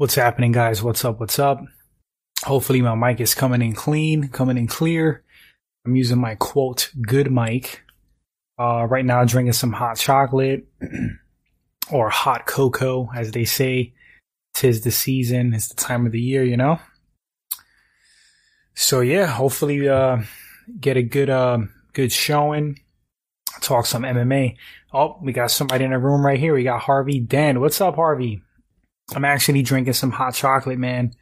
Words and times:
What's 0.00 0.14
happening, 0.14 0.52
guys? 0.52 0.82
What's 0.82 1.04
up? 1.04 1.20
What's 1.20 1.38
up? 1.38 1.62
Hopefully, 2.44 2.80
my 2.80 2.94
mic 2.94 3.20
is 3.20 3.34
coming 3.34 3.60
in 3.60 3.74
clean, 3.74 4.28
coming 4.28 4.56
in 4.56 4.66
clear. 4.66 5.22
I'm 5.84 5.94
using 5.94 6.18
my 6.18 6.36
quote 6.36 6.90
good 7.02 7.30
mic. 7.30 7.82
Uh, 8.58 8.86
right 8.86 9.04
now, 9.04 9.22
drinking 9.24 9.52
some 9.52 9.72
hot 9.72 9.98
chocolate 9.98 10.66
or 11.92 12.08
hot 12.08 12.46
cocoa, 12.46 13.10
as 13.14 13.32
they 13.32 13.44
say. 13.44 13.92
Tis 14.54 14.80
the 14.80 14.90
season, 14.90 15.52
it's 15.52 15.68
the 15.68 15.74
time 15.74 16.06
of 16.06 16.12
the 16.12 16.18
year, 16.18 16.44
you 16.44 16.56
know? 16.56 16.78
So, 18.72 19.00
yeah, 19.00 19.26
hopefully, 19.26 19.86
uh, 19.86 20.22
get 20.80 20.96
a 20.96 21.02
good, 21.02 21.28
uh, 21.28 21.58
good 21.92 22.10
showing. 22.10 22.80
Talk 23.60 23.84
some 23.84 24.04
MMA. 24.04 24.56
Oh, 24.94 25.18
we 25.20 25.34
got 25.34 25.50
somebody 25.50 25.84
in 25.84 25.90
the 25.90 25.98
room 25.98 26.24
right 26.24 26.40
here. 26.40 26.54
We 26.54 26.64
got 26.64 26.80
Harvey 26.80 27.20
Dent. 27.20 27.60
What's 27.60 27.82
up, 27.82 27.96
Harvey? 27.96 28.40
I'm 29.14 29.24
actually 29.24 29.62
drinking 29.62 29.94
some 29.94 30.10
hot 30.10 30.34
chocolate, 30.34 30.78
man. 30.78 31.12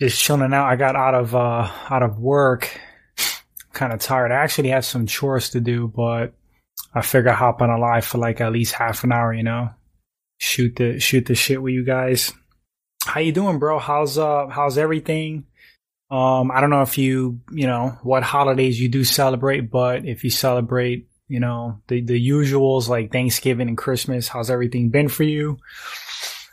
Just 0.00 0.22
chilling 0.22 0.54
out. 0.54 0.66
I 0.66 0.76
got 0.76 0.96
out 0.96 1.14
of 1.14 1.34
uh 1.34 1.70
out 1.90 2.02
of 2.02 2.18
work. 2.18 2.80
Kind 3.72 3.92
of 3.92 4.00
tired. 4.00 4.32
I 4.32 4.36
actually 4.36 4.70
have 4.70 4.84
some 4.84 5.06
chores 5.06 5.50
to 5.50 5.60
do, 5.60 5.88
but 5.88 6.34
I 6.94 7.02
figure 7.02 7.32
hop 7.32 7.60
on 7.60 7.70
a 7.70 7.78
live 7.78 8.04
for 8.04 8.18
like 8.18 8.40
at 8.40 8.52
least 8.52 8.74
half 8.74 9.04
an 9.04 9.12
hour, 9.12 9.32
you 9.32 9.42
know. 9.42 9.70
Shoot 10.38 10.76
the 10.76 10.98
shoot 11.00 11.26
the 11.26 11.34
shit 11.34 11.60
with 11.60 11.74
you 11.74 11.84
guys. 11.84 12.32
How 13.04 13.20
you 13.20 13.32
doing, 13.32 13.58
bro? 13.58 13.78
How's 13.78 14.18
uh 14.18 14.46
how's 14.48 14.78
everything? 14.78 15.46
Um, 16.10 16.50
I 16.50 16.60
don't 16.60 16.70
know 16.70 16.82
if 16.82 16.96
you, 16.96 17.40
you 17.52 17.66
know, 17.66 17.98
what 18.02 18.22
holidays 18.22 18.80
you 18.80 18.88
do 18.88 19.04
celebrate, 19.04 19.70
but 19.70 20.06
if 20.06 20.24
you 20.24 20.30
celebrate, 20.30 21.08
you 21.28 21.38
know, 21.38 21.82
the, 21.88 22.00
the 22.00 22.28
usuals 22.28 22.88
like 22.88 23.12
Thanksgiving 23.12 23.68
and 23.68 23.76
Christmas, 23.76 24.26
how's 24.26 24.48
everything 24.48 24.88
been 24.88 25.08
for 25.08 25.24
you? 25.24 25.58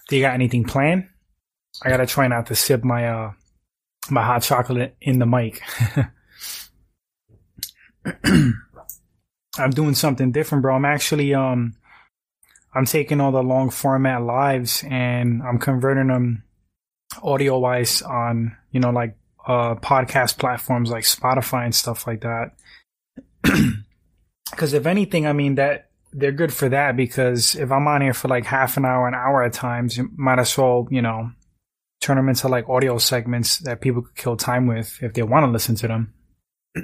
Do 0.08 0.16
you 0.16 0.21
got 0.21 0.34
anything 0.34 0.66
planned? 0.66 1.10
I 1.84 1.90
gotta 1.90 2.05
try 2.05 2.27
not 2.27 2.48
to 2.48 2.55
sip 2.55 2.84
my 2.84 3.07
uh 3.07 3.32
my 4.10 4.24
hot 4.24 4.43
chocolate 4.43 4.96
in 5.02 5.20
the 5.20 5.26
mic. 5.26 5.62
I'm 9.57 9.71
doing 9.71 9.96
something 9.96 10.32
different, 10.32 10.62
bro. 10.62 10.76
I'm 10.76 10.85
actually 10.85 11.34
um 11.34 11.76
I'm 12.74 12.85
taking 12.85 13.21
all 13.21 13.32
the 13.32 13.41
long 13.41 13.70
format 13.70 14.21
lives 14.21 14.84
and 14.88 15.41
I'm 15.41 15.60
converting 15.60 16.08
them 16.08 16.43
audio 17.24 17.58
wise 17.58 18.02
on, 18.02 18.55
you 18.71 18.80
know, 18.80 18.91
like 18.91 19.18
uh 19.48 19.76
podcast 19.76 20.37
platforms 20.37 20.91
like 20.91 21.04
Spotify 21.04 21.65
and 21.65 21.76
stuff 21.76 22.05
like 22.05 22.21
that. 22.21 22.52
Cause 24.55 24.74
if 24.74 24.85
anything, 24.85 25.26
I 25.26 25.34
mean 25.34 25.55
that 25.55 25.90
they're 26.18 26.32
good 26.32 26.54
for 26.54 26.70
that 26.70 26.96
because 26.96 27.55
if 27.55 27.71
I'm 27.71 27.88
on 27.88 28.02
here 28.02 28.13
for 28.13 28.30
like 28.30 28.46
half 28.46 28.77
an 28.77 28.85
hour, 28.85 29.08
an 29.08 29.13
hour 29.13 29.44
at 29.44 29.54
times, 29.54 29.98
you 29.98 30.10
might 30.16 30.40
as 30.40 30.58
well, 30.58 30.88
you 30.90 31.02
know, 31.02 31.32
turn 31.99 32.16
them 32.16 32.30
into 32.30 32.48
like 32.48 32.70
audio 32.70 32.98
segments 32.98 33.60
that 33.60 33.82
people 33.82 34.02
could 34.02 34.16
kill 34.16 34.38
time 34.38 34.66
with 34.66 34.98
if 35.02 35.13
they 35.13 35.24
want 35.24 35.46
to 35.46 35.52
listen 35.52 35.76
to 35.76 35.88
them. 35.88 36.13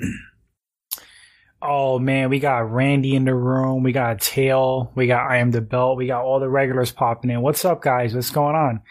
oh 1.62 1.98
man, 1.98 2.30
we 2.30 2.40
got 2.40 2.72
Randy 2.72 3.16
in 3.16 3.24
the 3.24 3.34
room. 3.34 3.84
We 3.84 3.94
got 3.94 4.20
Tail. 4.20 4.92
We 4.96 5.08
got 5.08 5.32
I 5.32 5.38
am 5.38 5.52
the 5.52 5.62
belt. 5.62 5.98
We 5.98 6.08
got 6.08 6.24
all 6.24 6.42
the 6.42 6.50
regulars 6.50 6.92
popping 6.92 7.32
in. 7.32 7.42
What's 7.42 7.64
up, 7.64 7.82
guys? 7.82 8.14
What's 8.14 8.32
going 8.32 8.56
on? 8.56 8.82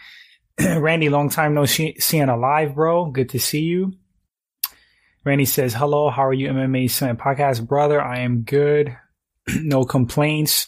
Randy, 0.81 1.09
long 1.09 1.29
time 1.29 1.53
no 1.53 1.65
see- 1.65 1.99
seeing 1.99 2.29
alive, 2.29 2.73
bro. 2.73 3.05
Good 3.05 3.29
to 3.29 3.39
see 3.39 3.61
you. 3.61 3.93
Randy 5.23 5.45
says, 5.45 5.75
hello. 5.75 6.09
How 6.09 6.25
are 6.25 6.33
you, 6.33 6.49
MMA 6.49 6.89
Summit 6.89 7.19
Podcast 7.19 7.67
brother? 7.67 8.01
I 8.01 8.21
am 8.21 8.41
good. 8.41 8.97
no 9.61 9.83
complaints. 9.85 10.67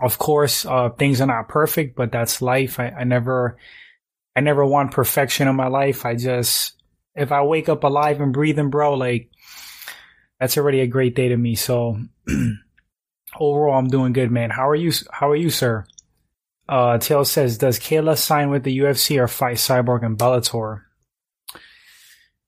Of 0.00 0.18
course, 0.18 0.64
uh, 0.64 0.90
things 0.90 1.20
are 1.20 1.26
not 1.26 1.48
perfect, 1.48 1.96
but 1.96 2.10
that's 2.10 2.40
life. 2.40 2.80
I, 2.80 2.88
I 2.88 3.04
never, 3.04 3.58
I 4.34 4.40
never 4.40 4.64
want 4.64 4.92
perfection 4.92 5.46
in 5.46 5.56
my 5.56 5.68
life. 5.68 6.06
I 6.06 6.14
just, 6.14 6.74
if 7.14 7.32
I 7.32 7.42
wake 7.42 7.68
up 7.68 7.84
alive 7.84 8.20
and 8.20 8.32
breathing, 8.32 8.70
bro, 8.70 8.94
like 8.94 9.30
that's 10.38 10.56
already 10.56 10.80
a 10.80 10.86
great 10.86 11.14
day 11.14 11.28
to 11.28 11.36
me. 11.36 11.54
So 11.54 11.98
overall, 13.38 13.78
I'm 13.78 13.88
doing 13.88 14.14
good, 14.14 14.30
man. 14.30 14.48
How 14.50 14.68
are 14.70 14.74
you? 14.74 14.92
How 15.10 15.30
are 15.30 15.36
you, 15.36 15.50
sir? 15.50 15.84
Uh, 16.66 16.98
Tail 16.98 17.24
says, 17.24 17.58
does 17.58 17.80
Kayla 17.80 18.16
sign 18.16 18.48
with 18.48 18.62
the 18.62 18.78
UFC 18.78 19.20
or 19.20 19.26
fight 19.26 19.56
Cyborg 19.56 20.06
and 20.06 20.16
Bellator? 20.16 20.82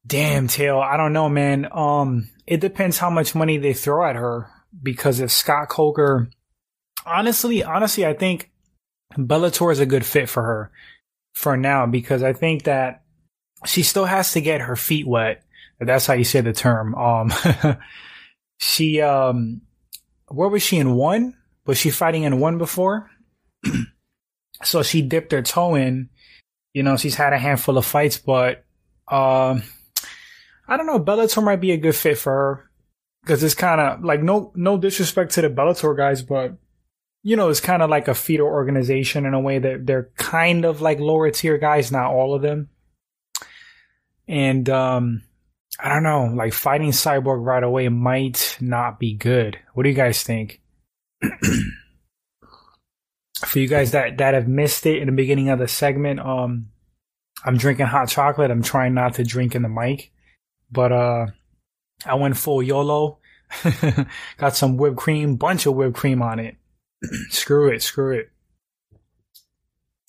Damn, 0.07 0.47
Tail. 0.47 0.79
I 0.79 0.97
don't 0.97 1.13
know, 1.13 1.29
man. 1.29 1.67
Um, 1.73 2.31
it 2.47 2.61
depends 2.61 2.99
how 2.99 3.11
much 3.11 3.35
money 3.35 3.59
they 3.59 3.75
throw 3.75 4.09
at 4.09 4.15
her 4.15 4.49
because 4.81 5.21
if 5.21 5.31
Scott 5.31 5.69
Coker, 5.69 6.29
honestly, 7.05 7.65
honestly, 7.65 8.07
I 8.07 8.15
think 8.15 8.51
Bellator 9.17 9.73
is 9.73 9.81
a 9.81 9.87
good 9.87 10.05
fit 10.05 10.29
for 10.29 10.43
her 10.43 10.71
for 11.35 11.57
now 11.57 11.87
because 11.87 12.23
I 12.23 12.33
think 12.33 12.65
that 12.65 13.03
she 13.67 13.83
still 13.83 14.05
has 14.05 14.33
to 14.33 14.41
get 14.41 14.61
her 14.61 14.77
feet 14.77 15.07
wet. 15.07 15.43
That's 15.81 16.07
how 16.07 16.15
you 16.15 16.25
say 16.25 16.41
the 16.41 16.53
term. 16.53 16.95
Um, 16.95 17.33
she, 18.59 19.01
um, 19.01 19.63
where 20.29 20.49
was 20.49 20.63
she 20.63 20.79
in 20.79 20.95
one? 20.95 21.37
Was 21.67 21.79
she 21.79 21.91
fighting 21.91 22.23
in 22.23 22.41
one 22.41 22.59
before? 22.59 23.11
so 24.63 24.83
she 24.83 25.03
dipped 25.03 25.33
her 25.33 25.43
toe 25.43 25.75
in. 25.75 26.09
You 26.73 26.83
know, 26.83 26.97
she's 26.97 27.15
had 27.15 27.33
a 27.33 27.39
handful 27.39 27.77
of 27.77 27.85
fights, 27.85 28.19
but, 28.19 28.65
um, 29.09 29.63
I 30.67 30.77
don't 30.77 30.87
know. 30.87 31.01
Bellator 31.01 31.43
might 31.43 31.61
be 31.61 31.73
a 31.73 31.77
good 31.77 31.95
fit 31.95 32.17
for 32.17 32.33
her 32.33 32.71
because 33.23 33.43
it's 33.43 33.55
kind 33.55 33.81
of 33.81 34.05
like 34.05 34.23
no 34.23 34.53
no 34.55 34.77
disrespect 34.77 35.33
to 35.33 35.43
the 35.43 35.49
Bellator 35.51 35.97
guys, 35.97 36.23
but 36.23 36.55
you 37.23 37.37
know 37.37 37.49
it's 37.49 37.61
kind 37.61 37.83
of 37.83 37.91
like 37.91 38.09
a 38.09 38.15
feeder 38.15 38.45
organization 38.45 39.25
in 39.27 39.35
a 39.35 39.41
way 39.41 39.59
that 39.59 39.87
they're 39.87 40.11
kind 40.17 40.65
of 40.65 40.81
like 40.81 40.99
lower 40.99 41.31
tier 41.31 41.59
guys, 41.59 41.93
not 41.93 42.11
all 42.11 42.35
of 42.35 42.43
them. 42.43 42.69
And 44.29 44.69
um, 44.69 45.23
I 45.79 45.89
don't 45.89 46.03
know, 46.03 46.25
like 46.35 46.53
fighting 46.53 46.91
Cyborg 46.91 47.45
right 47.45 47.63
away 47.63 47.89
might 47.89 48.57
not 48.61 48.99
be 48.99 49.15
good. 49.15 49.59
What 49.75 49.85
do 49.85 49.89
you 49.89 49.95
guys 49.95 50.23
think? 50.23 50.61
For 53.45 53.59
you 53.59 53.69
guys 53.69 53.91
that 53.93 54.19
that 54.19 54.35
have 54.35 54.49
missed 54.49 54.87
it 54.87 54.99
in 54.99 55.07
the 55.07 55.13
beginning 55.13 55.49
of 55.49 55.59
the 55.59 55.69
segment, 55.69 56.21
um, 56.21 56.69
I'm 57.45 57.57
drinking 57.57 57.87
hot 57.87 58.09
chocolate. 58.09 58.51
I'm 58.51 58.63
trying 58.63 58.95
not 58.95 59.15
to 59.15 59.25
drink 59.25 59.55
in 59.55 59.63
the 59.63 59.69
mic, 59.69 60.13
but 60.71 60.93
uh 60.93 61.27
I 62.07 62.15
went 62.15 62.37
full 62.37 62.63
YOLO. 62.63 63.19
Got 64.37 64.57
some 64.57 64.77
whipped 64.77 64.97
cream, 64.97 65.37
bunch 65.37 65.67
of 65.67 65.75
whipped 65.75 65.97
cream 65.97 66.23
on 66.23 66.39
it. 66.39 66.57
screw 67.31 67.69
it, 67.69 67.83
screw 67.83 68.13
it. 68.19 68.31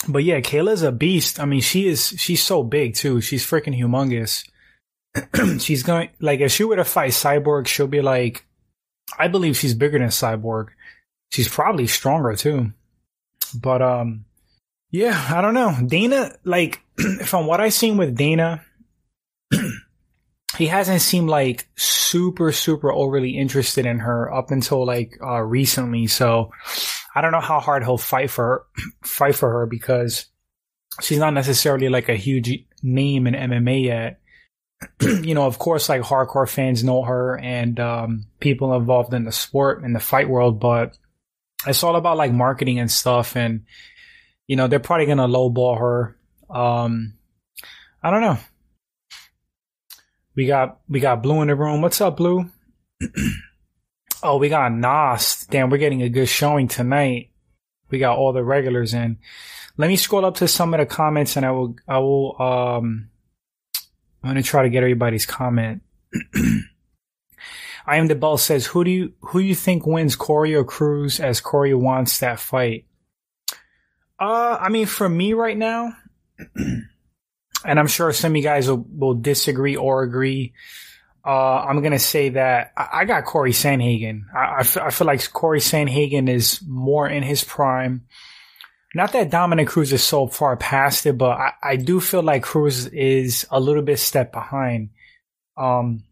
But 0.07 0.23
yeah, 0.23 0.41
Kayla's 0.41 0.83
a 0.83 0.91
beast. 0.91 1.39
I 1.39 1.45
mean, 1.45 1.61
she 1.61 1.87
is, 1.87 2.09
she's 2.17 2.43
so 2.43 2.63
big 2.63 2.95
too. 2.95 3.21
She's 3.21 3.45
freaking 3.45 3.77
humongous. 3.77 4.43
she's 5.61 5.83
going, 5.83 6.09
like, 6.19 6.39
if 6.39 6.51
she 6.51 6.63
were 6.63 6.75
to 6.75 6.83
fight 6.83 7.11
Cyborg, 7.11 7.67
she'll 7.67 7.87
be 7.87 8.01
like, 8.01 8.45
I 9.17 9.27
believe 9.27 9.55
she's 9.55 9.73
bigger 9.73 9.99
than 9.99 10.09
Cyborg. 10.09 10.69
She's 11.31 11.47
probably 11.47 11.87
stronger 11.87 12.35
too. 12.35 12.73
But, 13.55 13.81
um, 13.81 14.25
yeah, 14.91 15.27
I 15.29 15.41
don't 15.41 15.53
know. 15.53 15.75
Dana, 15.85 16.35
like, 16.43 16.81
from 17.25 17.47
what 17.47 17.61
I've 17.61 17.73
seen 17.73 17.97
with 17.97 18.15
Dana, 18.15 18.63
he 20.57 20.67
hasn't 20.67 21.01
seemed 21.01 21.29
like 21.29 21.67
super 21.75 22.51
super 22.51 22.91
overly 22.91 23.37
interested 23.37 23.85
in 23.85 23.99
her 23.99 24.33
up 24.33 24.51
until 24.51 24.85
like 24.85 25.17
uh, 25.21 25.41
recently. 25.41 26.07
So 26.07 26.51
i 27.15 27.21
don't 27.21 27.31
know 27.31 27.39
how 27.39 27.59
hard 27.59 27.83
he'll 27.83 27.97
fight 27.97 28.31
for 28.31 28.43
her, 28.45 28.83
fight 29.03 29.35
for 29.35 29.51
her 29.51 29.65
because 29.65 30.25
she's 31.01 31.19
not 31.19 31.33
necessarily 31.33 31.89
like 31.89 32.09
a 32.09 32.15
huge 32.15 32.65
name 32.81 33.27
in 33.27 33.33
mma 33.33 33.83
yet. 33.83 34.19
You 35.23 35.33
know 35.33 35.45
of 35.45 35.59
course 35.59 35.89
like 35.89 36.01
hardcore 36.01 36.49
fans 36.49 36.83
know 36.83 37.03
her 37.03 37.37
and 37.39 37.79
um, 37.79 38.25
people 38.39 38.75
involved 38.75 39.13
in 39.13 39.23
the 39.23 39.31
sport 39.31 39.83
in 39.83 39.93
the 39.93 39.99
fight 39.99 40.27
world 40.27 40.59
but 40.59 40.97
it's 41.65 41.83
all 41.83 41.95
about 41.95 42.17
like 42.17 42.33
marketing 42.33 42.79
and 42.79 42.91
stuff 42.91 43.37
and 43.37 43.65
you 44.45 44.57
know 44.57 44.67
they're 44.67 44.79
probably 44.79 45.05
gonna 45.05 45.27
lowball 45.27 45.79
her. 45.79 46.17
Um 46.49 47.13
i 48.03 48.11
don't 48.11 48.21
know 48.21 48.37
we 50.35 50.45
got 50.47 50.79
we 50.89 50.99
got 50.99 51.21
Blue 51.23 51.41
in 51.41 51.47
the 51.47 51.55
room. 51.55 51.81
What's 51.81 52.01
up, 52.01 52.17
Blue? 52.17 52.49
oh, 54.23 54.37
we 54.37 54.49
got 54.49 54.71
Nas. 54.71 55.45
Damn, 55.49 55.69
we're 55.69 55.77
getting 55.77 56.01
a 56.01 56.09
good 56.09 56.27
showing 56.27 56.67
tonight. 56.67 57.29
We 57.89 57.99
got 57.99 58.17
all 58.17 58.33
the 58.33 58.43
regulars 58.43 58.93
in. 58.93 59.17
Let 59.77 59.87
me 59.87 59.95
scroll 59.95 60.25
up 60.25 60.35
to 60.35 60.47
some 60.47 60.73
of 60.73 60.79
the 60.79 60.85
comments 60.85 61.35
and 61.37 61.45
I 61.45 61.51
will 61.51 61.75
I 61.87 61.99
will 61.99 62.41
um 62.41 63.09
I'm 64.23 64.29
gonna 64.29 64.43
try 64.43 64.63
to 64.63 64.69
get 64.69 64.83
everybody's 64.83 65.25
comment. 65.25 65.81
I 67.85 67.97
am 67.97 68.07
the 68.07 68.15
bell 68.15 68.37
says 68.37 68.65
who 68.65 68.83
do 68.83 68.91
you 68.91 69.13
who 69.19 69.41
do 69.41 69.45
you 69.45 69.55
think 69.55 69.85
wins 69.85 70.15
Corey 70.15 70.55
or 70.55 70.63
Cruz 70.63 71.19
as 71.19 71.41
Corey 71.41 71.73
wants 71.73 72.19
that 72.19 72.39
fight? 72.39 72.85
Uh 74.19 74.57
I 74.59 74.69
mean 74.69 74.85
for 74.85 75.09
me 75.09 75.33
right 75.33 75.57
now 75.57 75.93
and 77.65 77.79
I'm 77.79 77.87
sure 77.87 78.11
some 78.13 78.33
of 78.33 78.35
you 78.35 78.43
guys 78.43 78.67
will, 78.69 78.85
will 78.89 79.13
disagree 79.15 79.75
or 79.75 80.03
agree. 80.03 80.53
Uh, 81.25 81.63
I'm 81.67 81.81
gonna 81.81 81.99
say 81.99 82.29
that 82.29 82.73
I, 82.75 82.87
I 82.93 83.05
got 83.05 83.25
Corey 83.25 83.51
Sandhagen. 83.51 84.23
I, 84.35 84.39
I, 84.39 84.59
f- 84.59 84.77
I 84.77 84.89
feel 84.89 85.07
like 85.07 85.31
Corey 85.31 85.59
Sandhagen 85.59 86.29
is 86.29 86.61
more 86.67 87.07
in 87.07 87.23
his 87.23 87.43
prime. 87.43 88.05
not 88.93 89.13
that 89.13 89.31
Dominick 89.31 89.67
Cruz 89.67 89.91
is 89.93 90.03
so 90.03 90.27
far 90.27 90.55
past 90.57 91.05
it, 91.05 91.17
but 91.17 91.31
I, 91.37 91.53
I 91.63 91.75
do 91.77 91.99
feel 91.99 92.21
like 92.23 92.43
Cruz 92.43 92.87
is 92.87 93.47
a 93.49 93.59
little 93.59 93.81
bit 93.83 93.99
step 93.99 94.31
behind. 94.31 94.89
Um, 95.57 96.03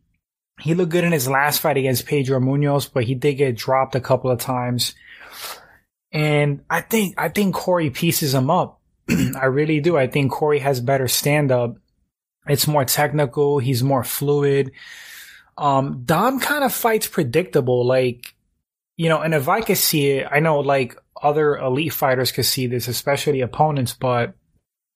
he 0.60 0.74
looked 0.76 0.92
good 0.92 1.04
in 1.04 1.12
his 1.12 1.28
last 1.28 1.60
fight 1.60 1.78
against 1.78 2.06
Pedro 2.06 2.40
Munhoz, 2.40 2.90
but 2.92 3.04
he 3.04 3.16
did 3.16 3.36
get 3.36 3.56
dropped 3.56 3.96
a 3.96 4.02
couple 4.02 4.32
of 4.32 4.40
times. 4.40 4.94
And 6.12 6.64
I 6.70 6.82
think, 6.82 7.16
I 7.18 7.30
think 7.30 7.56
Corey 7.56 7.90
pieces 7.90 8.34
him 8.34 8.50
up. 8.50 8.81
I 9.42 9.46
really 9.46 9.80
do. 9.80 9.98
I 9.98 10.08
think 10.08 10.32
Corey 10.32 10.60
has 10.60 10.80
better 10.80 11.08
stand 11.08 11.52
up. 11.52 11.78
It's 12.48 12.68
more 12.68 12.86
technical. 12.86 13.60
He's 13.60 13.84
more 13.84 14.04
fluid. 14.04 14.72
Um, 15.58 16.04
Dom 16.06 16.40
kind 16.40 16.64
of 16.64 16.74
fights 16.74 17.08
predictable. 17.08 17.86
Like, 17.86 18.34
you 18.98 19.10
know, 19.10 19.22
and 19.22 19.34
if 19.34 19.48
I 19.48 19.62
could 19.62 19.78
see 19.78 20.12
it, 20.12 20.28
I 20.30 20.40
know 20.40 20.60
like 20.60 20.98
other 21.22 21.58
elite 21.58 21.94
fighters 21.94 22.32
could 22.32 22.46
see 22.46 22.68
this, 22.68 22.88
especially 22.88 23.42
opponents, 23.42 23.94
but 23.94 24.34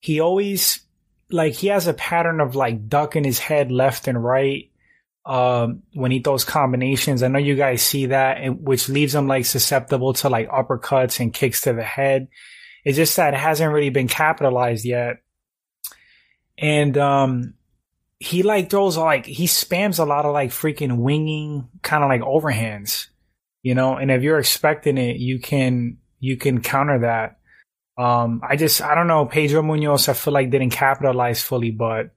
he 0.02 0.20
always, 0.20 0.82
like, 1.30 1.54
he 1.54 1.68
has 1.68 1.88
a 1.88 1.94
pattern 1.94 2.40
of 2.40 2.56
like 2.56 2.90
ducking 2.90 3.24
his 3.24 3.40
head 3.40 3.72
left 3.72 4.08
and 4.08 4.24
right. 4.24 4.70
Um, 5.26 5.82
when 5.94 6.12
he 6.12 6.20
throws 6.20 6.44
combinations, 6.44 7.24
I 7.24 7.30
know 7.30 7.40
you 7.40 7.56
guys 7.56 7.82
see 7.82 8.08
that, 8.08 8.60
which 8.60 8.90
leaves 8.90 9.16
him 9.16 9.28
like 9.28 9.46
susceptible 9.46 10.14
to 10.14 10.30
like 10.30 10.50
uppercuts 10.50 11.20
and 11.20 11.34
kicks 11.34 11.62
to 11.62 11.74
the 11.74 11.84
head. 11.84 12.28
It's 12.86 12.98
just 12.98 13.16
that 13.18 13.34
it 13.34 13.40
hasn't 13.40 13.74
really 13.74 13.90
been 13.90 14.08
capitalized 14.08 14.86
yet. 14.86 15.18
And, 16.58 16.98
um, 16.98 17.56
he 18.20 18.44
like 18.44 18.70
throws 18.70 18.96
like, 18.96 19.26
he 19.26 19.46
spams 19.46 20.00
a 20.00 20.06
lot 20.06 20.26
of 20.26 20.34
like 20.34 20.52
freaking 20.52 21.00
winging 21.00 21.68
kind 21.82 22.04
of 22.04 22.10
like 22.10 22.22
overhands, 22.22 23.08
you 23.62 23.76
know, 23.76 23.98
and 23.98 24.10
if 24.10 24.24
you're 24.24 24.40
expecting 24.40 24.98
it, 24.98 25.18
you 25.18 25.40
can, 25.40 25.98
you 26.20 26.38
can 26.38 26.62
counter 26.62 27.00
that. 27.00 27.38
Um, 27.98 28.42
I 28.48 28.56
just, 28.56 28.82
I 28.82 28.96
don't 28.96 29.08
know, 29.08 29.26
Pedro 29.26 29.62
Munhoz. 29.62 30.10
I 30.10 30.14
feel 30.14 30.34
like 30.34 30.50
didn't 30.50 30.72
capitalize 30.72 31.42
fully, 31.42 31.72
but 31.72 32.12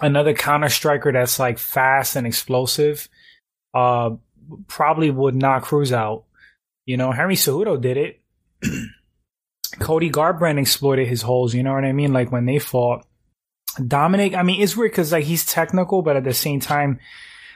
another 0.00 0.34
counter 0.34 0.68
striker 0.68 1.12
that's 1.12 1.38
like 1.38 1.58
fast 1.58 2.16
and 2.16 2.26
explosive, 2.26 3.08
uh, 3.74 4.10
probably 4.66 5.10
would 5.10 5.34
knock 5.34 5.64
Cruz 5.64 5.92
out. 5.92 6.24
You 6.86 6.96
know, 6.96 7.12
Henry 7.12 7.36
Cejudo 7.36 7.80
did 7.80 7.96
it. 7.96 8.20
Cody 9.78 10.10
Garbrandt 10.10 10.60
exploited 10.60 11.08
his 11.08 11.22
holes. 11.22 11.54
You 11.54 11.62
know 11.62 11.72
what 11.72 11.84
I 11.84 11.92
mean? 11.92 12.12
Like 12.12 12.30
when 12.30 12.46
they 12.46 12.58
fought 12.58 13.06
Dominick. 13.86 14.34
I 14.34 14.42
mean, 14.42 14.60
it's 14.60 14.76
weird 14.76 14.92
because 14.92 15.12
like 15.12 15.24
he's 15.24 15.46
technical, 15.46 16.02
but 16.02 16.16
at 16.16 16.24
the 16.24 16.34
same 16.34 16.60
time, 16.60 16.98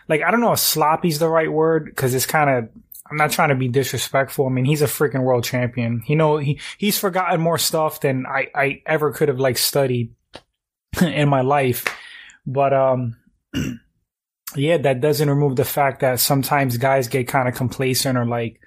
like 0.09 0.23
I 0.23 0.31
don't 0.31 0.41
know 0.41 0.53
if 0.53 0.59
sloppy's 0.59 1.19
the 1.19 1.29
right 1.29 1.51
word 1.51 1.87
because 1.87 2.15
it's 2.15 2.27
kind 2.27 2.51
of. 2.51 2.69
I'm 3.09 3.19
not 3.19 3.31
trying 3.31 3.51
to 3.51 3.55
be 3.55 3.69
disrespectful. 3.69 4.47
I 4.47 4.49
mean, 4.49 4.65
he's 4.65 4.83
a 4.83 4.87
freaking 4.87 5.23
world 5.23 5.45
champion. 5.45 6.03
You 6.09 6.17
know, 6.17 6.39
he 6.39 6.59
he's 6.77 6.99
forgotten 6.99 7.41
more 7.41 7.59
stuff 7.59 8.01
than 8.01 8.27
I 8.27 8.49
I 8.55 8.83
ever 8.85 9.13
could 9.13 9.29
have 9.29 9.39
like 9.39 9.59
studied 9.59 10.13
in 11.01 11.29
my 11.29 11.43
life. 11.43 11.85
But 12.47 12.73
um, 12.73 13.17
yeah, 14.57 14.79
that 14.79 15.01
doesn't 15.01 15.31
remove 15.31 15.55
the 15.55 15.65
fact 15.65 16.01
that 16.01 16.19
sometimes 16.19 16.79
guys 16.79 17.07
get 17.07 17.29
kind 17.29 17.49
of 17.49 17.55
complacent 17.55 18.19
or 18.19 18.27
like 18.27 18.61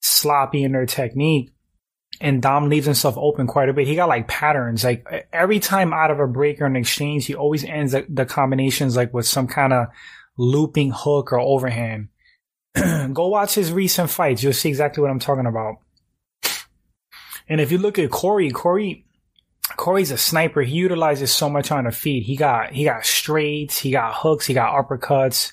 sloppy 0.00 0.62
in 0.62 0.72
their 0.72 0.86
technique 0.86 1.52
and 2.22 2.40
Dom 2.40 2.68
leaves 2.68 2.86
himself 2.86 3.18
open 3.18 3.48
quite 3.48 3.68
a 3.68 3.72
bit. 3.72 3.88
He 3.88 3.96
got 3.96 4.08
like 4.08 4.28
patterns. 4.28 4.84
Like 4.84 5.26
every 5.32 5.58
time 5.58 5.92
out 5.92 6.12
of 6.12 6.20
a 6.20 6.26
break 6.28 6.60
or 6.60 6.66
an 6.66 6.76
exchange, 6.76 7.26
he 7.26 7.34
always 7.34 7.64
ends 7.64 7.92
the, 7.92 8.06
the 8.08 8.24
combinations 8.24 8.96
like 8.96 9.12
with 9.12 9.26
some 9.26 9.48
kind 9.48 9.72
of 9.72 9.88
looping 10.38 10.92
hook 10.94 11.32
or 11.32 11.40
overhand. 11.40 12.08
Go 13.12 13.26
watch 13.26 13.56
his 13.56 13.72
recent 13.72 14.08
fights. 14.08 14.40
You'll 14.40 14.52
see 14.52 14.68
exactly 14.68 15.02
what 15.02 15.10
I'm 15.10 15.18
talking 15.18 15.46
about. 15.46 15.78
And 17.48 17.60
if 17.60 17.72
you 17.72 17.78
look 17.78 17.98
at 17.98 18.10
Corey, 18.10 18.50
Corey, 18.50 19.04
Corey's 19.76 20.12
a 20.12 20.16
sniper. 20.16 20.62
He 20.62 20.76
utilizes 20.76 21.34
so 21.34 21.50
much 21.50 21.72
on 21.72 21.84
the 21.84 21.90
feet. 21.90 22.22
He 22.22 22.36
got, 22.36 22.72
he 22.72 22.84
got 22.84 23.04
straights, 23.04 23.78
he 23.78 23.90
got 23.90 24.14
hooks, 24.14 24.46
he 24.46 24.54
got 24.54 24.74
uppercuts. 24.74 25.52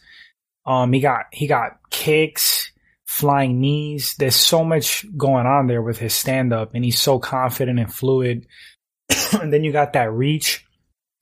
Um, 0.68 0.94
he 0.94 1.00
got, 1.00 1.26
he 1.32 1.48
got 1.48 1.80
kicks 1.90 2.69
flying 3.10 3.60
knees. 3.60 4.14
There's 4.20 4.36
so 4.36 4.64
much 4.64 5.04
going 5.18 5.48
on 5.48 5.66
there 5.66 5.82
with 5.82 5.98
his 5.98 6.14
stand 6.14 6.54
up 6.54 6.76
and 6.76 6.86
he's 6.86 7.00
so 7.00 7.18
confident 7.18 7.80
and 7.80 7.92
fluid. 7.92 8.46
and 9.42 9.52
then 9.52 9.64
you 9.64 9.72
got 9.72 9.94
that 9.94 10.14
reach. 10.14 10.64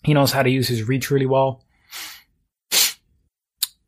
He 0.04 0.14
knows 0.14 0.34
how 0.34 0.44
to 0.44 0.50
use 0.50 0.68
his 0.68 0.86
reach 0.86 1.10
really 1.10 1.26
well. 1.26 1.64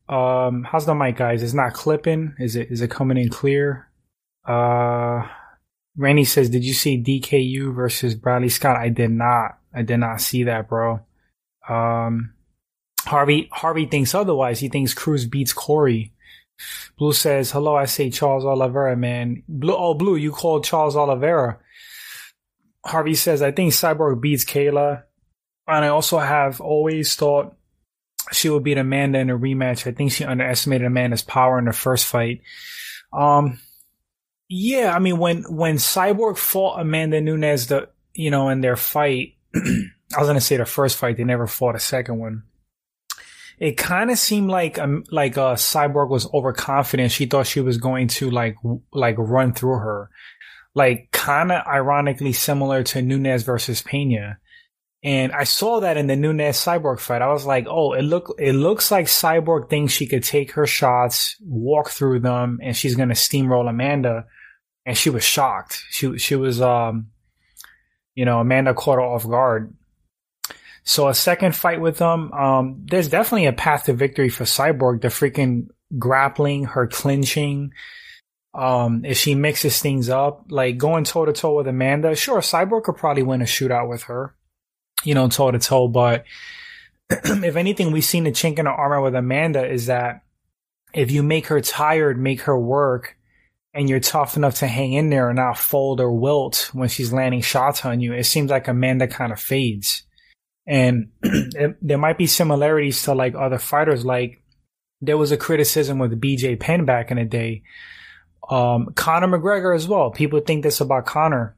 Um, 0.08 0.64
how's 0.64 0.86
the 0.86 0.96
mic, 0.96 1.18
guys? 1.18 1.44
It's 1.44 1.54
not 1.54 1.74
clipping. 1.74 2.36
Is 2.40 2.56
it? 2.56 2.72
Is 2.72 2.82
it 2.82 2.90
coming 2.90 3.18
in 3.18 3.28
clear? 3.28 3.90
Uh, 4.48 5.28
Randy 5.98 6.24
says, 6.24 6.50
"Did 6.50 6.64
you 6.64 6.74
see 6.74 7.04
DKU 7.04 7.76
versus 7.76 8.16
Bradley 8.16 8.50
Scott?" 8.50 8.78
I 8.78 8.90
did 8.90 9.12
not. 9.12 9.60
I 9.72 9.84
did 9.84 9.98
not 9.98 10.22
see 10.22 10.46
that, 10.46 10.68
bro. 10.68 11.02
Um, 11.68 12.34
Harvey 13.02 13.50
Harvey 13.52 13.86
thinks 13.86 14.16
otherwise. 14.16 14.62
He 14.62 14.70
thinks 14.70 14.96
Cruz 14.96 15.28
beats 15.28 15.54
Corey. 15.54 16.14
Blue 16.98 17.14
says, 17.14 17.52
hello, 17.52 17.76
I 17.76 17.86
say 17.86 18.10
Charles 18.10 18.46
Oliveira, 18.46 18.96
man. 18.96 19.44
Blue, 19.48 19.76
oh, 19.76 19.94
Blue, 19.94 20.16
you 20.16 20.32
called 20.32 20.66
Charles 20.66 20.96
Oliveira. 20.96 21.60
Harvey 22.86 23.16
says, 23.16 23.42
I 23.42 23.52
think 23.52 23.74
Cyborg 23.74 24.22
beats 24.22 24.46
Kayla. 24.46 25.04
And 25.68 25.86
I 25.86 25.90
also 25.90 26.18
have 26.18 26.60
always 26.62 27.16
thought 27.16 27.56
she 28.32 28.50
would 28.50 28.64
beat 28.64 28.78
Amanda 28.78 29.20
in 29.20 29.30
a 29.30 29.38
rematch. 29.38 29.88
I 29.88 29.92
think 29.92 30.12
she 30.12 30.26
underestimated 30.26 30.88
Amanda's 30.88 31.22
power 31.22 31.60
in 31.60 31.66
the 31.66 31.74
first 31.74 32.06
fight. 32.06 32.42
Um, 33.14 33.60
yeah, 34.48 34.94
I 34.96 35.00
mean, 35.00 35.18
when, 35.18 35.44
when 35.44 35.78
Cyborg 35.78 36.38
fought 36.38 36.80
Amanda 36.80 37.22
Nunes, 37.22 37.68
the, 37.68 37.90
you 38.14 38.32
know, 38.32 38.50
in 38.50 38.62
their 38.62 38.76
fight, 38.76 39.36
I 39.56 39.60
was 40.18 40.28
going 40.28 40.36
to 40.36 40.42
say 40.42 40.58
the 40.58 40.66
first 40.66 40.98
fight, 40.98 41.18
they 41.18 41.24
never 41.24 41.48
fought 41.48 41.76
a 41.76 41.80
second 41.80 42.18
one 42.18 42.44
it 43.60 43.78
kind 43.78 44.10
of 44.10 44.18
seemed 44.18 44.50
like 44.50 44.80
um 44.80 45.04
like 45.12 45.38
uh 45.38 45.56
cyborg 45.56 46.10
was 46.10 46.32
overconfident 46.34 47.12
she 47.12 47.26
thought 47.26 47.48
she 47.48 47.62
was 47.62 47.78
going 47.78 48.08
to 48.08 48.30
like 48.30 48.56
w- 48.64 48.82
like 48.94 49.16
run 49.18 49.54
through 49.54 49.78
her 49.78 50.10
like 50.76 51.10
kind 51.12 51.52
of 51.52 51.66
ironically 51.68 52.34
similar 52.34 52.84
to 52.84 53.02
Nunes 53.02 53.44
versus 53.44 53.82
Pena 53.82 54.38
and 55.02 55.32
I 55.32 55.46
saw 55.46 55.80
that 55.80 55.96
in 55.96 56.08
the 56.08 56.18
Nunes 56.18 56.58
Cyborg 56.58 57.00
fight. 57.00 57.22
I 57.22 57.32
was 57.32 57.46
like, 57.46 57.68
"Oh, 57.70 57.94
it 57.94 58.02
look 58.02 58.36
it 58.38 58.52
looks 58.54 58.92
like 58.92 59.06
Cyborg 59.06 59.70
thinks 59.70 59.94
she 59.94 60.08
could 60.08 60.24
take 60.24 60.52
her 60.52 60.68
shots, 60.68 61.38
walk 61.42 61.90
through 61.90 62.20
them, 62.20 62.60
and 62.62 62.76
she's 62.76 62.96
gonna 62.96 63.14
steamroll 63.14 63.70
Amanda." 63.70 64.26
And 64.86 64.98
she 64.98 65.10
was 65.10 65.24
shocked. 65.24 65.84
She 65.90 66.18
she 66.18 66.36
was 66.36 66.62
um, 66.62 67.08
you 68.14 68.26
know, 68.26 68.40
Amanda 68.42 68.74
caught 68.74 68.96
her 68.96 69.02
off 69.02 69.26
guard. 69.26 69.74
So 70.84 71.08
a 71.08 71.14
second 71.14 71.56
fight 71.56 71.82
with 71.82 71.98
them, 71.98 72.32
um, 72.32 72.86
there's 72.86 73.10
definitely 73.10 73.48
a 73.48 73.54
path 73.54 73.86
to 73.86 73.94
victory 73.94 74.30
for 74.30 74.44
Cyborg. 74.44 75.02
The 75.02 75.10
freaking 75.10 75.68
grappling, 75.98 76.66
her 76.66 76.88
clinching. 76.88 77.74
Um, 78.54 79.06
if 79.06 79.18
she 79.18 79.36
mixes 79.36 79.80
things 79.80 80.10
up, 80.10 80.46
like 80.50 80.78
going 80.78 81.04
toe 81.04 81.26
to 81.26 81.34
toe 81.34 81.56
with 81.56 81.68
Amanda, 81.68 82.16
sure, 82.16 82.40
Cyborg 82.40 82.84
could 82.84 82.98
probably 82.98 83.24
win 83.24 83.42
a 83.42 83.46
shootout 83.46 83.90
with 83.90 84.04
her, 84.04 84.36
you 85.04 85.14
know, 85.14 85.30
toe 85.30 85.52
to 85.52 85.60
toe. 85.60 85.88
But 85.88 86.26
if 87.10 87.56
anything, 87.56 87.92
we've 87.92 88.04
seen 88.04 88.24
the 88.24 88.32
chink 88.32 88.58
in 88.58 88.66
the 88.66 88.72
armor 88.72 89.02
with 89.02 89.16
Amanda 89.16 89.66
is 89.66 89.86
that 89.86 90.24
if 90.94 91.12
you 91.12 91.22
make 91.22 91.48
her 91.48 91.62
tired, 91.62 92.20
make 92.20 92.42
her 92.42 92.60
work, 92.60 93.16
and 93.74 93.88
you're 93.88 94.00
tough 94.00 94.36
enough 94.36 94.56
to 94.56 94.68
hang 94.68 94.94
in 94.94 95.10
there 95.10 95.30
and 95.30 95.38
not 95.38 95.58
fold 95.58 96.02
or 96.02 96.12
wilt 96.12 96.70
when 96.74 96.90
she's 96.90 97.14
landing 97.14 97.42
shots 97.42 97.86
on 97.86 98.00
you, 98.00 98.14
it 98.14 98.24
seems 98.24 98.50
like 98.50 98.68
Amanda 98.68 99.08
kind 99.08 99.32
of 99.32 99.40
fades. 99.40 100.04
And 100.70 101.10
there 101.82 101.98
might 101.98 102.18
be 102.18 102.28
similarities 102.28 103.04
to 103.04 103.14
like 103.14 103.34
other 103.36 103.58
fighters. 103.58 104.06
Like 104.06 104.42
there 105.02 105.18
was 105.18 105.32
a 105.32 105.38
criticism 105.38 105.98
with 105.98 106.22
BJ 106.22 106.60
Penn 106.60 106.86
back 106.86 107.10
in 107.10 107.18
the 107.18 107.26
day. 107.26 107.64
Um, 108.50 108.94
Conor 108.96 109.28
McGregor 109.28 109.76
as 109.76 109.88
well. 109.88 110.12
People 110.12 110.40
think 110.42 110.64
this 110.64 110.80
about 110.80 111.06
Conor. 111.06 111.56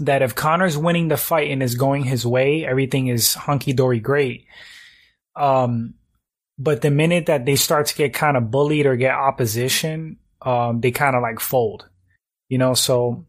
That 0.00 0.22
if 0.22 0.34
Conor's 0.34 0.78
winning 0.78 1.08
the 1.08 1.16
fight 1.16 1.50
and 1.50 1.62
is 1.62 1.74
going 1.74 2.04
his 2.04 2.24
way, 2.24 2.64
everything 2.64 3.08
is 3.08 3.34
hunky 3.34 3.72
dory 3.72 4.00
great. 4.00 4.46
Um, 5.36 5.94
but 6.58 6.80
the 6.80 6.90
minute 6.90 7.26
that 7.26 7.44
they 7.44 7.56
start 7.56 7.86
to 7.86 7.94
get 7.94 8.14
kind 8.14 8.36
of 8.36 8.50
bullied 8.50 8.86
or 8.86 8.96
get 8.96 9.14
opposition, 9.14 10.18
um, 10.42 10.80
they 10.80 10.90
kind 10.90 11.16
of 11.16 11.22
like 11.22 11.40
fold, 11.40 11.88
you 12.48 12.58
know. 12.58 12.74
So 12.74 13.26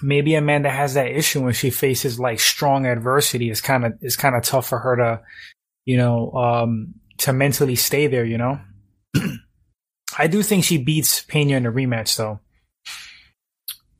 maybe 0.00 0.34
Amanda 0.34 0.70
has 0.70 0.94
that 0.94 1.10
issue 1.10 1.42
when 1.42 1.52
she 1.52 1.70
faces 1.70 2.18
like 2.18 2.40
strong 2.40 2.86
adversity. 2.86 3.50
It's 3.50 3.60
kind 3.60 3.84
of 3.84 3.94
it's 4.00 4.16
kind 4.16 4.36
of 4.36 4.42
tough 4.42 4.68
for 4.68 4.78
her 4.78 4.96
to, 4.96 5.20
you 5.84 5.96
know, 5.96 6.32
um, 6.32 6.94
to 7.18 7.32
mentally 7.32 7.76
stay 7.76 8.06
there. 8.06 8.24
You 8.24 8.38
know, 8.38 8.60
I 10.18 10.26
do 10.26 10.42
think 10.42 10.64
she 10.64 10.78
beats 10.78 11.22
Pena 11.22 11.56
in 11.56 11.64
the 11.64 11.70
rematch 11.70 12.16
though. 12.16 12.40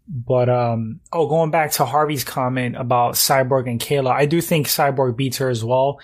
But 0.09 0.49
um, 0.49 1.01
oh, 1.13 1.29
going 1.29 1.51
back 1.51 1.73
to 1.73 1.85
Harvey's 1.85 2.25
comment 2.25 2.77
about 2.77 3.15
Cyborg 3.15 3.69
and 3.69 3.81
Kayla, 3.81 4.11
I 4.11 4.27
do 4.27 4.41
think 4.41 4.67
Cyborg 4.67 5.17
beats 5.17 5.39
her 5.39 5.49
as 5.49 5.65
well. 5.65 6.01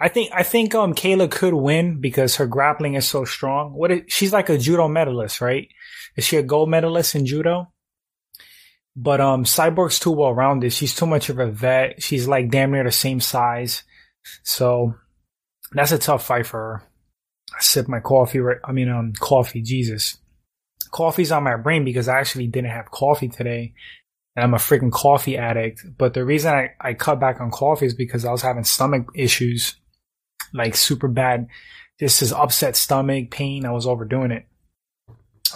I 0.00 0.08
think 0.08 0.30
I 0.32 0.42
think 0.44 0.74
um 0.74 0.94
Kayla 0.94 1.30
could 1.30 1.52
win 1.52 2.00
because 2.00 2.36
her 2.36 2.46
grappling 2.46 2.94
is 2.94 3.06
so 3.06 3.24
strong. 3.24 3.74
What 3.74 3.90
is, 3.90 4.00
she's 4.06 4.32
like 4.32 4.48
a 4.48 4.56
judo 4.56 4.88
medalist, 4.88 5.40
right? 5.40 5.68
Is 6.16 6.24
she 6.24 6.36
a 6.36 6.42
gold 6.42 6.70
medalist 6.70 7.14
in 7.14 7.26
judo? 7.26 7.70
But 8.96 9.20
um, 9.20 9.44
Cyborg's 9.44 9.98
too 9.98 10.10
well 10.10 10.34
rounded. 10.34 10.72
She's 10.72 10.94
too 10.94 11.06
much 11.06 11.28
of 11.28 11.38
a 11.38 11.46
vet. 11.46 12.02
She's 12.02 12.26
like 12.26 12.50
damn 12.50 12.72
near 12.72 12.84
the 12.84 12.92
same 12.92 13.20
size. 13.20 13.84
So 14.42 14.94
that's 15.72 15.92
a 15.92 15.98
tough 15.98 16.24
fight 16.24 16.46
for 16.46 16.58
her. 16.58 16.82
I 17.56 17.62
sip 17.62 17.88
my 17.88 18.00
coffee. 18.00 18.40
Right, 18.40 18.58
I 18.64 18.72
mean, 18.72 18.88
um, 18.88 19.12
coffee. 19.18 19.62
Jesus, 19.62 20.18
coffee's 20.90 21.32
on 21.32 21.44
my 21.44 21.56
brain 21.56 21.84
because 21.84 22.08
I 22.08 22.18
actually 22.18 22.48
didn't 22.48 22.70
have 22.70 22.90
coffee 22.90 23.28
today, 23.28 23.74
and 24.36 24.44
I'm 24.44 24.54
a 24.54 24.58
freaking 24.58 24.92
coffee 24.92 25.36
addict. 25.36 25.84
But 25.96 26.14
the 26.14 26.24
reason 26.24 26.52
I 26.52 26.70
I 26.80 26.94
cut 26.94 27.20
back 27.20 27.40
on 27.40 27.50
coffee 27.50 27.86
is 27.86 27.94
because 27.94 28.24
I 28.24 28.32
was 28.32 28.42
having 28.42 28.64
stomach 28.64 29.06
issues, 29.14 29.76
like 30.52 30.74
super 30.74 31.08
bad. 31.08 31.48
This 31.98 32.22
is 32.22 32.32
upset 32.32 32.76
stomach 32.76 33.30
pain. 33.30 33.66
I 33.66 33.72
was 33.72 33.86
overdoing 33.86 34.30
it. 34.30 34.46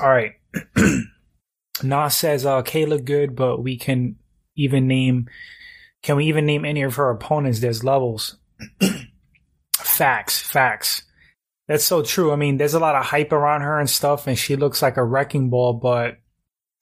All 0.00 0.08
right. 0.08 0.32
Nas 1.82 2.16
says, 2.16 2.46
uh, 2.46 2.62
Kayla 2.62 3.04
good, 3.04 3.34
but 3.34 3.62
we 3.62 3.76
can 3.76 4.16
even 4.56 4.86
name, 4.86 5.28
can 6.02 6.16
we 6.16 6.26
even 6.26 6.46
name 6.46 6.64
any 6.64 6.82
of 6.82 6.96
her 6.96 7.10
opponents? 7.10 7.60
There's 7.60 7.82
levels. 7.82 8.36
facts, 9.76 10.40
facts. 10.40 11.02
That's 11.66 11.84
so 11.84 12.02
true. 12.02 12.30
I 12.32 12.36
mean, 12.36 12.58
there's 12.58 12.74
a 12.74 12.78
lot 12.78 12.94
of 12.94 13.04
hype 13.04 13.32
around 13.32 13.62
her 13.62 13.78
and 13.80 13.88
stuff, 13.88 14.26
and 14.26 14.38
she 14.38 14.56
looks 14.56 14.82
like 14.82 14.96
a 14.96 15.04
wrecking 15.04 15.50
ball, 15.50 15.72
but 15.72 16.18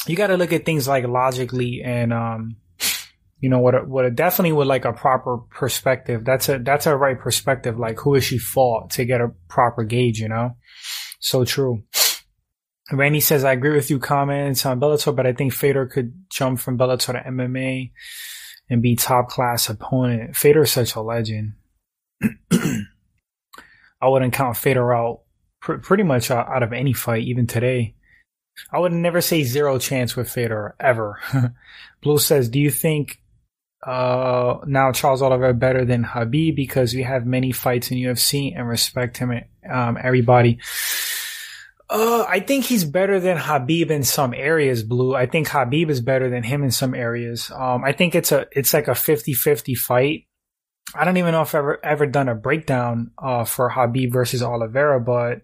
you 0.07 0.17
got 0.17 0.27
to 0.27 0.37
look 0.37 0.53
at 0.53 0.65
things 0.65 0.89
like 0.89 1.07
logically 1.07 1.83
and, 1.83 2.13
um, 2.13 2.57
you 3.39 3.49
know, 3.49 3.61
what, 3.61 3.89
what 3.89 4.05
a 4.05 4.11
definitely 4.11 4.53
with 4.53 4.69
like 4.69 4.85
a 4.85 4.93
proper 4.93 5.39
perspective. 5.39 6.25
That's 6.25 6.49
a, 6.49 6.59
that's 6.59 6.87
a 6.87 6.97
right 6.97 7.19
perspective. 7.19 7.79
Like, 7.79 7.99
who 8.01 8.17
is 8.17 8.25
she 8.25 8.39
fought 8.39 8.91
to 8.91 9.05
get 9.05 9.21
a 9.21 9.33
proper 9.49 9.85
gauge, 9.85 10.21
you 10.21 10.29
know? 10.29 10.57
So 11.21 11.45
true. 11.45 11.85
Randy 12.99 13.21
says, 13.21 13.45
I 13.45 13.53
agree 13.53 13.75
with 13.75 13.91
you 13.91 13.99
comments 13.99 14.67
on 14.67 14.81
Bellator, 14.81 15.15
but 15.15 15.27
I 15.27 15.33
think 15.33 15.53
Fedor 15.53 15.87
could 15.87 16.13
jump 16.31 16.61
from 16.61 16.79
Bellator 16.79 17.13
to 17.13 17.31
MMA 17.31 17.93
and 18.69 18.83
be 18.83 18.97
top 18.97 19.29
class 19.29 19.69
opponent. 19.69 20.37
Fedor 20.37 20.63
is 20.63 20.73
such 20.73 20.95
a 20.95 21.01
legend. 21.01 21.55
I 22.53 24.09
wouldn't 24.09 24.33
count 24.33 24.57
Fedor 24.57 24.93
out 24.93 25.21
pr- 25.61 25.75
pretty 25.75 26.03
much 26.03 26.31
out 26.31 26.63
of 26.63 26.73
any 26.73 26.93
fight, 26.93 27.25
even 27.25 27.47
today. 27.47 27.95
I 28.71 28.79
would 28.79 28.93
never 28.93 29.21
say 29.21 29.45
zero 29.45 29.79
chance 29.79 30.15
with 30.15 30.31
Fedor 30.31 30.77
ever. 30.79 31.21
Blue 32.03 32.19
says, 32.19 32.49
do 32.49 32.61
you 32.61 32.71
think 32.71 33.23
uh, 33.87 34.59
now 34.67 34.93
Charles 34.93 35.23
Oliveira 35.23 35.55
better 35.55 35.85
than 35.85 36.05
Khabib 36.05 36.55
because 36.55 36.95
we 36.95 37.03
have 37.03 37.27
many 37.27 37.53
fights 37.53 37.91
in 37.91 37.99
UFC 37.99 38.57
and 38.57 38.69
respect 38.69 39.17
him, 39.17 39.33
um, 39.69 39.99
everybody. 40.01 40.59
Uh, 41.93 42.25
I 42.27 42.41
think 42.41 42.65
he's 42.65 42.87
better 42.87 43.21
than 43.21 43.37
Khabib 43.37 43.91
in 43.91 44.03
some 44.03 44.33
areas, 44.33 44.83
Blue. 44.83 45.15
I 45.15 45.27
think 45.27 45.49
Khabib 45.49 45.91
is 45.91 46.01
better 46.01 46.31
than 46.31 46.43
him 46.43 46.63
in 46.63 46.71
some 46.71 46.95
areas. 46.95 47.51
Um, 47.51 47.85
I 47.85 47.93
think 47.93 48.15
it's 48.15 48.33
a, 48.33 48.47
it's 48.53 48.73
like 48.73 48.89
a 48.89 48.93
50-50 48.93 49.77
fight. 49.77 50.27
I 50.95 51.05
don't 51.05 51.19
even 51.19 51.33
know 51.33 51.43
if 51.43 51.55
I've 51.55 51.59
ever, 51.59 51.85
ever 51.85 52.07
done 52.07 52.31
a 52.31 52.35
breakdown, 52.35 53.11
uh, 53.19 53.45
for 53.45 53.71
Khabib 53.71 54.11
versus 54.11 54.43
Oliveira, 54.43 55.01
but 55.01 55.43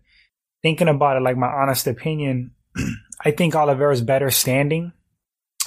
thinking 0.62 0.88
about 0.88 1.18
it, 1.18 1.22
like 1.22 1.36
my 1.36 1.48
honest 1.48 1.86
opinion, 1.86 2.52
I 3.24 3.32
think 3.32 3.54
Oliveira's 3.54 4.00
better 4.00 4.30
standing. 4.30 4.92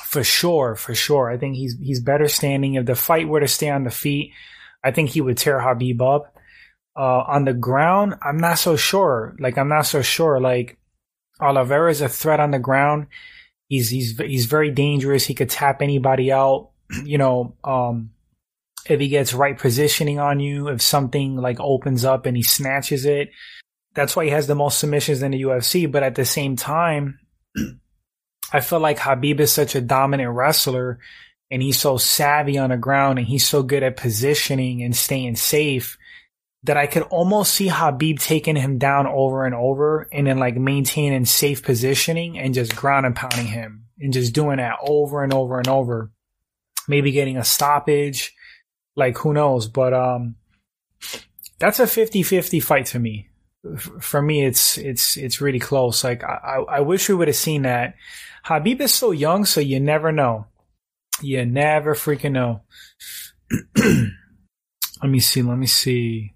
For 0.04 0.24
sure, 0.24 0.76
for 0.76 0.96
sure. 0.96 1.30
I 1.30 1.38
think 1.38 1.58
he's, 1.58 1.78
he's 1.80 2.02
better 2.02 2.28
standing. 2.28 2.74
If 2.74 2.88
the 2.88 2.96
fight 2.96 3.28
were 3.28 3.40
to 3.40 3.48
stay 3.48 3.70
on 3.70 3.84
the 3.84 3.92
feet, 3.92 4.34
I 4.84 4.90
think 4.90 5.12
he 5.12 5.22
would 5.22 5.38
tear 5.38 5.60
Khabib 5.60 6.02
up. 6.02 6.36
Uh, 6.96 7.24
on 7.28 7.46
the 7.46 7.54
ground, 7.54 8.16
I'm 8.22 8.38
not 8.38 8.60
so 8.60 8.76
sure. 8.76 9.36
Like, 9.40 9.58
I'm 9.58 9.70
not 9.70 9.86
so 9.86 10.02
sure. 10.02 10.40
Like, 10.42 10.78
Oliveira 11.40 11.90
is 11.90 12.02
a 12.02 12.10
threat 12.10 12.40
on 12.40 12.52
the 12.52 12.60
ground. 12.60 13.08
He's, 13.68 13.90
he's, 13.90 14.18
he's 14.18 14.46
very 14.46 14.72
dangerous. 14.72 15.26
He 15.26 15.34
could 15.34 15.50
tap 15.50 15.82
anybody 15.82 16.32
out. 16.32 16.70
You 17.06 17.18
know, 17.18 17.56
um, 17.64 18.12
if 18.90 19.00
he 19.00 19.08
gets 19.08 19.34
right 19.34 19.58
positioning 19.58 20.20
on 20.20 20.42
you, 20.42 20.68
if 20.68 20.82
something 20.82 21.38
like 21.38 21.58
opens 21.62 22.04
up 22.04 22.26
and 22.26 22.36
he 22.36 22.44
snatches 22.44 23.06
it, 23.06 23.30
that's 23.94 24.16
why 24.16 24.26
he 24.26 24.32
has 24.32 24.48
the 24.48 24.56
most 24.56 24.80
submissions 24.80 25.22
in 25.22 25.32
the 25.32 25.42
UFC. 25.44 25.90
But 25.90 26.04
at 26.04 26.16
the 26.16 26.26
same 26.26 26.58
time, 26.58 27.20
I 28.54 28.60
feel 28.60 28.80
like 28.80 29.00
Khabib 29.00 29.40
is 29.40 29.54
such 29.54 29.76
a 29.76 29.82
dominant 29.82 30.32
wrestler 30.32 31.00
and 31.50 31.62
he's 31.62 31.80
so 31.80 31.98
savvy 31.98 32.58
on 32.58 32.70
the 32.70 32.78
ground 32.78 33.20
and 33.20 33.28
he's 33.28 33.48
so 33.48 33.64
good 33.64 33.84
at 33.84 33.98
positioning 33.98 34.84
and 34.84 34.96
staying 34.96 35.36
safe 35.36 35.98
that 36.64 36.78
I 36.78 36.86
could 36.86 37.04
almost 37.04 37.54
see 37.54 37.70
Khabib 37.70 38.20
taking 38.20 38.56
him 38.56 38.78
down 38.78 39.08
over 39.08 39.46
and 39.46 39.56
over 39.56 40.08
and 40.12 40.28
then 40.28 40.38
like 40.38 40.56
maintaining 40.56 41.26
safe 41.26 41.64
positioning 41.64 42.38
and 42.38 42.54
just 42.54 42.76
ground 42.76 43.06
and 43.06 43.16
pounding 43.16 43.48
him 43.48 43.86
and 44.00 44.14
just 44.14 44.34
doing 44.34 44.58
that 44.58 44.78
over 44.84 45.24
and 45.24 45.34
over 45.34 45.58
and 45.58 45.68
over. 45.68 46.12
Maybe 46.88 47.12
getting 47.12 47.38
a 47.38 47.44
stoppage, 47.44 48.36
like 48.96 49.18
who 49.18 49.34
knows, 49.34 49.68
but, 49.68 49.94
um, 49.94 50.36
that's 51.58 51.80
a 51.80 51.84
50-50 51.84 52.62
fight 52.62 52.88
to 52.88 53.00
me. 53.00 53.30
For 54.00 54.22
me, 54.22 54.44
it's, 54.44 54.78
it's, 54.78 55.18
it's 55.18 55.42
really 55.42 55.60
close. 55.60 56.04
Like 56.04 56.24
I, 56.24 56.64
I 56.68 56.80
wish 56.82 57.08
we 57.08 57.16
would 57.16 57.28
have 57.28 57.38
seen 57.38 57.64
that. 57.64 57.96
Khabib 58.46 58.82
is 58.82 58.94
so 58.94 59.12
young, 59.12 59.46
so 59.46 59.62
you 59.62 59.80
never 59.80 60.12
know. 60.12 60.48
You 61.22 61.46
never 61.46 61.94
freaking 61.94 62.32
know. 62.32 62.62
let 63.76 65.10
me 65.10 65.20
see. 65.20 65.44
Let 65.44 65.58
me 65.58 65.68
see. 65.68 66.34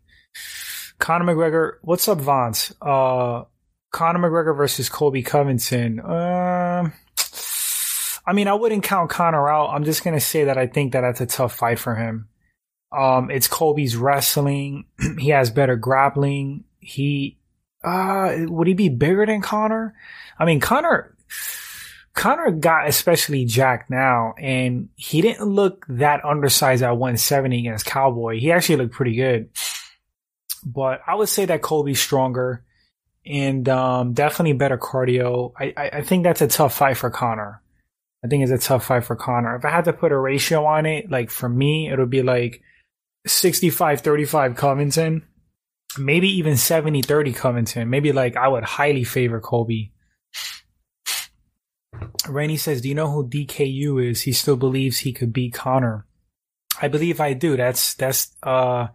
Conor 1.00 1.34
McGregor, 1.34 1.74
what's 1.82 2.08
up, 2.08 2.20
Vance? 2.20 2.74
Uh, 2.82 3.44
Conor 3.92 4.20
McGregor 4.20 4.56
versus 4.56 4.90
Colby 4.90 5.24
Covington. 5.24 6.00
Um, 6.00 6.94
I 8.26 8.34
mean, 8.34 8.48
I 8.48 8.54
wouldn't 8.54 8.84
count 8.84 9.10
Conor 9.10 9.50
out. 9.50 9.70
I'm 9.70 9.84
just 9.84 10.04
gonna 10.04 10.20
say 10.20 10.46
that 10.46 10.58
I 10.58 10.68
think 10.68 10.94
that 10.94 11.02
that's 11.02 11.22
a 11.22 11.26
tough 11.26 11.56
fight 11.56 11.80
for 11.80 11.96
him. 11.96 12.28
Um, 12.92 13.30
it's 13.30 13.48
Colby's 13.48 13.96
wrestling. 13.96 14.86
he 15.20 15.30
has 15.30 15.50
better 15.50 15.76
grappling. 15.76 16.64
He, 16.80 17.38
uh, 17.84 18.36
would 18.48 18.68
he 18.68 18.74
be 18.74 18.90
bigger 18.90 19.26
than 19.26 19.42
Conor? 19.42 19.94
I 20.40 20.46
mean, 20.46 20.60
Conor, 20.60 21.16
Conor 22.14 22.52
got 22.52 22.88
especially 22.88 23.46
jacked 23.46 23.90
now, 23.90 24.34
and 24.40 24.90
he 24.96 25.22
didn't 25.22 25.48
look 25.48 25.86
that 25.90 26.24
undersized 26.24 26.84
at 26.84 26.92
170 26.92 27.60
against 27.60 27.86
Cowboy. 27.86 28.40
He 28.40 28.52
actually 28.52 28.78
looked 28.78 28.94
pretty 28.94 29.16
good 29.16 29.50
but 30.66 31.02
I 31.06 31.16
would 31.16 31.30
say 31.30 31.46
that 31.46 31.62
Colby's 31.62 32.02
stronger 32.02 32.64
and 33.26 33.68
um, 33.70 34.14
definitely 34.14 34.54
better 34.54 34.78
cardio. 34.78 35.54
I, 35.58 35.74
I, 35.78 36.02
think 36.02 36.24
that's 36.24 36.42
a 36.42 36.48
tough 36.48 36.76
fight 36.76 36.98
for 36.98 37.10
Conor. 37.10 37.62
I 38.24 38.28
think 38.28 38.44
it's 38.44 38.52
a 38.52 38.58
tough 38.58 38.86
fight 38.86 39.04
for 39.04 39.16
Conor. 39.16 39.56
If 39.56 39.66
I 39.66 39.70
had 39.70 39.86
to 39.86 39.94
put 39.94 40.12
a 40.12 40.18
ratio 40.18 40.66
on 40.66 40.86
it, 40.86 41.10
like 41.10 41.30
for 41.30 41.48
me, 41.48 41.90
it 41.90 42.00
would 42.00 42.10
be 42.10 42.24
like 42.24 42.62
65 43.28 44.02
35 44.02 44.56
Covington, 44.56 45.24
maybe 45.98 46.28
even 46.28 46.58
70 46.58 47.04
30 47.04 47.34
Covington. 47.34 47.90
Maybe 47.90 48.12
like 48.12 48.36
I 48.36 48.48
would 48.48 48.64
highly 48.64 49.04
favor 49.04 49.40
Colby. 49.40 49.92
Randy 52.28 52.58
says, 52.58 52.82
Do 52.82 52.90
you 52.90 52.96
know 52.96 53.12
who 53.12 53.28
DKU 53.28 54.10
is? 54.10 54.22
He 54.22 54.34
still 54.34 54.58
believes 54.58 55.00
he 55.00 55.14
could 55.14 55.32
beat 55.32 55.54
Conor. 55.54 56.06
I 56.82 56.88
believe 56.88 57.22
I 57.22 57.34
do. 57.34 57.56
That's, 57.56 57.94
that's, 57.94 58.36
uh, 58.44 58.88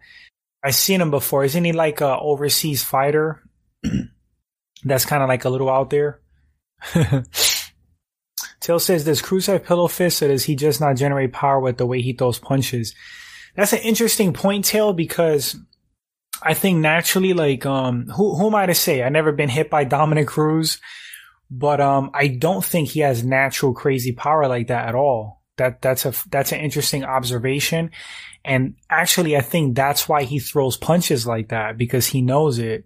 I've 0.63 0.75
seen 0.75 1.01
him 1.01 1.11
before. 1.11 1.43
Isn't 1.43 1.63
he 1.63 1.71
like 1.71 2.01
a 2.01 2.17
overseas 2.19 2.83
fighter? 2.83 3.41
That's 4.83 5.05
kind 5.05 5.23
of 5.23 5.29
like 5.29 5.45
a 5.45 5.49
little 5.49 5.69
out 5.69 5.89
there. 5.89 6.21
Tail 8.59 8.79
says, 8.79 9.05
does 9.05 9.21
Cruz 9.21 9.47
have 9.47 9.65
pillow 9.65 9.87
fists 9.87 10.21
or 10.21 10.27
does 10.27 10.43
he 10.43 10.55
just 10.55 10.79
not 10.79 10.95
generate 10.95 11.33
power 11.33 11.59
with 11.59 11.77
the 11.77 11.85
way 11.85 12.01
he 12.01 12.13
throws 12.13 12.37
punches? 12.37 12.93
That's 13.55 13.73
an 13.73 13.79
interesting 13.79 14.33
point, 14.33 14.65
Tail, 14.65 14.93
because 14.93 15.57
I 16.41 16.53
think 16.53 16.79
naturally, 16.79 17.33
like, 17.33 17.65
um, 17.65 18.07
who, 18.07 18.35
who 18.35 18.47
am 18.47 18.55
I 18.55 18.67
to 18.67 18.75
say? 18.75 19.01
I've 19.01 19.11
never 19.11 19.31
been 19.31 19.49
hit 19.49 19.69
by 19.69 19.83
Dominick 19.83 20.27
Cruz, 20.27 20.79
but, 21.49 21.81
um, 21.81 22.11
I 22.13 22.27
don't 22.27 22.63
think 22.63 22.89
he 22.89 23.01
has 23.01 23.23
natural 23.23 23.73
crazy 23.73 24.11
power 24.13 24.47
like 24.47 24.67
that 24.67 24.87
at 24.87 24.95
all. 24.95 25.40
That, 25.61 25.79
that's 25.79 26.07
a, 26.07 26.13
that's 26.31 26.51
an 26.51 26.59
interesting 26.59 27.03
observation. 27.03 27.91
And 28.43 28.73
actually, 28.89 29.37
I 29.37 29.41
think 29.41 29.75
that's 29.75 30.09
why 30.09 30.23
he 30.23 30.39
throws 30.39 30.75
punches 30.75 31.27
like 31.27 31.49
that 31.49 31.77
because 31.77 32.07
he 32.07 32.23
knows 32.23 32.57
it. 32.57 32.85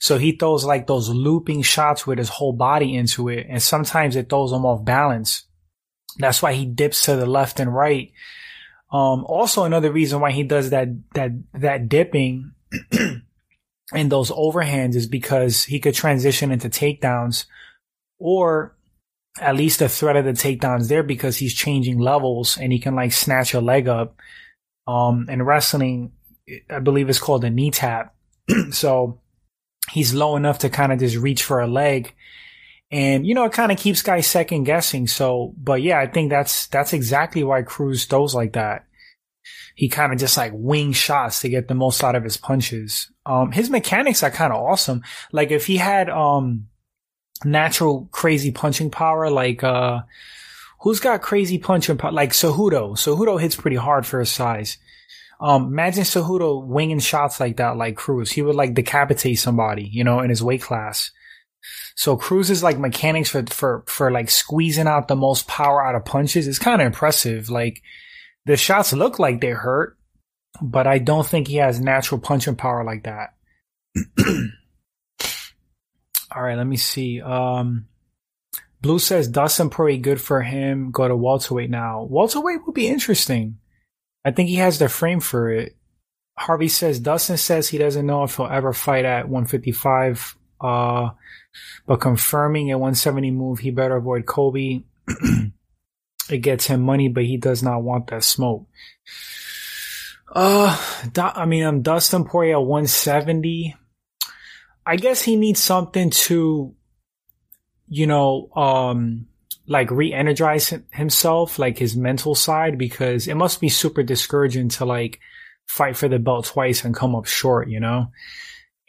So 0.00 0.18
he 0.18 0.32
throws 0.32 0.64
like 0.64 0.88
those 0.88 1.08
looping 1.08 1.62
shots 1.62 2.04
with 2.04 2.18
his 2.18 2.28
whole 2.28 2.52
body 2.52 2.96
into 2.96 3.28
it. 3.28 3.46
And 3.48 3.62
sometimes 3.62 4.16
it 4.16 4.28
throws 4.28 4.50
him 4.50 4.66
off 4.66 4.84
balance. 4.84 5.46
That's 6.18 6.42
why 6.42 6.54
he 6.54 6.66
dips 6.66 7.02
to 7.02 7.14
the 7.14 7.26
left 7.26 7.60
and 7.60 7.72
right. 7.72 8.10
Um, 8.92 9.24
also 9.24 9.62
another 9.62 9.92
reason 9.92 10.20
why 10.20 10.32
he 10.32 10.42
does 10.42 10.70
that, 10.70 10.88
that, 11.14 11.30
that 11.54 11.88
dipping 11.88 12.52
and 13.92 14.10
those 14.10 14.32
overhands 14.32 14.96
is 14.96 15.06
because 15.06 15.62
he 15.62 15.78
could 15.78 15.94
transition 15.94 16.50
into 16.50 16.68
takedowns 16.68 17.46
or 18.18 18.75
at 19.40 19.56
least 19.56 19.80
the 19.80 19.88
threat 19.88 20.16
of 20.16 20.24
the 20.24 20.32
takedowns 20.32 20.88
there 20.88 21.02
because 21.02 21.36
he's 21.36 21.54
changing 21.54 21.98
levels 21.98 22.58
and 22.58 22.72
he 22.72 22.78
can 22.78 22.94
like 22.94 23.12
snatch 23.12 23.54
a 23.54 23.60
leg 23.60 23.88
up 23.88 24.16
um, 24.86 25.26
in 25.28 25.42
wrestling, 25.42 26.12
I 26.70 26.78
believe 26.80 27.08
it's 27.08 27.18
called 27.18 27.44
a 27.44 27.50
knee 27.50 27.70
tap. 27.70 28.14
so 28.70 29.20
he's 29.90 30.14
low 30.14 30.36
enough 30.36 30.60
to 30.60 30.70
kind 30.70 30.92
of 30.92 30.98
just 31.00 31.16
reach 31.16 31.42
for 31.42 31.60
a 31.60 31.66
leg 31.66 32.14
And, 32.90 33.26
you 33.26 33.34
know, 33.34 33.44
it 33.44 33.52
kind 33.52 33.72
of 33.72 33.78
keeps 33.78 34.02
guys 34.02 34.26
second 34.26 34.64
guessing. 34.64 35.08
So, 35.08 35.54
but 35.58 35.82
yeah, 35.82 35.98
I 35.98 36.06
think 36.06 36.30
that's, 36.30 36.68
that's 36.68 36.92
exactly 36.92 37.42
why 37.42 37.62
Cruz 37.62 38.04
throws 38.04 38.34
like 38.34 38.52
that. 38.52 38.86
He 39.74 39.88
kind 39.88 40.12
of 40.12 40.18
just 40.18 40.36
like 40.36 40.52
wing 40.54 40.92
shots 40.92 41.40
to 41.40 41.48
get 41.48 41.68
the 41.68 41.74
most 41.74 42.02
out 42.02 42.14
of 42.14 42.24
his 42.24 42.36
punches. 42.36 43.10
Um, 43.26 43.52
his 43.52 43.70
mechanics 43.70 44.22
are 44.22 44.30
kind 44.30 44.52
of 44.52 44.62
awesome. 44.62 45.02
Like 45.32 45.50
if 45.50 45.66
he 45.66 45.76
had, 45.78 46.08
um, 46.08 46.68
natural 47.44 48.08
crazy 48.10 48.50
punching 48.50 48.90
power, 48.90 49.30
like, 49.30 49.62
uh, 49.62 50.00
who's 50.80 51.00
got 51.00 51.22
crazy 51.22 51.58
punching 51.58 51.98
power? 51.98 52.12
Like 52.12 52.30
Cejudo. 52.30 52.92
Cejudo 52.92 53.40
hits 53.40 53.56
pretty 53.56 53.76
hard 53.76 54.06
for 54.06 54.20
his 54.20 54.30
size. 54.30 54.78
Um, 55.40 55.66
imagine 55.66 56.04
Cejudo 56.04 56.64
winging 56.64 57.00
shots 57.00 57.40
like 57.40 57.56
that, 57.56 57.76
like 57.76 57.96
Cruz. 57.96 58.32
He 58.32 58.42
would 58.42 58.54
like 58.54 58.74
decapitate 58.74 59.38
somebody, 59.38 59.84
you 59.84 60.04
know, 60.04 60.20
in 60.20 60.30
his 60.30 60.42
weight 60.42 60.62
class. 60.62 61.10
So 61.94 62.16
Cruz's 62.16 62.62
like 62.62 62.78
mechanics 62.78 63.30
for, 63.30 63.44
for, 63.46 63.84
for 63.86 64.10
like 64.10 64.30
squeezing 64.30 64.86
out 64.86 65.08
the 65.08 65.16
most 65.16 65.46
power 65.48 65.84
out 65.84 65.94
of 65.94 66.04
punches 66.04 66.46
is 66.46 66.58
kind 66.58 66.80
of 66.80 66.86
impressive. 66.86 67.50
Like 67.50 67.82
the 68.44 68.56
shots 68.56 68.92
look 68.92 69.18
like 69.18 69.40
they 69.40 69.50
hurt, 69.50 69.98
but 70.62 70.86
I 70.86 70.98
don't 70.98 71.26
think 71.26 71.48
he 71.48 71.56
has 71.56 71.80
natural 71.80 72.20
punching 72.20 72.56
power 72.56 72.84
like 72.84 73.04
that. 73.04 73.34
All 76.36 76.42
right, 76.42 76.58
let 76.58 76.66
me 76.66 76.76
see. 76.76 77.22
Um, 77.22 77.86
Blue 78.82 78.98
says 78.98 79.26
Dustin 79.26 79.70
Poirier 79.70 79.96
good 79.96 80.20
for 80.20 80.42
him. 80.42 80.90
Go 80.90 81.08
to 81.08 81.16
welterweight 81.16 81.70
now. 81.70 82.06
Welterweight 82.10 82.66
would 82.66 82.74
be 82.74 82.88
interesting. 82.88 83.58
I 84.22 84.32
think 84.32 84.50
he 84.50 84.56
has 84.56 84.78
the 84.78 84.90
frame 84.90 85.20
for 85.20 85.50
it. 85.50 85.76
Harvey 86.38 86.68
says 86.68 87.00
Dustin 87.00 87.38
says 87.38 87.68
he 87.68 87.78
doesn't 87.78 88.04
know 88.04 88.22
if 88.24 88.36
he'll 88.36 88.46
ever 88.48 88.74
fight 88.74 89.06
at 89.06 89.30
155. 89.30 90.36
Uh, 90.60 91.10
but 91.86 92.00
confirming 92.02 92.70
a 92.70 92.76
170 92.76 93.30
move, 93.30 93.60
he 93.60 93.70
better 93.70 93.96
avoid 93.96 94.26
Colby. 94.26 94.84
it 96.30 96.38
gets 96.38 96.66
him 96.66 96.82
money, 96.82 97.08
but 97.08 97.24
he 97.24 97.38
does 97.38 97.62
not 97.62 97.82
want 97.82 98.08
that 98.08 98.24
smoke. 98.24 98.66
Uh, 100.30 100.78
I 101.16 101.46
mean, 101.46 101.64
I'm 101.64 101.80
Dustin 101.80 102.24
Poirier 102.24 102.60
170. 102.60 103.74
I 104.86 104.96
guess 104.96 105.20
he 105.20 105.34
needs 105.34 105.60
something 105.60 106.10
to, 106.10 106.74
you 107.88 108.06
know, 108.06 108.48
um, 108.54 109.26
like 109.66 109.90
re-energize 109.90 110.72
himself, 110.92 111.58
like 111.58 111.76
his 111.76 111.96
mental 111.96 112.36
side, 112.36 112.78
because 112.78 113.26
it 113.26 113.34
must 113.34 113.60
be 113.60 113.68
super 113.68 114.04
discouraging 114.04 114.68
to 114.70 114.84
like 114.84 115.18
fight 115.66 115.96
for 115.96 116.06
the 116.06 116.20
belt 116.20 116.46
twice 116.46 116.84
and 116.84 116.94
come 116.94 117.16
up 117.16 117.26
short, 117.26 117.68
you 117.68 117.80
know? 117.80 118.12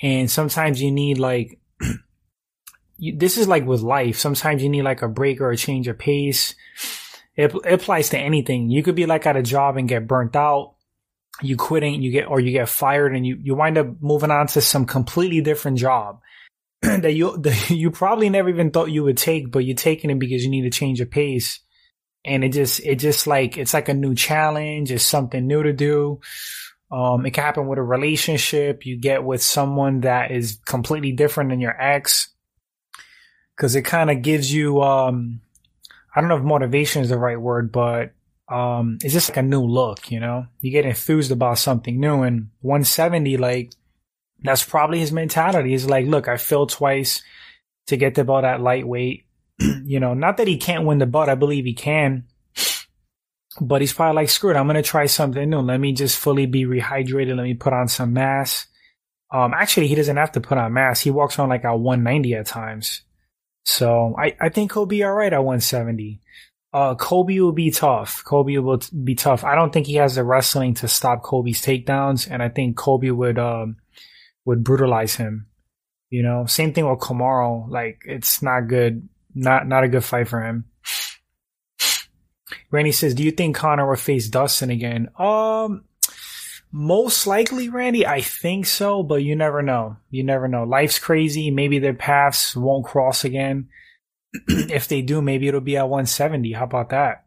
And 0.01 0.29
sometimes 0.29 0.79
you 0.79 0.91
need 0.91 1.17
like 1.17 1.59
you, 2.97 3.17
this 3.17 3.37
is 3.37 3.47
like 3.47 3.65
with 3.65 3.81
life. 3.81 4.19
Sometimes 4.19 4.61
you 4.61 4.69
need 4.69 4.83
like 4.83 5.01
a 5.01 5.07
break 5.07 5.41
or 5.41 5.49
a 5.49 5.57
change 5.57 5.87
of 5.87 5.97
pace. 5.97 6.53
It, 7.35 7.53
it 7.65 7.73
applies 7.73 8.09
to 8.09 8.19
anything. 8.19 8.69
You 8.69 8.83
could 8.83 8.95
be 8.95 9.07
like 9.07 9.25
at 9.25 9.35
a 9.35 9.43
job 9.43 9.77
and 9.77 9.89
get 9.89 10.07
burnt 10.07 10.35
out. 10.35 10.75
You 11.41 11.55
quitting, 11.55 12.01
you 12.01 12.11
get, 12.11 12.27
or 12.27 12.39
you 12.39 12.51
get 12.51 12.69
fired 12.69 13.15
and 13.15 13.25
you, 13.25 13.37
you 13.41 13.55
wind 13.55 13.77
up 13.77 13.87
moving 14.01 14.31
on 14.31 14.47
to 14.47 14.61
some 14.61 14.85
completely 14.85 15.41
different 15.41 15.77
job 15.77 16.21
that 16.81 17.13
you, 17.13 17.37
that 17.37 17.69
you 17.69 17.91
probably 17.91 18.29
never 18.29 18.49
even 18.49 18.71
thought 18.71 18.91
you 18.91 19.03
would 19.03 19.17
take, 19.17 19.51
but 19.51 19.59
you're 19.59 19.75
taking 19.75 20.09
it 20.09 20.19
because 20.19 20.43
you 20.43 20.49
need 20.49 20.63
to 20.63 20.69
change 20.69 20.99
your 20.99 21.07
pace. 21.07 21.59
And 22.25 22.43
it 22.43 22.49
just, 22.49 22.81
it 22.81 22.95
just 22.95 23.27
like, 23.27 23.57
it's 23.57 23.73
like 23.73 23.89
a 23.89 23.93
new 23.93 24.15
challenge. 24.15 24.91
It's 24.91 25.03
something 25.03 25.45
new 25.45 25.63
to 25.63 25.73
do. 25.73 26.19
Um, 26.91 27.25
it 27.25 27.31
can 27.31 27.43
happen 27.43 27.67
with 27.67 27.79
a 27.79 27.83
relationship. 27.83 28.85
You 28.85 28.97
get 28.97 29.23
with 29.23 29.41
someone 29.41 30.01
that 30.01 30.31
is 30.31 30.59
completely 30.65 31.11
different 31.11 31.49
than 31.49 31.59
your 31.59 31.79
ex 31.79 32.29
because 33.55 33.75
it 33.75 33.81
kind 33.81 34.11
of 34.11 34.21
gives 34.21 34.53
you 34.53 34.81
um 34.81 35.41
I 36.15 36.21
don't 36.21 36.29
know 36.29 36.37
if 36.37 36.43
motivation 36.43 37.03
is 37.03 37.09
the 37.09 37.17
right 37.17 37.39
word, 37.39 37.71
but 37.71 38.13
um 38.49 38.97
it's 39.03 39.13
just 39.13 39.29
like 39.29 39.37
a 39.37 39.41
new 39.41 39.61
look, 39.61 40.11
you 40.11 40.19
know? 40.19 40.45
You 40.61 40.71
get 40.71 40.85
enthused 40.85 41.31
about 41.31 41.59
something 41.59 41.99
new 41.99 42.23
and 42.23 42.49
170 42.61 43.37
like 43.37 43.71
that's 44.39 44.63
probably 44.63 44.99
his 44.99 45.11
mentality. 45.11 45.71
He's 45.71 45.85
like, 45.85 46.05
look, 46.05 46.27
I 46.27 46.37
failed 46.37 46.69
twice 46.69 47.23
to 47.87 47.97
get 47.97 48.15
the 48.15 48.23
belt 48.23 48.45
at 48.45 48.61
lightweight. 48.61 49.25
you 49.59 49.99
know, 49.99 50.13
not 50.13 50.37
that 50.37 50.47
he 50.47 50.57
can't 50.57 50.85
win 50.85 50.99
the 50.99 51.05
belt, 51.05 51.29
I 51.29 51.35
believe 51.35 51.65
he 51.65 51.73
can. 51.73 52.25
But 53.59 53.81
he's 53.81 53.93
probably 53.93 54.21
like, 54.21 54.29
screw 54.29 54.51
it, 54.51 54.55
I'm 54.55 54.67
gonna 54.67 54.83
try 54.83 55.07
something 55.07 55.49
new. 55.49 55.59
Let 55.59 55.79
me 55.79 55.93
just 55.93 56.17
fully 56.17 56.45
be 56.45 56.65
rehydrated. 56.65 57.35
Let 57.35 57.43
me 57.43 57.55
put 57.55 57.73
on 57.73 57.87
some 57.87 58.13
mass. 58.13 58.67
Um, 59.31 59.53
actually, 59.53 59.87
he 59.87 59.95
doesn't 59.95 60.15
have 60.15 60.31
to 60.33 60.41
put 60.41 60.57
on 60.57 60.73
mass. 60.73 61.01
He 61.01 61.11
walks 61.11 61.39
on 61.39 61.49
like 61.49 61.63
a 61.63 61.75
190 61.75 62.35
at 62.35 62.45
times. 62.45 63.01
So 63.65 64.15
I, 64.17 64.35
I 64.39 64.49
think 64.49 64.73
he'll 64.73 64.85
be 64.85 65.03
all 65.03 65.13
right 65.13 65.33
at 65.33 65.43
170. 65.43 66.21
Uh, 66.73 66.95
Colby 66.95 67.39
will 67.39 67.53
be 67.53 67.71
tough. 67.71 68.23
Colby 68.25 68.57
will 68.57 68.81
be 69.03 69.15
tough. 69.15 69.43
I 69.43 69.55
don't 69.55 69.71
think 69.71 69.87
he 69.87 69.95
has 69.95 70.15
the 70.15 70.23
wrestling 70.23 70.73
to 70.75 70.87
stop 70.87 71.23
Colby's 71.23 71.61
takedowns, 71.61 72.29
and 72.29 72.43
I 72.43 72.49
think 72.49 72.75
Colby 72.75 73.09
would 73.09 73.39
um 73.39 73.77
would 74.45 74.63
brutalize 74.63 75.15
him. 75.15 75.47
You 76.09 76.23
know, 76.23 76.45
same 76.45 76.73
thing 76.73 76.89
with 76.89 76.99
Kamaru. 76.99 77.69
Like 77.69 78.01
it's 78.05 78.41
not 78.41 78.67
good. 78.67 79.07
Not 79.33 79.67
not 79.67 79.83
a 79.83 79.89
good 79.89 80.03
fight 80.03 80.27
for 80.27 80.43
him. 80.43 80.65
Randy 82.69 82.91
says, 82.91 83.13
"Do 83.13 83.23
you 83.23 83.31
think 83.31 83.55
Conor 83.55 83.87
will 83.87 83.95
face 83.95 84.27
Dustin 84.27 84.69
again?" 84.69 85.09
Um, 85.17 85.85
most 86.71 87.27
likely, 87.27 87.69
Randy, 87.69 88.05
I 88.05 88.21
think 88.21 88.65
so, 88.65 89.03
but 89.03 89.23
you 89.23 89.35
never 89.35 89.61
know. 89.61 89.97
You 90.09 90.23
never 90.23 90.47
know. 90.47 90.63
Life's 90.63 90.99
crazy. 90.99 91.49
Maybe 91.49 91.79
their 91.79 91.93
paths 91.93 92.55
won't 92.55 92.85
cross 92.85 93.23
again. 93.23 93.69
if 94.47 94.87
they 94.87 95.01
do, 95.01 95.21
maybe 95.21 95.47
it'll 95.47 95.61
be 95.61 95.77
at 95.77 95.89
170. 95.89 96.53
How 96.53 96.65
about 96.65 96.89
that? 96.89 97.25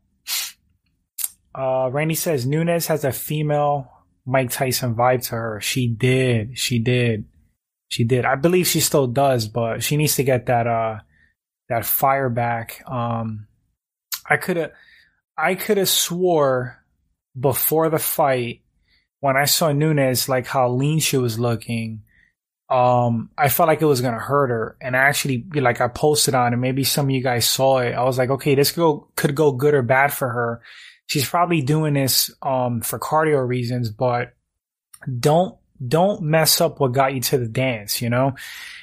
Uh, 1.54 1.90
Randy 1.92 2.14
says 2.14 2.46
Nunes 2.46 2.86
has 2.86 3.04
a 3.04 3.12
female 3.12 3.90
Mike 4.24 4.50
Tyson 4.50 4.94
vibe 4.94 5.26
to 5.28 5.34
her. 5.34 5.60
She 5.60 5.88
did. 5.88 6.58
She 6.58 6.78
did. 6.78 7.24
She 7.88 8.04
did. 8.04 8.24
I 8.24 8.36
believe 8.36 8.66
she 8.66 8.80
still 8.80 9.08
does, 9.08 9.48
but 9.48 9.82
she 9.82 9.96
needs 9.96 10.16
to 10.16 10.22
get 10.22 10.46
that, 10.46 10.66
uh, 10.66 10.98
that 11.68 11.84
fire 11.84 12.28
back. 12.28 12.82
Um, 12.86 13.48
I 14.28 14.36
could 14.36 14.56
have, 14.56 14.72
I 15.36 15.56
could 15.56 15.78
have 15.78 15.88
swore 15.88 16.84
before 17.38 17.88
the 17.88 17.98
fight 17.98 18.62
when 19.20 19.36
I 19.36 19.44
saw 19.44 19.72
Nunes, 19.72 20.28
like 20.28 20.46
how 20.46 20.70
lean 20.70 21.00
she 21.00 21.16
was 21.16 21.38
looking, 21.38 22.02
um, 22.70 23.30
I 23.36 23.48
felt 23.48 23.66
like 23.66 23.82
it 23.82 23.86
was 23.86 24.00
gonna 24.00 24.20
hurt 24.20 24.50
her. 24.50 24.76
And 24.80 24.96
I 24.96 25.00
actually, 25.00 25.44
like, 25.54 25.80
I 25.80 25.88
posted 25.88 26.34
on 26.34 26.54
it. 26.54 26.56
Maybe 26.56 26.84
some 26.84 27.06
of 27.06 27.10
you 27.10 27.22
guys 27.22 27.46
saw 27.46 27.78
it. 27.78 27.92
I 27.92 28.04
was 28.04 28.16
like, 28.16 28.30
okay, 28.30 28.54
this 28.54 28.70
go, 28.70 29.08
could 29.16 29.34
go 29.34 29.52
good 29.52 29.74
or 29.74 29.82
bad 29.82 30.12
for 30.12 30.28
her. 30.28 30.62
She's 31.06 31.28
probably 31.28 31.62
doing 31.62 31.94
this, 31.94 32.30
um, 32.40 32.80
for 32.80 33.00
cardio 33.00 33.46
reasons, 33.46 33.90
but 33.90 34.34
don't, 35.18 35.56
don't 35.86 36.22
mess 36.22 36.60
up 36.60 36.78
what 36.78 36.92
got 36.92 37.14
you 37.14 37.20
to 37.22 37.38
the 37.38 37.48
dance, 37.48 38.00
you 38.00 38.08
know? 38.08 38.34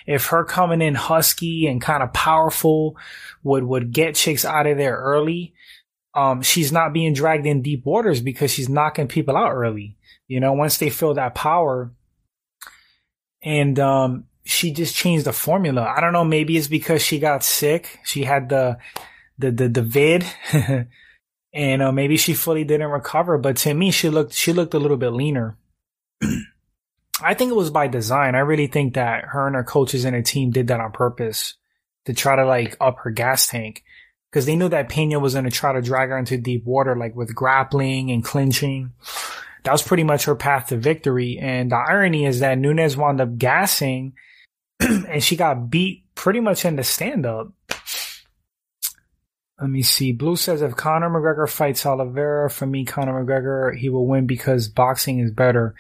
If 0.06 0.28
her 0.28 0.44
coming 0.44 0.82
in 0.82 0.96
husky 0.96 1.68
and 1.68 1.82
kind 1.82 2.04
of 2.04 2.12
powerful 2.12 2.98
would, 3.44 3.64
would 3.64 3.94
get 3.94 4.16
chicks 4.16 4.44
out 4.44 4.68
of 4.68 4.78
there 4.78 4.98
early, 4.98 5.54
um, 6.14 6.42
she's 6.42 6.72
not 6.72 6.94
being 6.94 7.14
dragged 7.14 7.46
in 7.46 7.62
deep 7.62 7.86
waters 7.86 8.20
because 8.20 8.52
she's 8.52 8.68
knocking 8.68 9.08
people 9.08 9.38
out 9.38 9.54
early. 9.54 9.96
You 10.28 10.40
know, 10.40 10.54
once 10.54 10.78
they 10.78 10.90
feel 10.90 11.14
that 11.14 11.36
power, 11.36 11.94
and 13.48 13.80
um, 13.80 14.26
she 14.44 14.72
just 14.72 14.94
changed 14.94 15.26
the 15.26 15.32
formula. 15.32 15.82
I 15.96 16.02
don't 16.02 16.12
know. 16.12 16.26
Maybe 16.26 16.58
it's 16.58 16.68
because 16.68 17.02
she 17.02 17.18
got 17.18 17.46
sick. 17.46 18.00
She 18.04 18.26
had 18.26 18.50
the 18.50 18.78
the 19.38 19.52
the, 19.52 19.70
the 19.70 19.82
vid, 19.82 20.26
and 21.54 21.82
uh, 21.82 21.94
maybe 21.94 22.18
she 22.18 22.34
fully 22.34 22.66
didn't 22.66 22.90
recover. 22.92 23.38
But 23.38 23.56
to 23.58 23.74
me, 23.74 23.92
she 23.92 24.10
looked 24.10 24.34
she 24.34 24.52
looked 24.52 24.74
a 24.74 24.80
little 24.80 24.98
bit 24.98 25.14
leaner. 25.14 25.58
I 27.22 27.34
think 27.36 27.52
it 27.52 27.56
was 27.56 27.72
by 27.72 27.88
design. 27.88 28.36
I 28.36 28.40
really 28.40 28.68
think 28.68 28.96
that 28.96 29.24
her 29.24 29.48
and 29.48 29.56
her 29.56 29.64
coaches 29.64 30.04
and 30.04 30.14
her 30.14 30.22
team 30.22 30.52
did 30.52 30.68
that 30.68 30.82
on 30.82 30.92
purpose 30.92 31.56
to 32.06 32.14
try 32.14 32.36
to 32.36 32.46
like 32.46 32.76
up 32.82 32.98
her 33.00 33.12
gas 33.12 33.48
tank 33.48 33.82
because 34.30 34.46
they 34.46 34.58
knew 34.58 34.70
that 34.70 34.90
Pena 34.90 35.20
was 35.20 35.34
going 35.34 35.46
to 35.46 35.52
try 35.52 35.72
to 35.72 35.82
drag 35.82 36.10
her 36.10 36.18
into 36.18 36.38
deep 36.38 36.66
water, 36.66 36.98
like 36.98 37.16
with 37.16 37.34
grappling 37.34 38.12
and 38.12 38.26
clinching 38.26 38.92
that 39.68 39.74
was 39.74 39.84
pretty 39.84 40.06
much 40.06 40.24
her 40.26 40.36
path 40.36 40.68
to 40.68 40.78
victory. 40.78 41.40
And 41.42 41.70
the 41.70 41.76
irony 41.76 42.26
is 42.26 42.40
that 42.40 42.58
Nunes 42.58 42.96
wound 42.96 43.20
up 43.20 43.38
gassing 43.38 44.14
and 44.80 45.22
she 45.22 45.36
got 45.36 45.70
beat 45.70 46.06
pretty 46.16 46.40
much 46.40 46.64
in 46.64 46.78
the 46.78 46.86
stand 46.86 47.26
up. 47.26 47.50
Let 49.60 49.70
me 49.70 49.82
see. 49.82 50.14
Blue 50.14 50.38
says 50.38 50.62
if 50.62 50.78
Conor 50.78 51.10
McGregor 51.10 51.50
fights 51.50 51.86
Oliveira, 51.86 52.50
for 52.50 52.66
me, 52.66 52.86
Conor 52.86 53.26
McGregor, 53.26 53.78
he 53.78 53.90
will 53.90 54.08
win 54.08 54.26
because 54.26 54.70
boxing 54.70 55.20
is 55.20 55.32
better. 55.32 55.76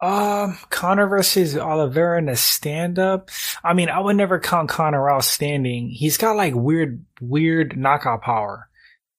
Um, 0.00 0.56
Conor 0.70 1.06
versus 1.06 1.58
Oliveira 1.58 2.16
in 2.16 2.30
a 2.30 2.36
stand 2.36 2.98
up. 2.98 3.28
I 3.62 3.74
mean, 3.74 3.90
I 3.90 4.00
would 4.00 4.16
never 4.16 4.40
count 4.40 4.70
Conor 4.70 5.10
out 5.10 5.24
standing. 5.24 5.90
He's 5.90 6.16
got 6.16 6.36
like 6.36 6.54
weird, 6.54 7.04
weird 7.20 7.76
knockout 7.76 8.22
power. 8.22 8.70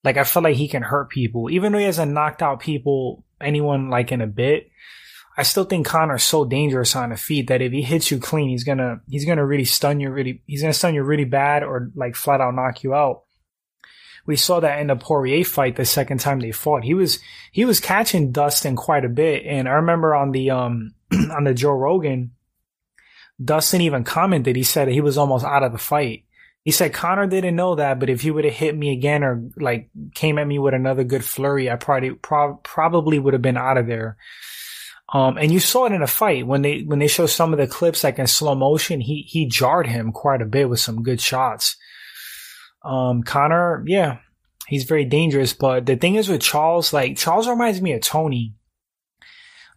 Like 0.03 0.17
I 0.17 0.23
feel 0.23 0.41
like 0.41 0.55
he 0.55 0.67
can 0.67 0.81
hurt 0.81 1.11
people, 1.11 1.51
even 1.51 1.71
though 1.71 1.77
he 1.77 1.85
hasn't 1.85 2.11
knocked 2.11 2.41
out 2.41 2.59
people 2.59 3.23
anyone 3.45 3.89
like 3.89 4.11
in 4.11 4.21
a 4.21 4.27
bit. 4.27 4.69
I 5.37 5.43
still 5.43 5.65
think 5.65 5.85
Conor's 5.85 6.23
so 6.23 6.45
dangerous 6.45 6.95
on 6.95 7.09
the 7.09 7.17
feet 7.17 7.47
that 7.47 7.61
if 7.61 7.71
he 7.71 7.81
hits 7.81 8.09
you 8.09 8.19
clean, 8.19 8.49
he's 8.49 8.63
gonna 8.63 9.01
he's 9.09 9.25
gonna 9.25 9.45
really 9.45 9.65
stun 9.65 9.99
you 9.99 10.09
really 10.09 10.41
he's 10.45 10.61
gonna 10.61 10.73
stun 10.73 10.95
you 10.95 11.03
really 11.03 11.25
bad 11.25 11.63
or 11.63 11.91
like 11.95 12.15
flat 12.15 12.41
out 12.41 12.55
knock 12.55 12.83
you 12.83 12.93
out. 12.93 13.23
We 14.25 14.37
saw 14.37 14.59
that 14.61 14.79
in 14.79 14.87
the 14.87 14.95
Poirier 14.95 15.43
fight 15.43 15.75
the 15.75 15.85
second 15.85 16.19
time 16.19 16.39
they 16.39 16.51
fought. 16.51 16.83
He 16.83 16.93
was 16.93 17.19
he 17.51 17.65
was 17.65 17.79
catching 17.79 18.31
Dustin 18.31 18.75
quite 18.75 19.05
a 19.05 19.09
bit, 19.09 19.45
and 19.45 19.67
I 19.67 19.73
remember 19.73 20.15
on 20.15 20.31
the 20.31 20.51
um 20.51 20.93
on 21.11 21.43
the 21.43 21.53
Joe 21.53 21.71
Rogan, 21.71 22.31
Dustin 23.43 23.81
even 23.81 24.03
commented. 24.03 24.55
He 24.55 24.63
said 24.63 24.87
he 24.87 25.01
was 25.01 25.17
almost 25.17 25.45
out 25.45 25.63
of 25.63 25.71
the 25.71 25.77
fight. 25.77 26.24
He 26.65 26.71
said 26.71 26.93
Conor 26.93 27.27
didn't 27.27 27.55
know 27.55 27.75
that, 27.75 27.99
but 27.99 28.09
if 28.09 28.21
he 28.21 28.31
would 28.31 28.43
have 28.43 28.55
hit 28.55 28.75
me 28.75 28.91
again 28.91 29.23
or 29.23 29.49
like 29.55 29.91
came 30.15 30.39
at 30.39 30.47
me 30.47 30.57
with 30.57 30.73
another 30.73 31.03
good 31.03 31.23
flurry, 31.23 31.69
I 31.69 31.75
probably 31.75 32.15
pro- 32.15 32.55
probably 32.55 33.19
would 33.19 33.33
have 33.33 33.43
been 33.43 33.55
out 33.55 33.77
of 33.77 33.85
there. 33.85 34.17
Um, 35.13 35.37
and 35.37 35.51
you 35.51 35.59
saw 35.59 35.85
it 35.85 35.91
in 35.91 36.01
a 36.01 36.07
fight 36.07 36.47
when 36.47 36.63
they 36.63 36.81
when 36.81 36.97
they 36.97 37.07
show 37.07 37.27
some 37.27 37.53
of 37.53 37.59
the 37.59 37.67
clips 37.67 38.03
like 38.03 38.17
in 38.17 38.25
slow 38.25 38.55
motion. 38.55 38.99
He 38.99 39.21
he 39.27 39.45
jarred 39.45 39.85
him 39.85 40.11
quite 40.11 40.41
a 40.41 40.45
bit 40.45 40.67
with 40.67 40.79
some 40.79 41.03
good 41.03 41.21
shots. 41.21 41.77
Um, 42.83 43.21
Conor, 43.21 43.83
yeah, 43.85 44.17
he's 44.67 44.85
very 44.85 45.05
dangerous. 45.05 45.53
But 45.53 45.85
the 45.85 45.95
thing 45.95 46.15
is 46.15 46.27
with 46.27 46.41
Charles, 46.41 46.91
like 46.91 47.15
Charles 47.15 47.47
reminds 47.47 47.79
me 47.79 47.93
of 47.93 48.01
Tony. 48.01 48.55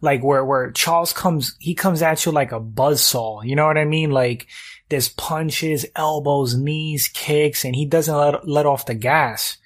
Like 0.01 0.23
where 0.23 0.43
where 0.43 0.71
Charles 0.71 1.13
comes, 1.13 1.55
he 1.59 1.75
comes 1.75 2.01
at 2.01 2.25
you 2.25 2.31
like 2.31 2.51
a 2.51 2.59
buzz 2.59 3.03
saw. 3.03 3.43
You 3.43 3.55
know 3.55 3.67
what 3.67 3.77
I 3.77 3.85
mean? 3.85 4.09
Like 4.09 4.47
there's 4.89 5.09
punches, 5.09 5.85
elbows, 5.95 6.55
knees, 6.55 7.07
kicks, 7.07 7.63
and 7.63 7.75
he 7.75 7.85
doesn't 7.85 8.15
let 8.15 8.47
let 8.47 8.65
off 8.65 8.85
the 8.85 8.95
gas. 8.95 9.57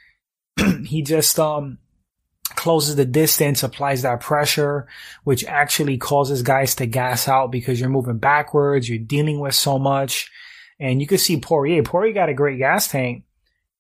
he 0.86 1.02
just 1.02 1.40
um 1.40 1.80
closes 2.56 2.96
the 2.96 3.06
distance, 3.06 3.64
applies 3.64 4.02
that 4.02 4.20
pressure, 4.20 4.88
which 5.24 5.44
actually 5.46 5.98
causes 5.98 6.42
guys 6.42 6.76
to 6.76 6.86
gas 6.86 7.28
out 7.28 7.52
because 7.52 7.80
you're 7.80 7.90
moving 7.90 8.18
backwards, 8.18 8.88
you're 8.88 9.00
dealing 9.00 9.40
with 9.40 9.56
so 9.56 9.80
much. 9.80 10.30
And 10.80 11.02
you 11.02 11.08
can 11.08 11.18
see 11.18 11.40
Poirier. 11.40 11.84
Poirier 11.84 12.14
got 12.14 12.30
a 12.30 12.34
great 12.34 12.58
gas 12.58 12.88
tank. 12.88 13.24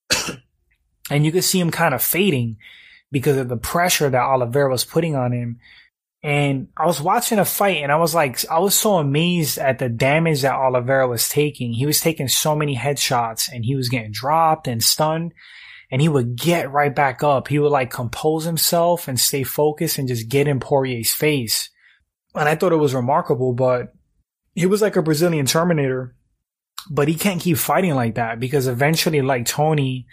and 1.09 1.25
you 1.25 1.31
can 1.31 1.41
see 1.41 1.59
him 1.59 1.71
kind 1.71 1.93
of 1.93 2.01
fading 2.01 2.57
because 3.11 3.37
of 3.37 3.49
the 3.49 3.57
pressure 3.57 4.09
that 4.09 4.21
Oliveira 4.21 4.71
was 4.71 4.85
putting 4.85 5.15
on 5.15 5.31
him. 5.31 5.59
And 6.23 6.69
I 6.77 6.85
was 6.85 7.01
watching 7.01 7.37
a 7.37 7.43
fight 7.43 7.83
and 7.83 7.91
I 7.91 7.97
was 7.97 8.15
like, 8.15 8.49
I 8.49 8.59
was 8.59 8.75
so 8.75 8.95
amazed 8.95 9.57
at 9.57 9.79
the 9.79 9.89
damage 9.89 10.41
that 10.43 10.55
Oliveira 10.55 11.05
was 11.05 11.27
taking. 11.27 11.73
He 11.73 11.85
was 11.85 11.99
taking 11.99 12.29
so 12.29 12.55
many 12.55 12.77
headshots 12.77 13.49
and 13.51 13.65
he 13.65 13.75
was 13.75 13.89
getting 13.89 14.13
dropped 14.13 14.69
and 14.69 14.81
stunned 14.81 15.33
and 15.91 16.01
he 16.01 16.07
would 16.07 16.37
get 16.37 16.71
right 16.71 16.95
back 16.95 17.23
up. 17.23 17.49
He 17.49 17.59
would 17.59 17.73
like 17.73 17.91
compose 17.91 18.45
himself 18.45 19.09
and 19.09 19.19
stay 19.19 19.43
focused 19.43 19.97
and 19.97 20.07
just 20.07 20.29
get 20.29 20.47
in 20.47 20.61
Poirier's 20.61 21.13
face. 21.13 21.69
And 22.33 22.47
I 22.47 22.55
thought 22.55 22.71
it 22.71 22.77
was 22.77 22.95
remarkable, 22.95 23.51
but 23.51 23.93
he 24.55 24.65
was 24.65 24.81
like 24.81 24.95
a 24.95 25.03
Brazilian 25.03 25.45
Terminator, 25.45 26.15
but 26.89 27.09
he 27.09 27.15
can't 27.15 27.41
keep 27.41 27.57
fighting 27.57 27.95
like 27.95 28.15
that 28.15 28.39
because 28.39 28.67
eventually, 28.67 29.21
like 29.21 29.45
Tony, 29.45 30.07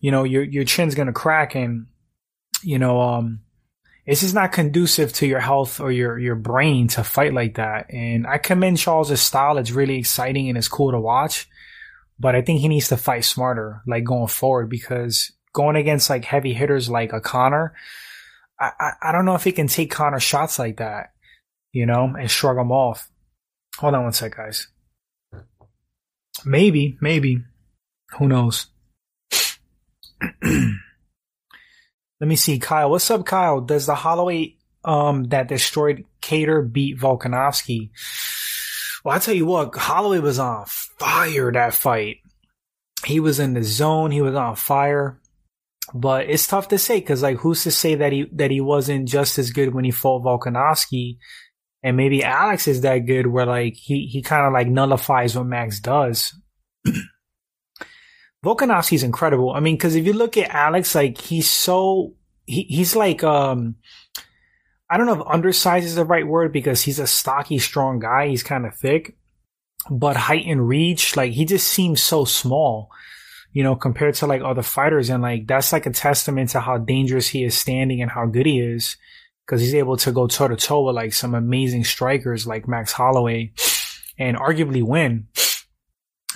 you 0.00 0.10
know, 0.10 0.24
your, 0.24 0.42
your 0.42 0.64
chin's 0.64 0.96
going 0.96 1.06
to 1.06 1.12
crack 1.12 1.54
and, 1.54 1.86
you 2.62 2.78
know, 2.78 3.00
um, 3.00 3.40
it's 4.04 4.22
just 4.22 4.34
not 4.34 4.52
conducive 4.52 5.12
to 5.14 5.26
your 5.26 5.40
health 5.40 5.80
or 5.80 5.92
your, 5.92 6.18
your 6.18 6.34
brain 6.34 6.88
to 6.88 7.04
fight 7.04 7.32
like 7.32 7.54
that. 7.54 7.92
And 7.92 8.26
I 8.26 8.38
commend 8.38 8.78
Charles' 8.78 9.20
style. 9.20 9.58
It's 9.58 9.70
really 9.70 9.96
exciting 9.96 10.48
and 10.48 10.58
it's 10.58 10.68
cool 10.68 10.90
to 10.90 11.00
watch 11.00 11.48
but 12.22 12.36
I 12.36 12.42
think 12.42 12.60
he 12.60 12.68
needs 12.68 12.86
to 12.88 12.96
fight 12.96 13.24
smarter, 13.24 13.82
like 13.84 14.04
going 14.04 14.28
forward, 14.28 14.70
because 14.70 15.32
going 15.52 15.74
against 15.74 16.08
like 16.08 16.24
heavy 16.24 16.54
hitters 16.54 16.88
like 16.88 17.12
a 17.12 17.20
Conor, 17.20 17.74
I, 18.60 18.70
I, 18.78 18.90
I 19.02 19.12
don't 19.12 19.24
know 19.24 19.34
if 19.34 19.42
he 19.42 19.50
can 19.50 19.66
take 19.66 19.90
Conor 19.90 20.20
shots 20.20 20.56
like 20.56 20.76
that, 20.76 21.10
you 21.72 21.84
know, 21.84 22.14
and 22.16 22.30
shrug 22.30 22.56
them 22.56 22.70
off. 22.70 23.10
Hold 23.78 23.94
on 23.94 24.04
one 24.04 24.12
sec, 24.12 24.36
guys. 24.36 24.68
Maybe, 26.44 26.96
maybe. 27.00 27.42
Who 28.18 28.28
knows? 28.28 28.68
Let 32.22 32.28
me 32.28 32.36
see, 32.36 32.60
Kyle. 32.60 32.88
What's 32.88 33.10
up, 33.10 33.26
Kyle? 33.26 33.60
Does 33.60 33.86
the 33.86 33.96
Holloway 33.96 34.54
um 34.84 35.24
that 35.24 35.48
destroyed 35.48 36.04
Kattar 36.20 36.72
beat 36.72 36.96
Volkanovski? 36.96 37.90
Well, 39.04 39.16
I 39.16 39.18
tell 39.18 39.34
you 39.34 39.44
what, 39.44 39.74
Holloway 39.74 40.20
was 40.20 40.38
on 40.38 40.64
fire 40.66 41.50
that 41.50 41.74
fight. 41.74 42.18
He 43.04 43.18
was 43.18 43.40
in 43.40 43.54
the 43.54 43.64
zone. 43.64 44.12
He 44.12 44.22
was 44.22 44.36
on 44.36 44.54
fire. 44.54 45.20
But 45.92 46.30
it's 46.30 46.46
tough 46.46 46.68
to 46.68 46.78
say 46.78 47.00
because, 47.00 47.24
like, 47.24 47.38
who's 47.38 47.64
to 47.64 47.72
say 47.72 47.96
that 47.96 48.12
he 48.12 48.28
that 48.34 48.52
he 48.52 48.60
wasn't 48.60 49.08
just 49.08 49.36
as 49.40 49.50
good 49.50 49.74
when 49.74 49.84
he 49.84 49.90
fought 49.90 50.22
Volkanovski, 50.22 51.16
and 51.82 51.96
maybe 51.96 52.22
Alex 52.22 52.68
is 52.68 52.82
that 52.82 52.98
good 52.98 53.26
where 53.26 53.46
like 53.46 53.74
he 53.74 54.06
he 54.06 54.22
kind 54.22 54.46
of 54.46 54.52
like 54.52 54.68
nullifies 54.68 55.34
what 55.34 55.46
Max 55.46 55.80
does. 55.80 56.40
Volkanovski's 58.44 59.02
incredible. 59.02 59.52
I 59.52 59.60
mean, 59.60 59.76
because 59.76 59.94
if 59.94 60.04
you 60.04 60.12
look 60.12 60.36
at 60.36 60.50
Alex, 60.50 60.94
like 60.94 61.18
he's 61.18 61.48
so 61.48 62.14
he, 62.46 62.62
he's 62.62 62.96
like 62.96 63.22
um 63.22 63.76
I 64.92 64.98
don't 64.98 65.06
know 65.06 65.22
if 65.22 65.26
undersized 65.26 65.86
is 65.86 65.94
the 65.94 66.04
right 66.04 66.26
word 66.26 66.52
because 66.52 66.82
he's 66.82 66.98
a 66.98 67.06
stocky, 67.06 67.58
strong 67.58 67.98
guy. 67.98 68.28
He's 68.28 68.42
kind 68.42 68.66
of 68.66 68.74
thick, 68.74 69.16
but 69.90 70.16
height 70.16 70.44
and 70.46 70.68
reach, 70.68 71.16
like 71.16 71.32
he 71.32 71.46
just 71.46 71.66
seems 71.66 72.02
so 72.02 72.26
small, 72.26 72.90
you 73.52 73.62
know, 73.62 73.74
compared 73.74 74.16
to 74.16 74.26
like 74.26 74.42
other 74.42 74.62
fighters. 74.62 75.08
And 75.08 75.22
like, 75.22 75.46
that's 75.46 75.72
like 75.72 75.86
a 75.86 75.90
testament 75.90 76.50
to 76.50 76.60
how 76.60 76.76
dangerous 76.76 77.26
he 77.26 77.42
is 77.42 77.56
standing 77.56 78.02
and 78.02 78.10
how 78.10 78.26
good 78.26 78.44
he 78.44 78.60
is 78.60 78.98
because 79.46 79.62
he's 79.62 79.74
able 79.74 79.96
to 79.96 80.12
go 80.12 80.26
toe 80.26 80.48
to 80.48 80.56
toe 80.56 80.82
with 80.82 80.94
like 80.94 81.14
some 81.14 81.34
amazing 81.34 81.84
strikers 81.84 82.46
like 82.46 82.68
Max 82.68 82.92
Holloway 82.92 83.52
and 84.18 84.36
arguably 84.36 84.82
win. 84.82 85.28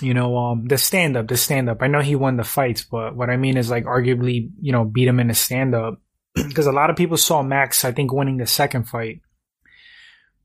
You 0.01 0.13
know, 0.13 0.37
um, 0.37 0.65
the 0.67 0.77
stand 0.77 1.17
up, 1.17 1.27
the 1.27 1.37
stand 1.37 1.69
up. 1.69 1.81
I 1.81 1.87
know 1.87 2.01
he 2.01 2.15
won 2.15 2.37
the 2.37 2.43
fights, 2.43 2.83
but 2.83 3.15
what 3.15 3.29
I 3.29 3.37
mean 3.37 3.57
is 3.57 3.69
like 3.69 3.85
arguably, 3.85 4.51
you 4.61 4.71
know, 4.71 4.85
beat 4.85 5.07
him 5.07 5.19
in 5.19 5.27
the 5.27 5.33
stand 5.33 5.73
up 5.73 5.99
because 6.35 6.67
a 6.67 6.71
lot 6.71 6.89
of 6.89 6.95
people 6.95 7.17
saw 7.17 7.41
Max, 7.41 7.83
I 7.83 7.91
think, 7.91 8.13
winning 8.13 8.37
the 8.37 8.45
second 8.45 8.83
fight. 8.83 9.21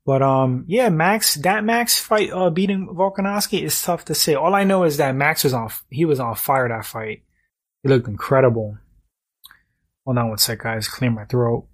But 0.05 0.21
um, 0.21 0.65
yeah, 0.67 0.89
Max, 0.89 1.35
that 1.35 1.63
Max 1.63 1.97
fight 1.97 2.31
uh, 2.31 2.49
beating 2.49 2.87
Volkanovski 2.87 3.61
is 3.61 3.81
tough 3.81 4.05
to 4.05 4.15
say. 4.15 4.35
All 4.35 4.53
I 4.53 4.65
know 4.65 4.83
is 4.83 4.97
that 4.97 5.15
Max 5.15 5.43
was 5.43 5.53
on, 5.53 5.69
he 5.89 6.03
was 6.03 6.19
on 6.19 6.35
fire 6.35 6.67
that 6.67 6.85
fight. 6.85 7.23
He 7.83 7.89
looked 7.89 8.07
incredible. 8.07 8.77
Hold 10.05 10.17
on 10.17 10.29
one 10.29 10.37
sec, 10.37 10.59
guys. 10.59 10.87
Clear 10.87 11.11
my 11.11 11.25
throat. 11.25 11.67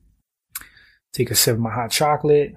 Take 1.13 1.31
a 1.31 1.35
sip 1.35 1.55
of 1.55 1.59
my 1.59 1.73
hot 1.73 1.89
chocolate. 1.89 2.53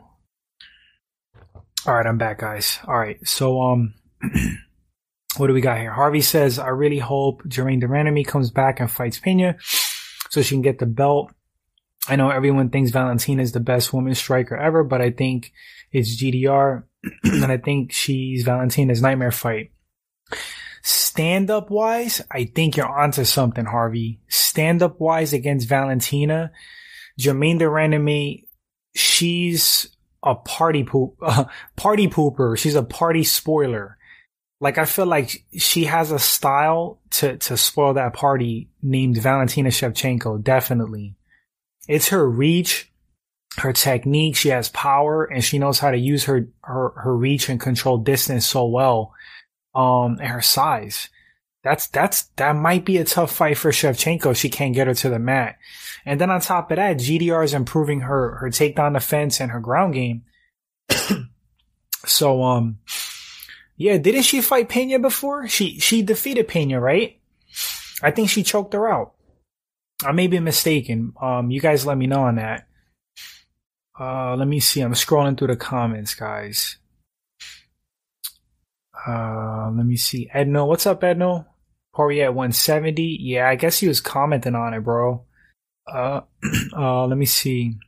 All 1.87 1.95
right, 1.95 2.07
I'm 2.07 2.19
back, 2.19 2.39
guys. 2.39 2.79
All 2.87 2.99
right, 2.99 3.19
so 3.27 3.61
um, 3.63 3.95
what 5.37 5.47
do 5.47 5.53
we 5.53 5.61
got 5.61 5.79
here? 5.79 5.93
Harvey 5.93 6.21
says, 6.21 6.59
"I 6.59 6.69
really 6.69 6.99
hope 6.99 7.43
Germaine 7.49 7.81
de 7.81 7.87
Randamie 7.87 8.27
comes 8.27 8.51
back 8.51 8.81
and 8.81 8.91
fights 8.91 9.19
Pena, 9.19 9.57
so 10.31 10.43
she 10.43 10.55
can 10.55 10.63
get 10.63 10.79
the 10.79 10.87
belt." 10.87 11.33
I 12.09 12.17
know 12.17 12.31
everyone 12.31 12.71
thinks 12.71 12.91
Valentina 12.91 13.43
is 13.43 13.53
the 13.53 13.61
best 13.61 13.93
woman 13.93 14.15
striker 14.15 14.57
ever, 14.57 14.83
but 14.83 15.01
I 15.01 15.11
think 15.11 15.53
it's 15.93 16.21
GDR, 16.21 16.85
and 17.25 17.45
I 17.53 17.59
think 17.59 17.93
she's 17.93 18.43
Valentina's 18.45 19.01
nightmare 19.01 19.33
fight. 19.33 19.71
Stand 20.83 21.49
up 21.49 21.71
wise, 21.71 22.21
I 22.31 22.45
think 22.45 22.77
you're 22.77 22.89
onto 22.89 23.25
something, 23.25 23.65
Harvey. 23.65 24.21
Stand 24.29 24.83
up 24.83 25.01
wise 25.01 25.33
against 25.33 25.69
Valentina, 25.69 26.51
Germaine 27.19 27.59
de 27.59 27.67
Randamie, 27.67 28.47
she's 28.95 29.89
a 30.23 30.35
party 30.35 30.85
poop, 30.85 31.17
uh, 31.23 31.45
party 31.77 32.09
pooper. 32.09 32.57
She's 32.57 32.75
a 32.75 32.83
party 32.83 33.25
spoiler. 33.25 33.99
Like 34.63 34.79
I 34.79 34.85
feel 34.85 35.07
like 35.07 35.45
she 35.59 35.87
has 35.87 36.13
a 36.13 36.21
style 36.21 37.01
to 37.11 37.37
to 37.37 37.57
spoil 37.57 37.95
that 37.95 38.13
party 38.13 38.69
named 38.81 39.17
Valentina 39.17 39.71
Shevchenko, 39.71 40.41
definitely. 40.41 41.17
It's 41.89 42.11
her 42.11 42.31
reach, 42.31 42.93
her 43.57 43.73
technique. 43.73 44.37
She 44.37 44.51
has 44.51 44.69
power 44.69 45.25
and 45.25 45.43
she 45.43 45.59
knows 45.59 45.81
how 45.81 45.91
to 45.91 45.99
use 45.99 46.23
her, 46.25 46.47
her, 46.63 46.91
her 46.91 47.17
reach 47.17 47.49
and 47.49 47.61
control 47.61 47.99
distance 47.99 48.47
so 48.47 48.67
well. 48.67 49.13
Um, 49.75 50.19
and 50.21 50.29
her 50.29 50.43
size. 50.43 51.09
That's, 51.65 51.89
that's, 51.89 52.25
that 52.37 52.55
might 52.55 52.85
be 52.85 52.99
a 52.99 53.05
tough 53.05 53.33
fight 53.33 53.59
for 53.59 53.73
Shevchenko. 53.73 54.37
She 54.37 54.49
can't 54.49 54.75
get 54.75 54.87
her 54.87 54.95
to 54.95 55.11
the 55.11 55.19
mat. 55.19 55.59
And 56.07 56.21
then 56.21 56.31
on 56.31 56.41
top 56.41 56.71
of 56.71 56.77
that, 56.77 56.99
GDR 56.99 57.43
is 57.43 57.55
improving 57.55 58.03
her, 58.03 58.37
her 58.37 58.49
takedown 58.49 58.95
defense 58.95 59.41
and 59.41 59.51
her 59.51 59.61
ground 59.61 59.95
game. 59.95 60.23
so, 62.07 62.43
um, 62.43 62.79
yeah, 63.83 63.99
didn't 63.99 64.23
she 64.23 64.41
fight 64.41 64.69
Pena 64.69 65.01
before? 65.01 65.49
She, 65.49 65.81
she 65.81 66.03
defeated 66.03 66.47
Pena, 66.47 66.81
right? 66.81 67.19
I 68.01 68.13
think 68.13 68.31
she 68.31 68.45
choked 68.45 68.75
her 68.75 68.89
out. 68.89 69.15
I 70.05 70.13
may 70.13 70.29
be 70.29 70.39
mistaken. 70.39 71.13
Um, 71.21 71.51
you 71.51 71.61
guys 71.61 71.85
let 71.85 71.99
me 71.99 72.07
know 72.07 72.23
on 72.23 72.37
that. 72.37 72.69
Uh, 73.99 74.37
let 74.37 74.47
me 74.47 74.61
see. 74.61 74.81
I'm 74.81 74.93
scrolling 74.95 75.37
through 75.37 75.49
the 75.49 75.57
comments, 75.57 76.15
guys. 76.15 76.77
Uh, 79.07 79.71
let 79.75 79.85
me 79.85 79.97
see. 79.97 80.31
Edno, 80.33 80.67
what's 80.67 80.87
up, 80.87 81.01
Edno? 81.01 81.47
Poirier 81.93 82.27
at 82.27 82.35
170. 82.35 83.19
Yeah, 83.21 83.49
I 83.49 83.57
guess 83.57 83.79
he 83.79 83.89
was 83.89 84.01
commenting 84.01 84.55
on 84.55 84.75
it, 84.75 84.81
bro. 84.81 85.25
Uh, 85.93 86.21
uh, 86.77 87.07
let 87.07 87.19
me 87.19 87.27
see. 87.27 87.79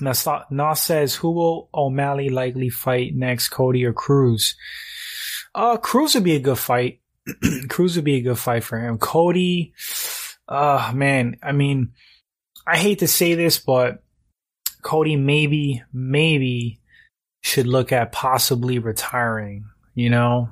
Nas 0.00 0.80
says, 0.80 1.14
who 1.14 1.30
will 1.32 1.68
O'Malley 1.74 2.30
likely 2.30 2.70
fight 2.70 3.14
next, 3.14 3.50
Cody 3.50 3.84
or 3.84 3.92
Cruz? 3.92 4.56
Uh, 5.54 5.76
Cruz 5.76 6.14
would 6.14 6.24
be 6.24 6.36
a 6.36 6.40
good 6.40 6.58
fight. 6.58 7.00
Cruz 7.68 7.96
would 7.96 8.04
be 8.04 8.16
a 8.16 8.22
good 8.22 8.38
fight 8.38 8.64
for 8.64 8.78
him. 8.78 8.98
Cody, 8.98 9.74
uh, 10.48 10.92
man, 10.94 11.36
I 11.42 11.52
mean, 11.52 11.92
I 12.66 12.76
hate 12.76 13.00
to 13.00 13.08
say 13.08 13.34
this, 13.34 13.58
but 13.58 14.02
Cody 14.82 15.16
maybe, 15.16 15.82
maybe 15.92 16.80
should 17.42 17.66
look 17.66 17.92
at 17.92 18.12
possibly 18.12 18.78
retiring. 18.78 19.66
You 19.94 20.08
know, 20.08 20.50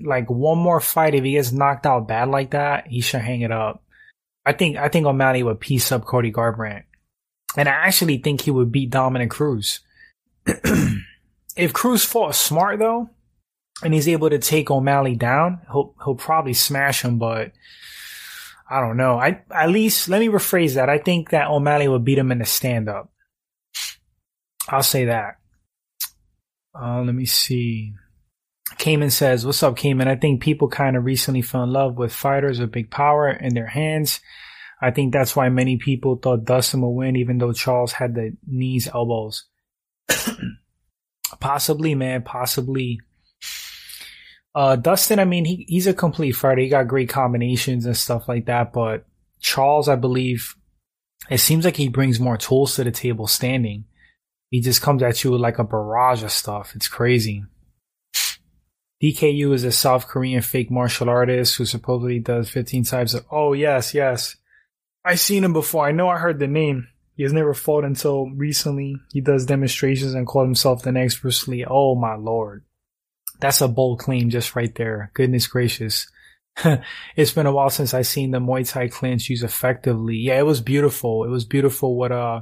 like 0.00 0.30
one 0.30 0.58
more 0.58 0.80
fight. 0.80 1.14
If 1.14 1.24
he 1.24 1.32
gets 1.32 1.52
knocked 1.52 1.86
out 1.86 2.06
bad 2.06 2.28
like 2.28 2.50
that, 2.50 2.86
he 2.86 3.00
should 3.00 3.22
hang 3.22 3.40
it 3.40 3.50
up. 3.50 3.82
I 4.46 4.52
think, 4.52 4.76
I 4.76 4.88
think 4.88 5.06
O'Malley 5.06 5.42
would 5.42 5.58
piece 5.58 5.90
up 5.90 6.04
Cody 6.04 6.30
Garbrandt. 6.30 6.84
And 7.56 7.68
I 7.68 7.72
actually 7.72 8.18
think 8.18 8.42
he 8.42 8.50
would 8.50 8.70
beat 8.70 8.90
Dominick 8.90 9.30
Cruz. 9.30 9.80
if 11.56 11.72
Cruz 11.72 12.04
fought 12.04 12.34
smart 12.34 12.78
though, 12.78 13.10
and 13.82 13.92
he's 13.92 14.08
able 14.08 14.30
to 14.30 14.38
take 14.38 14.70
O'Malley 14.70 15.16
down, 15.16 15.60
he'll 15.70 15.94
he'll 16.04 16.14
probably 16.14 16.54
smash 16.54 17.02
him, 17.02 17.18
but 17.18 17.52
I 18.68 18.80
don't 18.80 18.96
know. 18.96 19.18
I 19.18 19.42
at 19.50 19.70
least 19.70 20.08
let 20.08 20.20
me 20.20 20.28
rephrase 20.28 20.74
that. 20.74 20.88
I 20.88 20.98
think 20.98 21.30
that 21.30 21.48
O'Malley 21.48 21.88
would 21.88 22.04
beat 22.04 22.18
him 22.18 22.32
in 22.32 22.38
the 22.38 22.44
stand 22.44 22.88
up. 22.88 23.10
I'll 24.68 24.82
say 24.82 25.06
that. 25.06 25.36
Uh, 26.74 27.02
let 27.02 27.14
me 27.14 27.26
see. 27.26 27.92
Cayman 28.78 29.10
says, 29.10 29.44
What's 29.44 29.62
up, 29.62 29.76
Cayman? 29.76 30.08
I 30.08 30.16
think 30.16 30.42
people 30.42 30.68
kind 30.68 30.96
of 30.96 31.04
recently 31.04 31.42
fell 31.42 31.62
in 31.64 31.72
love 31.72 31.96
with 31.96 32.12
fighters 32.12 32.58
with 32.58 32.72
big 32.72 32.90
power 32.90 33.28
in 33.28 33.54
their 33.54 33.66
hands. 33.66 34.20
I 34.80 34.90
think 34.90 35.12
that's 35.12 35.36
why 35.36 35.48
many 35.48 35.76
people 35.76 36.16
thought 36.16 36.44
Dustin 36.44 36.80
would 36.80 36.88
win, 36.90 37.16
even 37.16 37.38
though 37.38 37.52
Charles 37.52 37.92
had 37.92 38.14
the 38.14 38.36
knees, 38.46 38.88
elbows. 38.92 39.44
possibly, 41.40 41.94
man, 41.94 42.22
possibly. 42.22 43.00
Uh, 44.54 44.76
Dustin, 44.76 45.18
I 45.18 45.24
mean, 45.24 45.44
he, 45.44 45.66
he's 45.68 45.86
a 45.86 45.94
complete 45.94 46.32
fighter. 46.32 46.60
He 46.60 46.68
got 46.68 46.88
great 46.88 47.08
combinations 47.08 47.86
and 47.86 47.96
stuff 47.96 48.28
like 48.28 48.46
that. 48.46 48.72
But 48.72 49.04
Charles, 49.40 49.88
I 49.88 49.96
believe, 49.96 50.54
it 51.28 51.38
seems 51.38 51.64
like 51.64 51.76
he 51.76 51.88
brings 51.88 52.20
more 52.20 52.36
tools 52.36 52.76
to 52.76 52.84
the 52.84 52.92
table 52.92 53.26
standing. 53.26 53.84
He 54.50 54.60
just 54.60 54.82
comes 54.82 55.02
at 55.02 55.24
you 55.24 55.32
with 55.32 55.40
like 55.40 55.58
a 55.58 55.64
barrage 55.64 56.22
of 56.22 56.30
stuff. 56.30 56.72
It's 56.76 56.86
crazy. 56.86 57.44
DKU 59.02 59.52
is 59.52 59.64
a 59.64 59.72
South 59.72 60.06
Korean 60.06 60.40
fake 60.40 60.70
martial 60.70 61.10
artist 61.10 61.56
who 61.56 61.66
supposedly 61.66 62.20
does 62.20 62.48
15 62.48 62.84
types 62.84 63.14
of. 63.14 63.26
Oh, 63.30 63.52
yes, 63.52 63.92
yes. 63.92 64.36
I've 65.04 65.20
seen 65.20 65.44
him 65.44 65.52
before. 65.52 65.86
I 65.86 65.92
know 65.92 66.08
I 66.08 66.18
heard 66.18 66.38
the 66.38 66.46
name. 66.46 66.88
He 67.16 67.22
has 67.24 67.32
never 67.32 67.54
fought 67.54 67.84
until 67.84 68.30
recently. 68.30 68.96
He 69.12 69.20
does 69.20 69.46
demonstrations 69.46 70.14
and 70.14 70.26
called 70.26 70.46
himself 70.46 70.82
the 70.82 70.92
next 70.92 71.20
Bruce 71.20 71.46
Lee. 71.46 71.66
Oh 71.68 71.94
my 71.94 72.14
lord. 72.14 72.64
That's 73.44 73.60
a 73.60 73.68
bold 73.68 73.98
claim 73.98 74.30
just 74.30 74.56
right 74.56 74.74
there. 74.74 75.10
Goodness 75.12 75.46
gracious. 75.48 76.10
it's 77.14 77.32
been 77.32 77.44
a 77.44 77.52
while 77.52 77.68
since 77.68 77.92
I've 77.92 78.06
seen 78.06 78.30
the 78.30 78.38
Muay 78.38 78.66
Thai 78.66 78.88
clinch 78.88 79.28
used 79.28 79.44
effectively. 79.44 80.16
Yeah, 80.16 80.38
it 80.38 80.46
was 80.46 80.62
beautiful. 80.62 81.24
It 81.24 81.28
was 81.28 81.44
beautiful 81.44 81.94
what 81.94 82.10
uh 82.10 82.40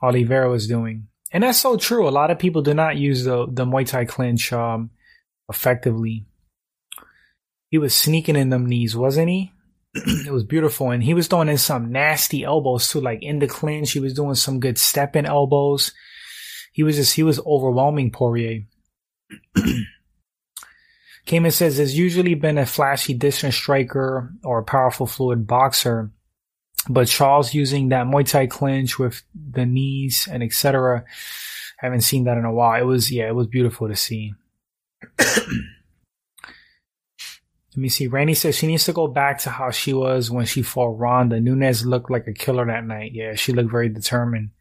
Oliveira 0.00 0.48
was 0.48 0.68
doing. 0.68 1.08
And 1.32 1.42
that's 1.42 1.58
so 1.58 1.76
true. 1.76 2.08
A 2.08 2.10
lot 2.10 2.30
of 2.30 2.38
people 2.38 2.62
do 2.62 2.72
not 2.72 2.96
use 2.96 3.24
the 3.24 3.46
the 3.50 3.64
Muay 3.64 3.84
Thai 3.84 4.04
clinch 4.04 4.52
um 4.52 4.90
effectively. 5.48 6.24
He 7.70 7.78
was 7.78 7.92
sneaking 7.92 8.36
in 8.36 8.50
them 8.50 8.66
knees, 8.66 8.94
wasn't 8.94 9.30
he? 9.30 9.50
it 9.94 10.30
was 10.30 10.44
beautiful. 10.44 10.92
And 10.92 11.02
he 11.02 11.14
was 11.14 11.26
throwing 11.26 11.48
in 11.48 11.58
some 11.58 11.90
nasty 11.90 12.44
elbows 12.44 12.88
too, 12.88 13.00
like 13.00 13.24
in 13.24 13.40
the 13.40 13.48
clinch. 13.48 13.90
He 13.90 13.98
was 13.98 14.14
doing 14.14 14.36
some 14.36 14.60
good 14.60 14.78
stepping 14.78 15.26
elbows. 15.26 15.92
He 16.72 16.84
was 16.84 16.94
just, 16.94 17.16
he 17.16 17.24
was 17.24 17.40
overwhelming 17.40 18.12
Poirier. 18.12 18.66
Cayman 21.28 21.50
says 21.50 21.76
there's 21.76 21.96
usually 21.96 22.34
been 22.34 22.56
a 22.56 22.64
flashy 22.64 23.12
distance 23.12 23.54
striker 23.54 24.32
or 24.42 24.60
a 24.60 24.64
powerful 24.64 25.06
fluid 25.06 25.46
boxer, 25.46 26.10
but 26.88 27.06
Charles 27.06 27.52
using 27.52 27.90
that 27.90 28.06
Muay 28.06 28.26
Thai 28.26 28.46
clinch 28.46 28.98
with 28.98 29.22
the 29.34 29.66
knees 29.66 30.26
and 30.30 30.42
etc. 30.42 31.04
Haven't 31.76 32.00
seen 32.00 32.24
that 32.24 32.38
in 32.38 32.46
a 32.46 32.52
while. 32.52 32.80
It 32.80 32.86
was, 32.86 33.12
yeah, 33.12 33.28
it 33.28 33.34
was 33.34 33.46
beautiful 33.46 33.88
to 33.88 33.94
see. 33.94 34.32
Let 35.18 35.36
me 37.76 37.90
see. 37.90 38.06
Randy 38.06 38.32
says 38.32 38.56
she 38.56 38.66
needs 38.66 38.86
to 38.86 38.94
go 38.94 39.06
back 39.06 39.40
to 39.40 39.50
how 39.50 39.70
she 39.70 39.92
was 39.92 40.30
when 40.30 40.46
she 40.46 40.62
fought 40.62 40.98
Ronda. 40.98 41.40
Nunes 41.42 41.84
looked 41.84 42.10
like 42.10 42.26
a 42.26 42.32
killer 42.32 42.64
that 42.64 42.86
night. 42.86 43.12
Yeah, 43.12 43.34
she 43.34 43.52
looked 43.52 43.70
very 43.70 43.90
determined. 43.90 44.52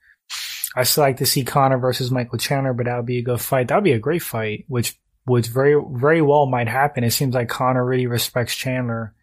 I 0.75 0.83
still 0.83 1.05
like 1.05 1.17
to 1.17 1.25
see 1.25 1.45
Conor 1.45 1.77
versus 1.77 2.11
Michael 2.11 2.37
Chandler, 2.37 2.73
but 2.73 2.87
that 2.87 2.97
would 2.97 3.05
be 3.05 3.19
a 3.19 3.23
good 3.23 3.39
fight. 3.39 3.69
That 3.69 3.75
would 3.75 3.85
be 3.85 3.93
a 3.93 3.99
great 3.99 4.21
fight, 4.21 4.65
which 4.67 4.99
which 5.27 5.47
very 5.47 5.79
very 5.91 6.21
well 6.21 6.45
might 6.45 6.67
happen. 6.67 7.03
It 7.03 7.11
seems 7.11 7.35
like 7.35 7.49
Conor 7.49 7.85
really 7.85 8.07
respects 8.07 8.55
Chandler, 8.55 9.13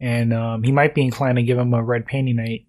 and 0.00 0.32
um, 0.32 0.62
he 0.62 0.72
might 0.72 0.94
be 0.94 1.02
inclined 1.02 1.36
to 1.36 1.42
give 1.42 1.58
him 1.58 1.74
a 1.74 1.82
red 1.82 2.06
panty 2.06 2.34
night. 2.34 2.66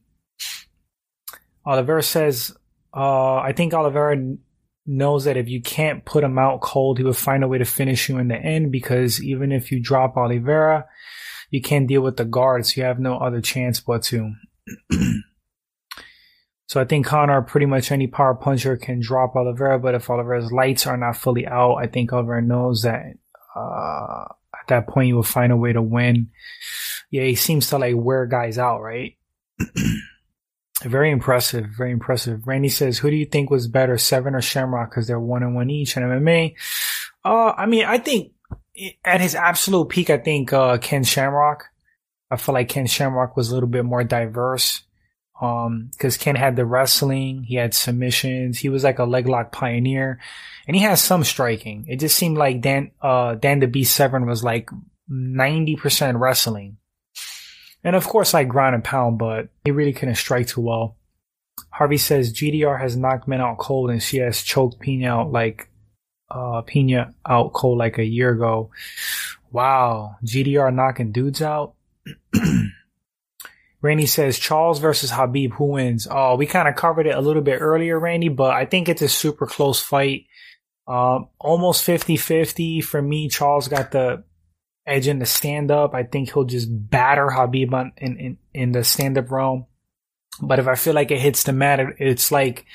Oliveira 1.66 2.02
says, 2.02 2.56
uh, 2.94 3.36
I 3.36 3.54
think 3.56 3.74
Oliveira 3.74 4.36
knows 4.86 5.26
that 5.26 5.38
if 5.38 5.48
you 5.48 5.62
can't 5.62 6.04
put 6.06 6.24
him 6.24 6.40
out 6.40 6.62
cold, 6.62 6.98
he 6.98 7.04
will 7.04 7.14
find 7.14 7.44
a 7.44 7.48
way 7.48 7.60
to 7.60 7.66
finish 7.66 8.10
you 8.10 8.18
in 8.18 8.28
the 8.28 8.36
end 8.36 8.72
because 8.72 9.24
even 9.24 9.52
if 9.52 9.72
you 9.72 9.80
drop 9.80 10.18
Oliveira, 10.18 10.88
you 11.52 11.62
can't 11.62 11.88
deal 11.88 12.02
with 12.02 12.18
the 12.18 12.26
guards. 12.26 12.76
You 12.76 12.84
have 12.84 13.00
no 13.00 13.18
other 13.18 13.42
chance 13.42 13.80
but 13.80 14.04
to. 14.04 14.34
so 16.72 16.80
I 16.80 16.86
think 16.86 17.06
Conor, 17.06 17.42
pretty 17.42 17.66
much 17.66 17.92
any 17.92 18.08
power 18.08 18.34
puncher 18.34 18.78
can 18.78 19.02
drop 19.02 19.36
Oliveira, 19.36 19.78
but 19.78 19.94
if 19.94 20.10
Oliveira's 20.10 20.54
lights 20.54 20.88
are 20.88 20.96
not 20.96 21.18
fully 21.18 21.46
out, 21.46 21.76
I 21.76 21.88
think 21.88 22.14
Oliveira 22.14 22.42
knows 22.42 22.84
that 22.84 23.08
uh, 23.54 24.24
at 24.58 24.68
that 24.70 24.88
point 24.88 25.08
he 25.08 25.12
will 25.12 25.22
find 25.22 25.52
a 25.52 25.58
way 25.58 25.74
to 25.74 25.82
win. 25.82 26.30
Yeah, 27.10 27.24
he 27.24 27.36
seems 27.36 27.68
to 27.72 27.78
like 27.78 27.96
wear 27.98 28.26
guys 28.26 28.58
out, 28.58 28.80
right? 28.80 29.18
Very 30.82 31.12
impressive. 31.12 31.66
Very 31.78 31.92
impressive. 31.92 32.48
Randy 32.48 32.70
says, 32.70 32.98
who 32.98 33.10
do 33.10 33.18
you 33.18 33.26
think 33.26 33.50
was 33.50 33.68
better, 33.68 33.98
Severn 33.98 34.34
or 34.34 34.42
Shamrock? 34.42 34.92
Because 34.92 35.08
they're 35.08 35.20
one 35.20 35.44
and 35.44 35.54
one 35.54 35.70
each 35.70 35.98
in 35.98 36.04
MMA. 36.04 36.56
Uh, 37.26 37.52
I 37.52 37.66
mean, 37.66 37.84
I 37.84 37.98
think 37.98 38.32
at 39.04 39.20
his 39.20 39.36
absolute 39.36 39.90
peak, 39.90 40.10
I 40.10 40.20
think, 40.20 40.54
uh, 40.54 40.78
Ken 40.78 41.04
Shamrock. 41.04 41.66
I 42.32 42.38
feel 42.38 42.54
like 42.54 42.70
Ken 42.70 42.88
Shamrock 42.88 43.36
was 43.36 43.52
a 43.52 43.56
little 43.56 43.68
bit 43.68 43.84
more 43.84 44.06
diverse. 44.06 44.84
Um, 45.42 45.90
cause 45.98 46.18
Ken 46.18 46.36
had 46.36 46.56
the 46.56 46.66
wrestling, 46.66 47.44
he 47.44 47.56
had 47.56 47.74
submissions, 47.74 48.60
he 48.60 48.70
was 48.70 48.84
like 48.84 49.00
a 49.00 49.06
leg 49.06 49.28
lock 49.28 49.52
pioneer, 49.52 50.20
and 50.68 50.76
he 50.76 50.84
has 50.84 51.02
some 51.02 51.24
striking. 51.24 51.86
It 51.88 52.00
just 52.00 52.16
seemed 52.16 52.38
like 52.38 52.62
Dan, 52.62 52.92
uh, 53.02 53.34
Dan 53.34 53.60
the 53.60 53.66
Beast 53.66 53.96
Severn 53.96 54.28
was 54.28 54.44
like 54.44 54.70
90% 55.10 56.20
wrestling. 56.20 56.78
And 57.84 57.96
of 57.96 58.08
course, 58.08 58.36
like 58.36 58.48
ground 58.48 58.76
and 58.76 58.84
pound, 58.84 59.18
but 59.18 59.50
he 59.66 59.72
really 59.72 59.94
couldn't 59.94 60.16
strike 60.16 60.48
too 60.48 60.62
well. 60.62 60.96
Harvey 61.72 61.98
says 61.98 62.34
GDR 62.34 62.80
has 62.80 62.96
knocked 62.96 63.28
men 63.28 63.42
out 63.42 63.58
cold 63.58 63.90
and 63.90 64.02
she 64.02 64.18
has 64.18 64.44
choked 64.44 64.80
Pena 64.80 65.08
out 65.08 65.32
like, 65.32 65.70
uh, 66.30 66.62
Pena 66.62 67.14
out 67.26 67.54
cold 67.54 67.80
like 67.80 67.98
a 67.98 68.06
year 68.06 68.32
ago. 68.32 68.70
Wow. 69.52 70.18
GDR 70.24 70.74
knocking 70.74 71.12
dudes 71.12 71.42
out. 71.42 71.74
Randy 73.82 74.06
says 74.06 74.38
Charles 74.38 74.80
versus 74.80 75.12
Khabib, 75.12 75.54
who 75.54 75.72
wins? 75.72 76.08
Oh, 76.10 76.36
we 76.36 76.46
kind 76.46 76.68
of 76.68 76.76
covered 76.76 77.08
it 77.08 77.16
a 77.16 77.22
little 77.22 77.42
bit 77.42 77.62
earlier, 77.62 78.00
Randy, 78.00 78.30
but 78.30 78.52
I 78.52 78.66
think 78.66 78.88
it's 78.88 79.02
a 79.02 79.10
super 79.10 79.48
close 79.48 79.82
fight. 79.82 80.26
Um, 80.88 81.30
almost 81.40 81.86
50-50 81.86 82.84
for 82.84 83.02
me. 83.02 83.28
Charles 83.28 83.68
got 83.68 83.92
the 83.92 84.24
edge 84.86 85.08
in 85.08 85.20
the 85.20 85.26
stand 85.26 85.72
up. 85.72 85.96
I 85.96 86.04
think 86.04 86.32
he'll 86.32 86.44
just 86.44 86.68
batter 86.70 87.28
Khabib 87.28 87.92
in, 87.98 88.18
in, 88.18 88.38
in 88.54 88.72
the 88.72 88.84
stand 88.84 89.18
up 89.18 89.32
realm. 89.32 89.66
But 90.42 90.60
if 90.60 90.68
I 90.68 90.76
feel 90.76 90.94
like 90.94 91.12
it 91.12 91.20
hits 91.20 91.44
the 91.44 91.54
mat, 91.54 91.80
it's 92.00 92.32
like, 92.32 92.66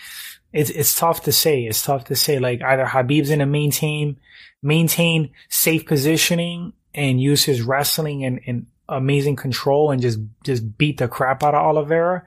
it's, 0.53 0.71
it's 0.71 0.95
tough 0.95 1.23
to 1.23 1.33
say. 1.33 1.65
It's 1.65 1.83
tough 1.83 2.05
to 2.05 2.17
say. 2.17 2.39
Like 2.39 2.63
either 2.63 2.85
Khabib's 2.85 3.29
going 3.29 3.41
to 3.41 3.47
maintain, 3.47 4.19
maintain 4.63 5.31
safe 5.49 5.87
positioning 5.87 6.73
and 6.95 7.21
use 7.21 7.45
his 7.45 7.63
wrestling 7.63 8.25
and, 8.25 8.41
and 8.47 8.67
amazing 8.89 9.37
control 9.37 9.91
and 9.91 10.01
just, 10.01 10.19
just 10.45 10.77
beat 10.79 10.99
the 10.99 11.09
crap 11.09 11.43
out 11.43 11.55
of 11.55 11.63
Oliveira 11.63 12.25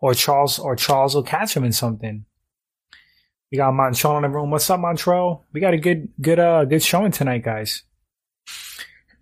or 0.00 0.14
Charles, 0.14 0.58
or 0.58 0.76
Charles 0.76 1.14
will 1.14 1.22
catch 1.22 1.56
him 1.56 1.64
in 1.64 1.72
something. 1.72 2.24
We 3.50 3.58
got 3.58 3.72
Montreal 3.72 4.16
in 4.16 4.22
the 4.22 4.28
room. 4.28 4.50
What's 4.50 4.68
up, 4.68 4.80
Montreal? 4.80 5.44
We 5.52 5.60
got 5.60 5.74
a 5.74 5.78
good, 5.78 6.08
good, 6.20 6.38
uh, 6.38 6.64
good 6.64 6.82
showing 6.82 7.12
tonight, 7.12 7.44
guys. 7.44 7.84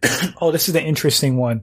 oh, 0.40 0.51
this 0.51 0.68
is 0.68 0.75
the 0.75 0.83
interesting 0.83 1.37
one. 1.37 1.62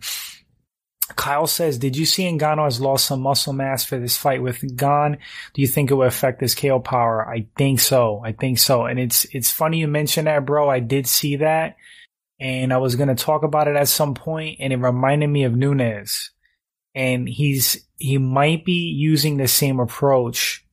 Kyle 1.15 1.47
says, 1.47 1.79
did 1.79 1.97
you 1.97 2.05
see 2.05 2.23
Ngannou 2.23 2.65
has 2.65 2.79
lost 2.79 3.08
some 3.08 3.21
muscle 3.21 3.53
mass 3.53 3.84
for 3.84 3.97
this 3.97 4.15
fight 4.15 4.43
with 4.43 4.62
Gane? 4.77 5.17
Do 5.53 5.62
you 5.62 5.67
think 5.67 5.89
it 5.89 5.95
will 5.95 6.05
affect 6.05 6.41
his 6.41 6.55
KO 6.55 6.79
power? 6.79 7.27
I 7.27 7.47
think 7.58 7.79
so. 7.79 8.21
I 8.23 8.32
think 8.32 8.60
so. 8.60 8.86
And 8.86 8.99
it's, 8.99 9.25
it's 9.34 9.51
funny 9.51 9.79
you 9.79 9.88
mentioned 9.88 10.27
that, 10.27 10.45
bro. 10.45 10.69
I 10.69 10.79
did 10.79 11.08
see 11.08 11.38
that 11.38 11.75
and 12.39 12.71
I 12.71 12.78
was 12.78 12.95
going 12.95 13.10
to 13.10 13.15
talk 13.15 13.43
about 13.43 13.67
it 13.67 13.75
at 13.75 13.88
some 13.88 14.13
point 14.13 14.58
and 14.60 14.71
it 14.71 14.78
reminded 14.78 15.28
me 15.28 15.43
of 15.43 15.56
Nunes, 15.56 16.32
and 16.95 17.28
he's, 17.28 17.88
he 17.97 18.17
might 18.17 18.65
be 18.65 18.93
using 18.95 19.38
the 19.38 19.47
same 19.47 19.80
approach 19.80 20.65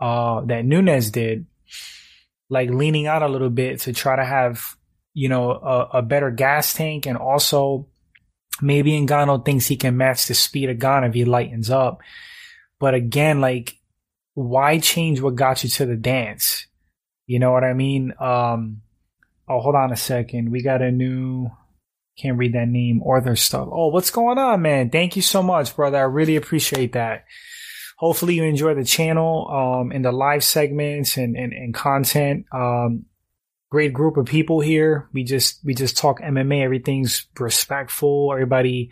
uh, 0.00 0.42
that 0.42 0.64
Nunes 0.64 1.10
did, 1.10 1.46
like 2.48 2.70
leaning 2.70 3.06
out 3.06 3.22
a 3.22 3.28
little 3.28 3.50
bit 3.50 3.80
to 3.80 3.92
try 3.92 4.16
to 4.16 4.24
have, 4.24 4.76
you 5.14 5.28
know, 5.28 5.50
a, 5.50 5.98
a 5.98 6.02
better 6.02 6.30
gas 6.30 6.74
tank 6.74 7.06
and 7.06 7.16
also 7.16 7.88
maybe 8.60 8.92
Ngannou 8.92 9.44
thinks 9.44 9.66
he 9.66 9.76
can 9.76 9.96
match 9.96 10.26
the 10.26 10.34
speed 10.34 10.70
of 10.70 10.78
Gane 10.78 11.04
if 11.04 11.14
he 11.14 11.24
lightens 11.24 11.70
up. 11.70 12.00
But 12.78 12.94
again, 12.94 13.40
like, 13.40 13.78
why 14.34 14.78
change 14.78 15.20
what 15.20 15.34
got 15.34 15.64
you 15.64 15.70
to 15.70 15.86
the 15.86 15.96
dance? 15.96 16.66
You 17.26 17.38
know 17.38 17.52
what 17.52 17.64
I 17.64 17.72
mean? 17.72 18.12
Um, 18.20 18.82
oh, 19.48 19.60
hold 19.60 19.74
on 19.74 19.92
a 19.92 19.96
second. 19.96 20.50
We 20.50 20.62
got 20.62 20.82
a 20.82 20.90
new, 20.90 21.50
can't 22.18 22.38
read 22.38 22.54
that 22.54 22.68
name, 22.68 23.02
Arthur 23.06 23.36
stuff. 23.36 23.68
Oh, 23.70 23.88
what's 23.88 24.10
going 24.10 24.38
on, 24.38 24.62
man? 24.62 24.90
Thank 24.90 25.16
you 25.16 25.22
so 25.22 25.42
much, 25.42 25.74
brother. 25.76 25.98
I 25.98 26.02
really 26.02 26.36
appreciate 26.36 26.92
that. 26.92 27.24
Hopefully 27.98 28.34
you 28.34 28.44
enjoy 28.44 28.74
the 28.74 28.84
channel, 28.84 29.48
um, 29.48 29.90
and 29.90 30.04
the 30.04 30.12
live 30.12 30.44
segments 30.44 31.16
and, 31.16 31.36
and, 31.36 31.52
and 31.52 31.72
content. 31.74 32.44
Um, 32.52 33.06
great 33.70 33.92
group 33.92 34.16
of 34.16 34.26
people 34.26 34.60
here. 34.60 35.08
We 35.12 35.24
just, 35.24 35.64
we 35.64 35.74
just 35.74 35.96
talk 35.96 36.20
MMA. 36.20 36.62
Everything's 36.62 37.26
respectful. 37.38 38.30
Everybody 38.32 38.90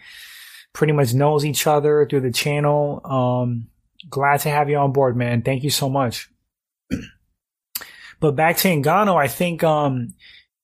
pretty 0.73 0.93
much 0.93 1.15
knows 1.15 1.45
each 1.45 1.67
other 1.67 2.07
through 2.09 2.21
the 2.21 2.33
channel. 2.33 3.01
Um, 3.05 3.69
glad 4.09 4.41
to 4.41 4.51
have 4.51 4.69
you 4.69 4.77
on 4.77 4.93
board, 4.93 5.17
man. 5.17 5.43
Thank 5.43 5.65
you 5.65 5.71
so 5.71 5.89
much. 5.89 6.29
but 8.21 8.33
back 8.33 8.59
to 8.59 8.69
Ngannou, 8.69 9.17
I 9.17 9.29
think, 9.29 9.63
um, 9.63 10.15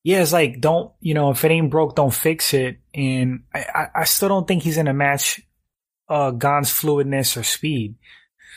yeah, 0.02 0.22
it's 0.22 0.32
like, 0.32 0.60
don't, 0.60 0.92
you 1.00 1.14
know, 1.14 1.30
if 1.30 1.44
it 1.44 1.50
ain't 1.50 1.70
broke, 1.70 1.94
don't 1.94 2.14
fix 2.14 2.54
it. 2.54 2.78
And 2.94 3.42
I, 3.54 3.88
I, 3.94 4.04
still 4.04 4.28
don't 4.28 4.48
think 4.48 4.62
he's 4.62 4.76
to 4.76 4.94
match, 4.94 5.40
uh, 6.08 6.30
Gane's 6.30 6.70
fluidness 6.70 7.36
or 7.36 7.42
speed. 7.42 7.96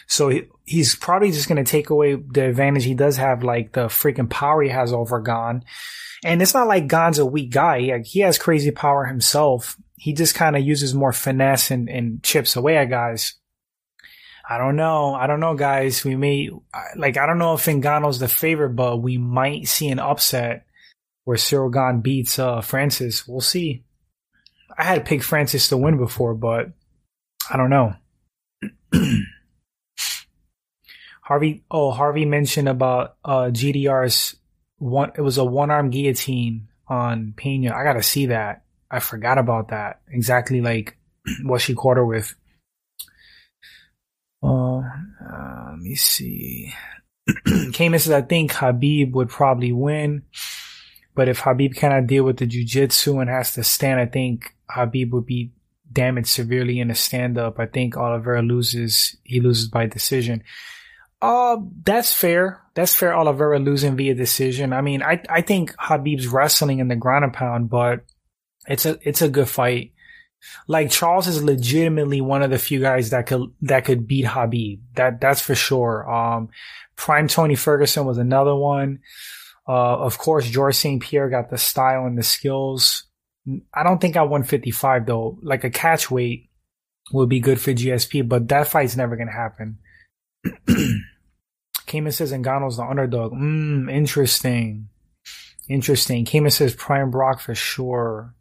So 0.07 0.29
he, 0.29 0.43
he's 0.63 0.95
probably 0.95 1.31
just 1.31 1.49
to 1.49 1.63
take 1.63 1.89
away 1.89 2.15
the 2.15 2.45
advantage 2.45 2.85
he 2.85 2.93
does 2.93 3.17
have, 3.17 3.43
like 3.43 3.73
the 3.73 3.87
freaking 3.87 4.29
power 4.29 4.61
he 4.61 4.69
has 4.69 4.93
over 4.93 5.21
Gane. 5.21 5.65
And 6.23 6.41
it's 6.41 6.53
not 6.53 6.67
like 6.67 6.87
Gane's 6.87 7.19
a 7.19 7.25
weak 7.25 7.51
guy. 7.51 7.81
He, 7.81 7.99
he 8.03 8.19
has 8.21 8.37
crazy 8.37 8.71
power 8.71 9.05
himself. 9.05 9.75
He 9.97 10.13
just 10.13 10.35
kind 10.35 10.55
of 10.55 10.63
uses 10.63 10.93
more 10.93 11.11
finesse 11.11 11.71
and, 11.71 11.89
and 11.89 12.23
chips 12.23 12.55
away 12.55 12.77
at 12.77 12.89
guys. 12.89 13.33
I 14.49 14.57
don't 14.57 14.77
know. 14.77 15.13
I 15.13 15.27
don't 15.27 15.39
know, 15.39 15.55
guys. 15.55 16.03
We 16.05 16.15
may, 16.15 16.49
like, 16.95 17.17
I 17.17 17.25
don't 17.25 17.37
know 17.37 17.53
if 17.53 17.65
Ngannou's 17.65 18.19
the 18.19 18.27
favorite, 18.27 18.75
but 18.75 18.97
we 18.97 19.17
might 19.17 19.67
see 19.67 19.89
an 19.89 19.99
upset 19.99 20.65
where 21.23 21.37
Ciryl 21.37 21.73
Gane 21.73 22.01
beats, 22.01 22.37
uh, 22.39 22.61
Francis. 22.61 23.27
We'll 23.27 23.41
see. 23.41 23.83
I 24.77 24.83
had 24.83 25.05
picked 25.05 25.23
Francis 25.23 25.67
to 25.69 25.77
win 25.77 25.97
before, 25.97 26.33
but 26.33 26.71
I 27.51 27.57
don't 27.57 27.69
know. 27.69 27.95
Harvey, 31.21 31.63
oh, 31.71 31.91
Harvey 31.91 32.25
mentioned 32.25 32.67
about 32.67 33.15
uh, 33.23 33.49
GDR's 33.51 34.35
one. 34.77 35.11
It 35.15 35.21
was 35.21 35.37
a 35.37 35.45
one 35.45 35.71
arm 35.71 35.89
guillotine 35.89 36.67
on 36.87 37.33
Pena. 37.35 37.73
I 37.73 37.83
gotta 37.83 38.03
see 38.03 38.27
that. 38.27 38.63
I 38.91 38.99
forgot 38.99 39.37
about 39.37 39.69
that. 39.69 40.01
Exactly 40.09 40.61
like 40.61 40.97
what 41.43 41.61
she 41.61 41.75
caught 41.75 41.97
her 41.97 42.05
with. 42.05 42.35
Uh, 44.43 44.79
uh 44.79 45.69
let 45.71 45.79
me 45.79 45.95
see. 45.95 46.73
Cayman 47.73 47.99
says, 47.99 48.11
I 48.11 48.21
think 48.21 48.51
Khabib 48.51 49.13
would 49.13 49.29
probably 49.29 49.71
win. 49.71 50.23
But 51.15 51.29
if 51.29 51.41
Khabib 51.41 51.75
cannot 51.75 52.07
deal 52.07 52.23
with 52.23 52.37
the 52.37 52.47
jujitsu 52.47 53.21
and 53.21 53.29
has 53.29 53.53
to 53.53 53.63
stand, 53.63 53.99
I 53.99 54.05
think 54.05 54.55
Khabib 54.69 55.11
would 55.11 55.25
be 55.25 55.51
damaged 55.91 56.29
severely 56.29 56.79
in 56.79 56.89
a 56.89 56.95
stand 56.95 57.37
up. 57.37 57.59
I 57.59 57.67
think 57.67 57.95
Oliveira 57.95 58.41
loses. 58.41 59.15
He 59.23 59.39
loses 59.39 59.67
by 59.67 59.85
decision. 59.85 60.43
Uh, 61.21 61.57
that's 61.85 62.11
fair. 62.11 62.61
That's 62.73 62.93
fair. 62.93 63.15
Oliveira 63.15 63.59
losing 63.59 63.95
via 63.95 64.13
decision. 64.13 64.73
I 64.73 64.81
mean, 64.81 65.01
I, 65.01 65.21
I 65.29 65.41
think 65.41 65.73
Khabib's 65.77 66.27
wrestling 66.27 66.79
in 66.79 66.89
the 66.89 66.97
ground 66.97 67.23
and 67.23 67.33
pound, 67.33 67.69
but 67.69 68.01
it's 68.67 68.85
a, 68.85 68.99
it's 69.07 69.21
a 69.21 69.29
good 69.29 69.47
fight. 69.47 69.93
Like 70.67 70.91
Charles 70.91 71.27
is 71.27 71.41
legitimately 71.41 72.19
one 72.19 72.43
of 72.43 72.49
the 72.49 72.59
few 72.59 72.81
guys 72.81 73.11
that 73.11 73.27
could, 73.27 73.53
that 73.61 73.85
could 73.85 74.05
beat 74.05 74.25
Khabib. 74.25 74.81
That, 74.95 75.21
that's 75.21 75.39
for 75.39 75.55
sure. 75.55 76.11
Um, 76.11 76.49
prime 76.97 77.29
Tony 77.29 77.55
Ferguson 77.55 78.05
was 78.05 78.17
another 78.17 78.55
one. 78.55 78.99
Uh, 79.67 79.97
of 79.97 80.17
course, 80.17 80.49
George 80.49 80.75
St. 80.75 81.01
Pierre 81.01 81.29
got 81.29 81.49
the 81.49 81.57
style 81.57 82.05
and 82.05 82.17
the 82.17 82.23
skills. 82.23 83.05
I 83.73 83.83
don't 83.83 83.99
think 83.99 84.15
at 84.15 84.23
155 84.23 85.05
though, 85.05 85.39
like 85.41 85.63
a 85.63 85.69
catch 85.69 86.09
weight 86.11 86.49
would 87.11 87.29
be 87.29 87.39
good 87.39 87.59
for 87.59 87.71
GSP, 87.71 88.27
but 88.27 88.47
that 88.49 88.67
fight's 88.67 88.95
never 88.95 89.15
to 89.17 89.31
happen. 89.31 89.77
Cayman 91.85 92.11
says 92.11 92.31
Ngannou's 92.31 92.77
the 92.77 92.83
underdog. 92.83 93.33
Mmm, 93.33 93.91
interesting. 93.91 94.89
Interesting. 95.69 96.25
Cayman 96.25 96.51
says 96.51 96.73
Prime 96.73 97.11
Brock 97.11 97.39
for 97.39 97.55
sure. 97.55 98.33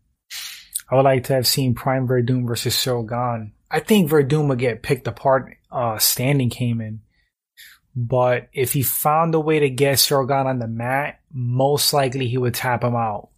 I 0.91 0.97
would 0.97 1.05
like 1.05 1.25
to 1.25 1.35
have 1.35 1.47
seen 1.47 1.75
Prime 1.75 2.07
Werdum 2.07 2.47
versus 2.47 2.77
Ciryl 2.77 3.09
Gane. 3.09 3.53
I 3.71 3.81
think 3.81 4.11
Werdum 4.11 4.49
would 4.49 4.59
get 4.59 4.83
picked 4.83 5.07
apart 5.07 5.57
uh, 5.71 5.99
standing 5.99 6.51
Cayman. 6.51 7.01
But 7.95 8.49
if 8.53 8.73
he 8.73 8.83
found 8.83 9.35
a 9.35 9.41
way 9.41 9.61
to 9.61 9.69
get 9.69 9.99
Ciryl 9.99 10.27
Gane 10.27 10.47
on 10.47 10.59
the 10.59 10.69
mat, 10.69 11.21
most 11.33 11.93
likely 11.93 12.27
he 12.29 12.39
would 12.39 12.55
tap 12.55 12.83
him 12.83 12.95
out. 12.95 13.29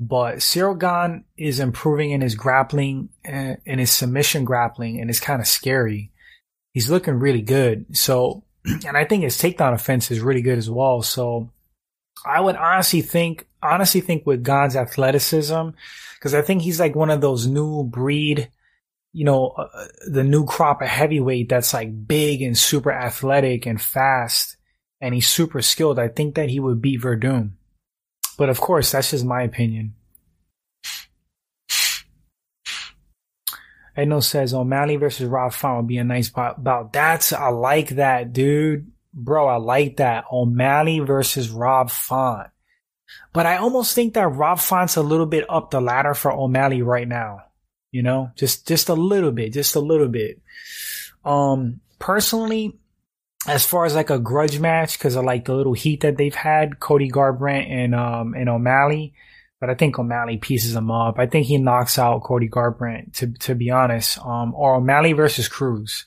But 0.00 0.36
Ciryl 0.36 0.78
Gane 0.78 1.24
is 1.36 1.58
improving 1.58 2.10
in 2.10 2.20
his 2.20 2.36
grappling 2.36 3.08
and 3.24 3.58
in 3.66 3.80
his 3.80 3.90
submission 3.90 4.44
grappling 4.44 5.00
and 5.00 5.10
it's 5.10 5.20
kind 5.20 5.40
of 5.40 5.48
scary. 5.48 6.12
He's 6.72 6.90
looking 6.90 7.14
really 7.14 7.42
good. 7.42 7.96
So 7.96 8.44
and 8.86 8.96
I 8.96 9.04
think 9.04 9.24
his 9.24 9.36
takedown 9.36 9.74
offense 9.74 10.10
is 10.10 10.20
really 10.20 10.42
good 10.42 10.58
as 10.58 10.70
well. 10.70 11.02
So 11.02 11.50
I 12.24 12.40
would 12.40 12.56
honestly 12.56 13.00
think, 13.00 13.46
honestly 13.62 14.00
think 14.00 14.26
with 14.26 14.44
Gane's 14.44 14.76
athleticism, 14.76 15.70
because 16.14 16.34
I 16.34 16.42
think 16.42 16.62
he's 16.62 16.80
like 16.80 16.94
one 16.94 17.10
of 17.10 17.20
those 17.20 17.46
new 17.46 17.84
breed, 17.84 18.50
you 19.12 19.24
know, 19.24 19.48
uh, 19.56 19.68
uh, 19.74 19.86
the 20.06 20.24
new 20.24 20.44
crop 20.44 20.82
of 20.82 20.88
heavyweight 20.88 21.48
that's 21.48 21.72
like 21.72 22.06
big 22.06 22.42
and 22.42 22.56
super 22.56 22.92
athletic 22.92 23.66
and 23.66 23.80
fast, 23.80 24.56
and 25.00 25.14
he's 25.14 25.28
super 25.28 25.62
skilled. 25.62 25.98
I 25.98 26.08
think 26.08 26.34
that 26.34 26.50
he 26.50 26.60
would 26.60 26.82
beat 26.82 27.00
Werdum. 27.00 27.52
But 28.36 28.48
of 28.48 28.60
course, 28.60 28.92
that's 28.92 29.10
just 29.10 29.24
my 29.24 29.42
opinion. 29.42 29.94
Edno 33.96 34.22
says 34.22 34.54
O'Malley 34.54 34.94
versus 34.94 35.26
Rob 35.26 35.52
Font 35.52 35.78
would 35.78 35.88
be 35.88 35.98
a 35.98 36.04
nice 36.04 36.30
bout. 36.30 36.92
That's, 36.92 37.32
I 37.32 37.48
like 37.48 37.88
that, 37.96 38.32
dude. 38.32 38.92
Bro, 39.12 39.48
I 39.48 39.56
like 39.56 39.96
that. 39.96 40.26
O'Malley 40.30 41.00
versus 41.00 41.50
Rob 41.50 41.90
Font. 41.90 42.48
But 43.32 43.46
I 43.46 43.56
almost 43.56 43.96
think 43.96 44.14
that 44.14 44.28
Rob 44.28 44.60
Font's 44.60 44.94
a 44.94 45.02
little 45.02 45.26
bit 45.26 45.46
up 45.48 45.72
the 45.72 45.80
ladder 45.80 46.14
for 46.14 46.30
O'Malley 46.32 46.82
right 46.82 47.08
now. 47.08 47.40
You 47.90 48.02
know, 48.02 48.30
just, 48.36 48.66
just 48.66 48.88
a 48.88 48.94
little 48.94 49.32
bit, 49.32 49.52
just 49.52 49.74
a 49.76 49.80
little 49.80 50.08
bit. 50.08 50.40
Um, 51.24 51.80
personally, 51.98 52.78
as 53.46 53.64
far 53.64 53.86
as 53.86 53.94
like 53.94 54.10
a 54.10 54.18
grudge 54.18 54.58
match, 54.58 54.98
cause 54.98 55.14
of 55.14 55.24
like 55.24 55.46
the 55.46 55.54
little 55.54 55.72
heat 55.72 56.02
that 56.02 56.16
they've 56.16 56.34
had, 56.34 56.80
Cody 56.80 57.10
Garbrandt 57.10 57.70
and, 57.70 57.94
um, 57.94 58.34
and 58.34 58.48
O'Malley, 58.48 59.14
but 59.60 59.70
I 59.70 59.74
think 59.74 59.98
O'Malley 59.98 60.36
pieces 60.36 60.74
him 60.74 60.90
up. 60.90 61.18
I 61.18 61.26
think 61.26 61.46
he 61.46 61.58
knocks 61.58 61.98
out 61.98 62.22
Cody 62.22 62.48
Garbrandt, 62.48 63.14
to, 63.14 63.32
to 63.40 63.54
be 63.54 63.70
honest. 63.70 64.18
Um, 64.24 64.54
or 64.54 64.76
O'Malley 64.76 65.14
versus 65.14 65.48
Cruz. 65.48 66.06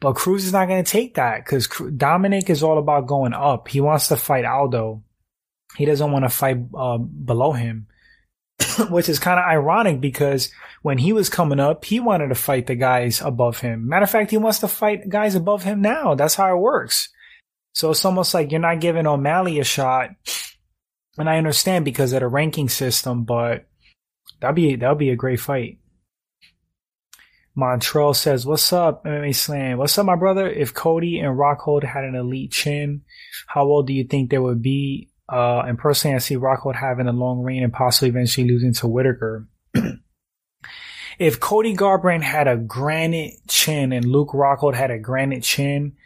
But 0.00 0.14
Cruz 0.14 0.44
is 0.44 0.52
not 0.52 0.68
going 0.68 0.82
to 0.82 0.90
take 0.90 1.14
that 1.14 1.44
because 1.44 1.68
Dominick 1.96 2.50
is 2.50 2.62
all 2.62 2.78
about 2.78 3.06
going 3.06 3.34
up. 3.34 3.68
He 3.68 3.80
wants 3.80 4.08
to 4.08 4.16
fight 4.16 4.44
Aldo. 4.44 5.02
He 5.76 5.84
doesn't 5.84 6.12
want 6.12 6.24
to 6.24 6.28
fight 6.28 6.58
uh, 6.76 6.98
below 6.98 7.52
him, 7.52 7.86
which 8.90 9.08
is 9.08 9.18
kind 9.18 9.38
of 9.38 9.46
ironic 9.46 10.00
because 10.00 10.50
when 10.82 10.98
he 10.98 11.12
was 11.12 11.28
coming 11.28 11.60
up, 11.60 11.84
he 11.84 12.00
wanted 12.00 12.28
to 12.28 12.34
fight 12.34 12.66
the 12.66 12.74
guys 12.74 13.20
above 13.20 13.60
him. 13.60 13.88
Matter 13.88 14.04
of 14.04 14.10
fact, 14.10 14.30
he 14.30 14.38
wants 14.38 14.60
to 14.60 14.68
fight 14.68 15.08
guys 15.08 15.34
above 15.34 15.62
him 15.62 15.80
now. 15.82 16.14
That's 16.14 16.34
how 16.34 16.54
it 16.54 16.60
works. 16.60 17.08
So 17.74 17.90
it's 17.90 18.04
almost 18.04 18.32
like 18.32 18.50
you're 18.50 18.60
not 18.60 18.80
giving 18.80 19.06
O'Malley 19.06 19.58
a 19.60 19.64
shot 19.64 20.10
and 21.18 21.28
I 21.28 21.38
understand 21.38 21.84
because 21.84 22.12
of 22.12 22.20
the 22.20 22.28
ranking 22.28 22.68
system, 22.68 23.24
but 23.24 23.66
that'd 24.40 24.56
be 24.56 24.76
that'd 24.76 24.98
be 24.98 25.10
a 25.10 25.16
great 25.16 25.40
fight. 25.40 25.78
Montreal 27.54 28.12
says, 28.12 28.44
"What's 28.44 28.70
up, 28.72 29.04
MMA 29.04 29.34
Slam? 29.34 29.78
What's 29.78 29.96
up, 29.96 30.04
my 30.04 30.14
brother? 30.14 30.46
If 30.46 30.74
Cody 30.74 31.18
and 31.20 31.38
Rockhold 31.38 31.84
had 31.84 32.04
an 32.04 32.14
elite 32.14 32.52
chin, 32.52 33.02
how 33.46 33.64
old 33.64 33.86
do 33.86 33.94
you 33.94 34.04
think 34.04 34.30
they 34.30 34.38
would 34.38 34.60
be? 34.60 35.10
Uh, 35.30 35.60
and 35.66 35.78
personally, 35.78 36.14
I 36.14 36.18
see 36.18 36.36
Rockhold 36.36 36.76
having 36.76 37.08
a 37.08 37.12
long 37.12 37.42
reign 37.42 37.62
and 37.62 37.72
possibly 37.72 38.08
eventually 38.08 38.48
losing 38.48 38.72
to 38.74 38.86
Whittaker. 38.86 39.48
if 41.18 41.40
Cody 41.40 41.74
Garbrandt 41.74 42.22
had 42.22 42.46
a 42.46 42.56
granite 42.56 43.34
chin 43.48 43.92
and 43.92 44.04
Luke 44.04 44.30
Rockhold 44.30 44.74
had 44.74 44.90
a 44.90 44.98
granite 44.98 45.42
chin, 45.42 45.96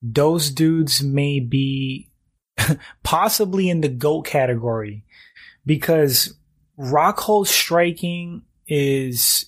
those 0.00 0.50
dudes 0.50 1.02
may 1.02 1.40
be 1.40 2.10
possibly 3.02 3.68
in 3.68 3.80
the 3.80 3.88
GOAT 3.88 4.22
category 4.22 5.04
because 5.66 6.36
Rockhold 6.78 7.48
striking 7.48 8.42
is 8.68 9.47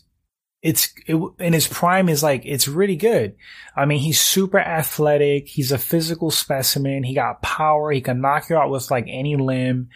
it's 0.62 0.92
it, 1.06 1.16
in 1.38 1.52
his 1.52 1.66
prime 1.66 2.08
is 2.08 2.22
like 2.22 2.42
it's 2.44 2.68
really 2.68 2.96
good. 2.96 3.36
I 3.74 3.86
mean, 3.86 3.98
he's 3.98 4.20
super 4.20 4.58
athletic. 4.58 5.48
He's 5.48 5.72
a 5.72 5.78
physical 5.78 6.30
specimen. 6.30 7.02
He 7.02 7.14
got 7.14 7.42
power. 7.42 7.90
He 7.90 8.00
can 8.00 8.20
knock 8.20 8.50
you 8.50 8.56
out 8.56 8.70
with 8.70 8.90
like 8.90 9.06
any 9.08 9.36
limb. 9.36 9.88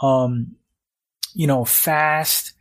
Um, 0.00 0.56
you 1.34 1.46
know, 1.46 1.64
fast. 1.64 2.54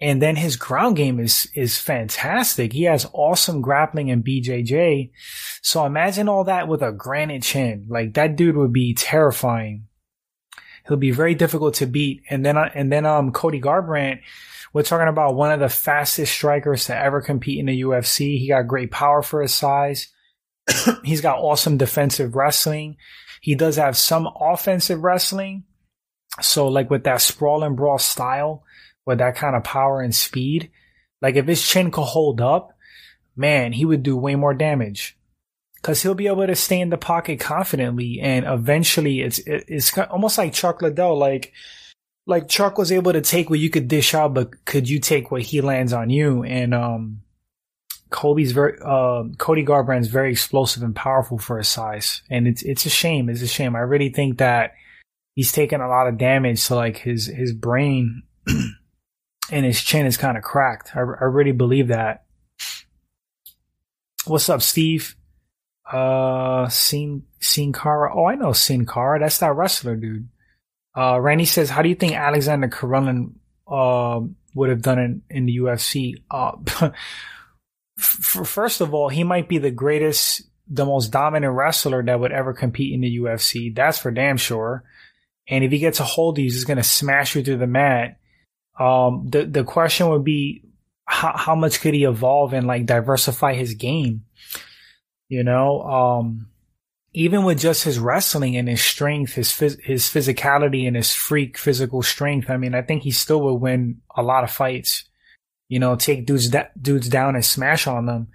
And 0.00 0.20
then 0.20 0.34
his 0.34 0.56
ground 0.56 0.96
game 0.96 1.20
is 1.20 1.46
is 1.54 1.78
fantastic. 1.78 2.72
He 2.72 2.84
has 2.84 3.08
awesome 3.12 3.60
grappling 3.60 4.10
and 4.10 4.24
BJJ. 4.24 5.10
So 5.60 5.84
imagine 5.84 6.28
all 6.28 6.44
that 6.44 6.68
with 6.68 6.82
a 6.82 6.90
granite 6.90 7.42
chin. 7.42 7.86
Like 7.88 8.14
that 8.14 8.34
dude 8.34 8.56
would 8.56 8.72
be 8.72 8.94
terrifying. 8.94 9.86
He'll 10.88 10.96
be 10.96 11.12
very 11.12 11.34
difficult 11.36 11.74
to 11.74 11.86
beat. 11.86 12.22
And 12.30 12.44
then 12.44 12.56
and 12.56 12.90
then 12.90 13.04
um 13.06 13.30
Cody 13.30 13.60
Garbrandt 13.60 14.22
we're 14.72 14.82
talking 14.82 15.08
about 15.08 15.34
one 15.34 15.52
of 15.52 15.60
the 15.60 15.68
fastest 15.68 16.32
strikers 16.32 16.86
to 16.86 16.96
ever 16.96 17.20
compete 17.20 17.58
in 17.58 17.66
the 17.66 17.82
UFC. 17.82 18.38
He 18.38 18.48
got 18.48 18.66
great 18.66 18.90
power 18.90 19.22
for 19.22 19.42
his 19.42 19.52
size. 19.52 20.08
He's 21.04 21.20
got 21.20 21.38
awesome 21.38 21.76
defensive 21.76 22.34
wrestling. 22.34 22.96
He 23.40 23.54
does 23.54 23.76
have 23.76 23.96
some 23.96 24.28
offensive 24.40 25.02
wrestling. 25.02 25.64
So 26.40 26.68
like 26.68 26.88
with 26.88 27.04
that 27.04 27.20
sprawl 27.20 27.62
and 27.64 27.76
brawl 27.76 27.98
style, 27.98 28.64
with 29.04 29.18
that 29.18 29.36
kind 29.36 29.56
of 29.56 29.64
power 29.64 30.00
and 30.00 30.14
speed, 30.14 30.70
like 31.20 31.36
if 31.36 31.46
his 31.46 31.66
chin 31.66 31.90
could 31.90 32.04
hold 32.04 32.40
up, 32.40 32.72
man, 33.36 33.72
he 33.72 33.84
would 33.84 34.02
do 34.02 34.16
way 34.16 34.36
more 34.36 34.54
damage. 34.54 35.18
Cause 35.82 36.00
he'll 36.00 36.14
be 36.14 36.28
able 36.28 36.46
to 36.46 36.54
stay 36.54 36.80
in 36.80 36.90
the 36.90 36.96
pocket 36.96 37.40
confidently 37.40 38.20
and 38.20 38.46
eventually 38.46 39.20
it's, 39.20 39.40
it's 39.44 39.98
almost 39.98 40.38
like 40.38 40.52
Chuck 40.52 40.80
Liddell. 40.80 41.18
Like 41.18 41.52
like 42.26 42.48
Chuck 42.48 42.78
was 42.78 42.92
able 42.92 43.12
to 43.12 43.20
take 43.20 43.50
what 43.50 43.58
you 43.58 43.70
could 43.70 43.88
dish 43.88 44.14
out, 44.14 44.34
but 44.34 44.64
could 44.64 44.88
you 44.88 45.00
take 45.00 45.30
what 45.30 45.42
he 45.42 45.60
lands 45.60 45.92
on 45.92 46.10
you? 46.10 46.44
And 46.44 46.72
um, 46.72 47.22
Kobe's 48.10 48.52
very 48.52 48.78
uh, 48.84 49.24
Cody 49.38 49.64
Garbrandt's 49.64 50.08
very 50.08 50.30
explosive 50.30 50.82
and 50.82 50.94
powerful 50.94 51.38
for 51.38 51.58
his 51.58 51.68
size, 51.68 52.22
and 52.30 52.46
it's 52.46 52.62
it's 52.62 52.86
a 52.86 52.90
shame. 52.90 53.28
It's 53.28 53.42
a 53.42 53.48
shame. 53.48 53.74
I 53.74 53.80
really 53.80 54.10
think 54.10 54.38
that 54.38 54.74
he's 55.34 55.52
taken 55.52 55.80
a 55.80 55.88
lot 55.88 56.06
of 56.06 56.18
damage 56.18 56.66
to 56.66 56.76
like 56.76 56.98
his 56.98 57.26
his 57.26 57.52
brain 57.52 58.22
and 59.50 59.64
his 59.66 59.82
chin 59.82 60.06
is 60.06 60.16
kind 60.16 60.36
of 60.36 60.44
cracked. 60.44 60.94
I, 60.94 61.00
I 61.00 61.24
really 61.24 61.52
believe 61.52 61.88
that. 61.88 62.24
What's 64.26 64.48
up, 64.48 64.62
Steve? 64.62 65.16
Uh, 65.90 66.68
Sin 66.68 67.24
Sin 67.40 67.72
Cara. 67.72 68.14
Oh, 68.14 68.26
I 68.26 68.36
know 68.36 68.52
Sin 68.52 68.86
Cara. 68.86 69.18
That's 69.18 69.38
that 69.38 69.56
wrestler 69.56 69.96
dude. 69.96 70.28
Uh, 70.96 71.18
Randy 71.20 71.44
says, 71.44 71.70
how 71.70 71.82
do 71.82 71.88
you 71.88 71.94
think 71.94 72.14
Alexander 72.14 72.68
Karelin, 72.68 73.32
uh, 73.66 74.20
would 74.54 74.70
have 74.70 74.82
done 74.82 74.98
it 74.98 75.34
in 75.34 75.46
the 75.46 75.56
UFC? 75.58 76.22
Uh, 76.30 76.90
first 77.96 78.80
of 78.80 78.92
all, 78.92 79.08
he 79.08 79.24
might 79.24 79.48
be 79.48 79.58
the 79.58 79.70
greatest, 79.70 80.42
the 80.68 80.84
most 80.84 81.08
dominant 81.08 81.54
wrestler 81.54 82.02
that 82.02 82.20
would 82.20 82.32
ever 82.32 82.52
compete 82.52 82.92
in 82.92 83.00
the 83.00 83.18
UFC. 83.18 83.74
That's 83.74 83.98
for 83.98 84.10
damn 84.10 84.36
sure. 84.36 84.84
And 85.48 85.64
if 85.64 85.72
he 85.72 85.78
gets 85.78 86.00
a 86.00 86.04
hold 86.04 86.38
of 86.38 86.44
you, 86.44 86.50
he's 86.50 86.64
to 86.64 86.82
smash 86.82 87.34
you 87.34 87.42
through 87.42 87.58
the 87.58 87.66
mat. 87.66 88.18
Um, 88.78 89.28
the, 89.28 89.44
the 89.44 89.64
question 89.64 90.08
would 90.08 90.24
be, 90.24 90.64
how, 91.04 91.36
how 91.36 91.54
much 91.54 91.80
could 91.80 91.94
he 91.94 92.04
evolve 92.04 92.52
and 92.52 92.66
like 92.66 92.86
diversify 92.86 93.54
his 93.54 93.74
game? 93.74 94.24
You 95.28 95.44
know, 95.44 95.82
um, 95.82 96.48
even 97.14 97.44
with 97.44 97.58
just 97.58 97.84
his 97.84 97.98
wrestling 97.98 98.56
and 98.56 98.68
his 98.68 98.82
strength, 98.82 99.34
his 99.34 99.48
phys- 99.48 99.80
his 99.82 100.04
physicality 100.04 100.86
and 100.86 100.96
his 100.96 101.14
freak 101.14 101.58
physical 101.58 102.02
strength, 102.02 102.48
I 102.48 102.56
mean, 102.56 102.74
I 102.74 102.82
think 102.82 103.02
he 103.02 103.10
still 103.10 103.42
would 103.42 103.60
win 103.60 104.00
a 104.16 104.22
lot 104.22 104.44
of 104.44 104.50
fights. 104.50 105.04
You 105.68 105.78
know, 105.78 105.96
take 105.96 106.26
dudes 106.26 106.48
da- 106.48 106.68
dudes 106.80 107.08
down 107.08 107.34
and 107.34 107.44
smash 107.44 107.86
on 107.86 108.06
them. 108.06 108.28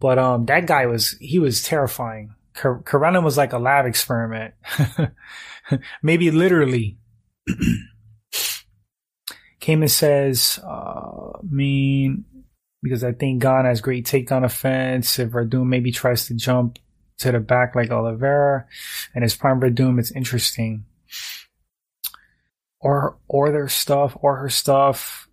But 0.00 0.18
um, 0.18 0.46
that 0.46 0.66
guy 0.66 0.86
was 0.86 1.12
he 1.20 1.38
was 1.38 1.62
terrifying. 1.62 2.34
Kar- 2.54 2.82
was 3.22 3.36
like 3.36 3.52
a 3.52 3.58
lab 3.58 3.86
experiment, 3.86 4.54
maybe 6.02 6.30
literally. 6.30 6.98
Cayman 9.60 9.88
says, 9.88 10.58
uh, 10.64 11.38
mean, 11.42 12.24
because 12.82 13.04
I 13.04 13.12
think 13.12 13.42
Gane 13.42 13.64
has 13.64 13.80
great 13.80 14.06
takedown 14.06 14.44
offense. 14.44 15.18
If 15.18 15.30
Werdum 15.30 15.66
maybe 15.66 15.92
tries 15.92 16.26
to 16.26 16.34
jump 16.34 16.78
to 17.18 17.32
the 17.32 17.40
back 17.40 17.74
like 17.74 17.90
Oliveira, 17.90 18.66
and 19.14 19.22
his 19.22 19.36
prime 19.36 19.60
doom 19.74 19.98
is 19.98 20.12
interesting. 20.12 20.84
Or 22.80 23.18
or 23.26 23.50
their 23.50 23.68
stuff 23.68 24.16
or 24.20 24.36
her 24.36 24.48
stuff. 24.48 25.28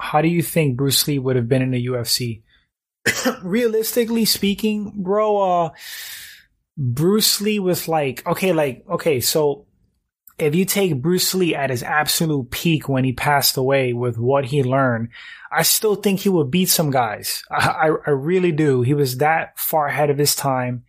How 0.00 0.20
do 0.20 0.28
you 0.28 0.42
think 0.42 0.76
Bruce 0.76 1.06
Lee 1.06 1.18
would 1.18 1.36
have 1.36 1.48
been 1.48 1.62
in 1.62 1.70
the 1.70 1.86
UFC? 1.86 2.42
Realistically 3.42 4.24
speaking, 4.24 4.92
bro, 4.96 5.38
uh, 5.38 5.70
Bruce 6.76 7.40
Lee 7.40 7.58
was 7.58 7.88
like, 7.88 8.26
okay, 8.26 8.52
like, 8.52 8.84
okay, 8.88 9.20
so 9.20 9.66
if 10.38 10.54
you 10.54 10.64
take 10.64 11.02
Bruce 11.02 11.34
Lee 11.34 11.54
at 11.54 11.70
his 11.70 11.82
absolute 11.82 12.50
peak 12.50 12.88
when 12.88 13.04
he 13.04 13.12
passed 13.12 13.56
away 13.56 13.92
with 13.92 14.18
what 14.18 14.46
he 14.46 14.62
learned, 14.62 15.08
I 15.50 15.62
still 15.62 15.96
think 15.96 16.20
he 16.20 16.28
would 16.28 16.50
beat 16.50 16.68
some 16.68 16.90
guys. 16.90 17.42
I, 17.50 17.68
I, 17.68 17.86
I 18.06 18.10
really 18.10 18.52
do. 18.52 18.82
He 18.82 18.94
was 18.94 19.18
that 19.18 19.58
far 19.58 19.86
ahead 19.86 20.10
of 20.10 20.18
his 20.18 20.36
time 20.36 20.84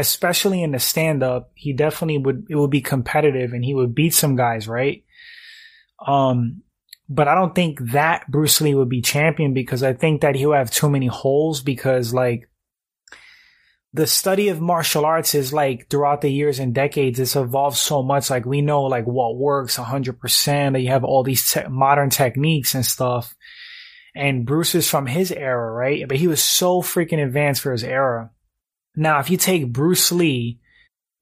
especially 0.00 0.62
in 0.62 0.72
the 0.72 0.78
stand 0.78 1.22
up, 1.22 1.50
he 1.54 1.72
definitely 1.72 2.18
would, 2.18 2.46
it 2.48 2.56
would 2.56 2.70
be 2.70 2.80
competitive 2.80 3.52
and 3.52 3.64
he 3.64 3.74
would 3.74 3.94
beat 3.94 4.14
some 4.14 4.36
guys, 4.36 4.66
right? 4.66 5.04
Um, 6.04 6.62
but 7.08 7.28
I 7.28 7.34
don't 7.34 7.54
think 7.54 7.80
that 7.92 8.30
Bruce 8.30 8.60
Lee 8.60 8.74
would 8.74 8.88
be 8.88 9.02
champion 9.02 9.52
because 9.52 9.82
I 9.82 9.92
think 9.92 10.20
that 10.20 10.36
he'll 10.36 10.52
have 10.52 10.70
too 10.70 10.88
many 10.88 11.06
holes 11.06 11.60
because 11.60 12.14
like 12.14 12.48
the 13.92 14.06
study 14.06 14.48
of 14.48 14.60
martial 14.60 15.04
arts 15.04 15.34
is 15.34 15.52
like 15.52 15.88
throughout 15.90 16.20
the 16.20 16.30
years 16.30 16.60
and 16.60 16.74
decades, 16.74 17.18
it's 17.18 17.34
evolved 17.34 17.76
so 17.76 18.02
much. 18.02 18.30
Like 18.30 18.46
we 18.46 18.62
know 18.62 18.84
like 18.84 19.06
what 19.06 19.36
works 19.36 19.74
hundred 19.76 20.20
percent 20.20 20.74
that 20.74 20.80
you 20.80 20.90
have 20.90 21.04
all 21.04 21.24
these 21.24 21.50
te- 21.50 21.68
modern 21.68 22.10
techniques 22.10 22.74
and 22.74 22.86
stuff. 22.86 23.34
And 24.14 24.46
Bruce 24.46 24.74
is 24.74 24.88
from 24.88 25.06
his 25.06 25.32
era, 25.32 25.72
right? 25.72 26.06
But 26.06 26.18
he 26.18 26.28
was 26.28 26.42
so 26.42 26.82
freaking 26.82 27.24
advanced 27.24 27.62
for 27.62 27.72
his 27.72 27.84
era. 27.84 28.30
Now, 29.00 29.18
if 29.18 29.30
you 29.30 29.38
take 29.38 29.72
Bruce 29.72 30.12
Lee 30.12 30.58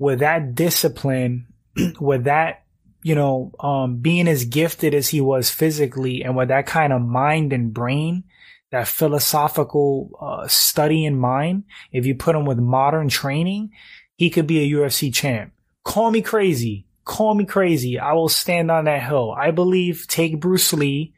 with 0.00 0.18
that 0.18 0.56
discipline, 0.56 1.46
with 2.00 2.24
that, 2.24 2.64
you 3.04 3.14
know, 3.14 3.52
um, 3.60 3.98
being 3.98 4.26
as 4.26 4.46
gifted 4.46 4.94
as 4.94 5.06
he 5.06 5.20
was 5.20 5.48
physically 5.48 6.24
and 6.24 6.36
with 6.36 6.48
that 6.48 6.66
kind 6.66 6.92
of 6.92 7.00
mind 7.00 7.52
and 7.52 7.72
brain, 7.72 8.24
that 8.72 8.88
philosophical 8.88 10.10
uh, 10.20 10.48
study 10.48 11.04
in 11.04 11.16
mind, 11.16 11.62
if 11.92 12.04
you 12.04 12.16
put 12.16 12.34
him 12.34 12.46
with 12.46 12.58
modern 12.58 13.08
training, 13.08 13.70
he 14.16 14.28
could 14.28 14.48
be 14.48 14.58
a 14.58 14.76
UFC 14.76 15.14
champ. 15.14 15.52
Call 15.84 16.10
me 16.10 16.20
crazy. 16.20 16.84
Call 17.04 17.32
me 17.32 17.44
crazy. 17.44 17.96
I 17.96 18.12
will 18.14 18.28
stand 18.28 18.72
on 18.72 18.86
that 18.86 19.04
hill. 19.04 19.30
I 19.30 19.52
believe 19.52 20.08
take 20.08 20.40
Bruce 20.40 20.72
Lee 20.72 21.14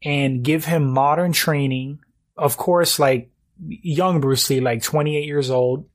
and 0.00 0.44
give 0.44 0.64
him 0.64 0.92
modern 0.92 1.32
training. 1.32 1.98
Of 2.36 2.56
course, 2.56 3.00
like 3.00 3.31
young 3.66 4.20
Bruce 4.20 4.48
Lee, 4.50 4.60
like 4.60 4.82
28 4.82 5.24
years 5.24 5.50
old, 5.50 5.88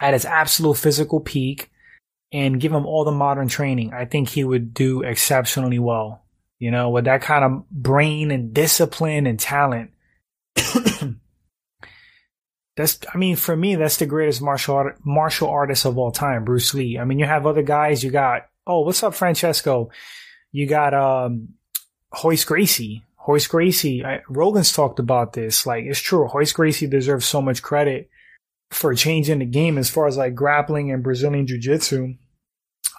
at 0.00 0.14
his 0.14 0.24
absolute 0.24 0.76
physical 0.76 1.20
peak, 1.20 1.70
and 2.32 2.60
give 2.60 2.72
him 2.72 2.86
all 2.86 3.04
the 3.04 3.12
modern 3.12 3.48
training, 3.48 3.92
I 3.92 4.06
think 4.06 4.28
he 4.28 4.42
would 4.44 4.72
do 4.74 5.02
exceptionally 5.02 5.78
well. 5.78 6.24
You 6.58 6.70
know, 6.70 6.90
with 6.90 7.06
that 7.06 7.22
kind 7.22 7.44
of 7.44 7.68
brain 7.70 8.30
and 8.30 8.54
discipline 8.54 9.26
and 9.26 9.38
talent. 9.38 9.90
that's, 12.76 13.00
I 13.12 13.18
mean, 13.18 13.34
for 13.34 13.56
me, 13.56 13.74
that's 13.74 13.96
the 13.96 14.06
greatest 14.06 14.40
martial 14.40 14.76
art, 14.76 14.98
martial 15.04 15.48
artist 15.48 15.84
of 15.84 15.98
all 15.98 16.12
time, 16.12 16.44
Bruce 16.44 16.72
Lee. 16.72 16.98
I 16.98 17.04
mean, 17.04 17.18
you 17.18 17.26
have 17.26 17.46
other 17.46 17.62
guys. 17.62 18.04
You 18.04 18.12
got, 18.12 18.46
oh, 18.64 18.82
what's 18.82 19.02
up, 19.02 19.14
Francesco? 19.14 19.90
You 20.52 20.68
got, 20.68 20.94
um, 20.94 21.48
Royce 22.22 22.44
Gracie. 22.44 23.02
Royce 23.26 23.46
Gracie, 23.46 24.04
I, 24.04 24.20
Rogan's 24.28 24.72
talked 24.72 24.98
about 24.98 25.32
this. 25.32 25.66
Like, 25.66 25.84
it's 25.84 26.00
true. 26.00 26.28
Royce 26.28 26.52
Gracie 26.52 26.86
deserves 26.86 27.24
so 27.24 27.40
much 27.40 27.62
credit 27.62 28.10
for 28.70 28.94
changing 28.94 29.38
the 29.38 29.44
game 29.44 29.78
as 29.78 29.90
far 29.90 30.06
as 30.06 30.16
like 30.16 30.34
grappling 30.34 30.90
and 30.90 31.02
Brazilian 31.02 31.46
Jiu 31.46 31.58
Jitsu. 31.58 32.14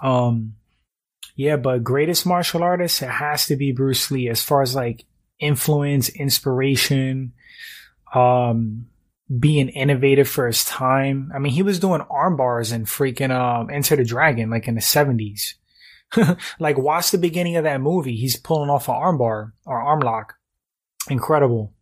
Um, 0.01 0.55
yeah, 1.35 1.57
but 1.57 1.83
greatest 1.83 2.25
martial 2.25 2.63
artist, 2.63 3.01
it 3.01 3.09
has 3.09 3.47
to 3.47 3.55
be 3.55 3.71
Bruce 3.71 4.11
Lee 4.11 4.29
as 4.29 4.41
far 4.41 4.61
as 4.61 4.75
like 4.75 5.05
influence, 5.39 6.09
inspiration, 6.09 7.33
um, 8.13 8.87
being 9.39 9.69
innovative 9.69 10.27
for 10.29 10.45
his 10.45 10.63
time. 10.63 11.31
I 11.33 11.39
mean, 11.39 11.53
he 11.53 11.63
was 11.63 11.79
doing 11.79 12.01
arm 12.01 12.37
bars 12.37 12.71
and 12.71 12.85
freaking, 12.85 13.31
um, 13.31 13.69
Enter 13.71 13.95
the 13.95 14.05
Dragon, 14.05 14.49
like 14.51 14.67
in 14.67 14.75
the 14.75 14.81
seventies. 14.81 15.55
like 16.59 16.77
watch 16.77 17.11
the 17.11 17.17
beginning 17.17 17.55
of 17.55 17.63
that 17.63 17.81
movie. 17.81 18.15
He's 18.15 18.37
pulling 18.37 18.69
off 18.69 18.87
an 18.87 18.95
armbar 18.95 19.51
or 19.65 19.81
arm 19.81 19.99
lock. 19.99 20.35
Incredible. 21.09 21.73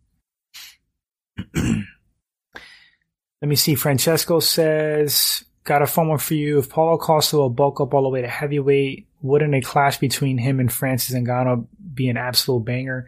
Let 1.55 3.47
me 3.47 3.55
see. 3.55 3.75
Francesco 3.75 4.39
says, 4.39 5.43
got 5.63 5.81
a 5.81 5.87
fun 5.87 6.07
one 6.07 6.19
for 6.19 6.35
you. 6.35 6.59
If 6.59 6.69
Paulo 6.69 6.97
Costa 6.97 7.37
will 7.37 7.49
bulk 7.49 7.81
up 7.81 7.93
all 7.93 8.03
the 8.03 8.09
way 8.09 8.21
to 8.21 8.27
heavyweight, 8.27 9.07
wouldn't 9.21 9.55
a 9.55 9.61
clash 9.61 9.97
between 9.97 10.37
him 10.37 10.59
and 10.59 10.71
Francis 10.71 11.15
Ngannou 11.15 11.67
be 11.93 12.09
an 12.09 12.17
absolute 12.17 12.65
banger? 12.65 13.07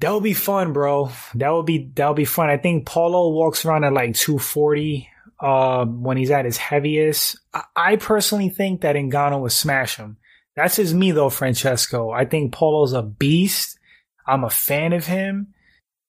That 0.00 0.12
would 0.12 0.24
be 0.24 0.34
fun, 0.34 0.72
bro. 0.72 1.12
That 1.34 1.50
would 1.50 1.66
be 1.66 1.90
that 1.94 2.08
would 2.08 2.16
be 2.16 2.24
fun. 2.24 2.50
I 2.50 2.56
think 2.56 2.86
Paulo 2.86 3.30
walks 3.30 3.64
around 3.64 3.84
at 3.84 3.92
like 3.92 4.14
240 4.14 5.08
uh, 5.42 5.84
when 5.84 6.16
he's 6.16 6.30
at 6.30 6.44
his 6.44 6.56
heaviest. 6.56 7.38
I, 7.52 7.64
I 7.76 7.96
personally 7.96 8.48
think 8.48 8.82
that 8.82 8.96
Ngannou 8.96 9.42
would 9.42 9.52
smash 9.52 9.96
him. 9.96 10.16
That's 10.54 10.76
just 10.76 10.94
me 10.94 11.10
though, 11.10 11.30
Francesco. 11.30 12.10
I 12.10 12.24
think 12.24 12.52
Paulo's 12.52 12.92
a 12.92 13.02
beast. 13.02 13.78
I'm 14.26 14.44
a 14.44 14.50
fan 14.50 14.92
of 14.92 15.04
him, 15.04 15.52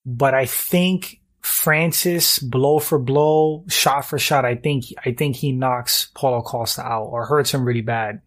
but 0.05 0.33
I 0.35 0.45
think 0.45 1.19
Francis 1.41 2.37
blow 2.37 2.77
for 2.77 2.99
blow, 2.99 3.65
shot 3.67 4.05
for 4.05 4.19
shot. 4.19 4.45
I 4.45 4.55
think 4.55 4.85
I 5.03 5.13
think 5.13 5.35
he 5.35 5.51
knocks 5.51 6.09
Paulo 6.13 6.41
Costa 6.41 6.83
out 6.83 7.05
or 7.05 7.25
hurts 7.25 7.53
him 7.53 7.65
really 7.65 7.81
bad. 7.81 8.21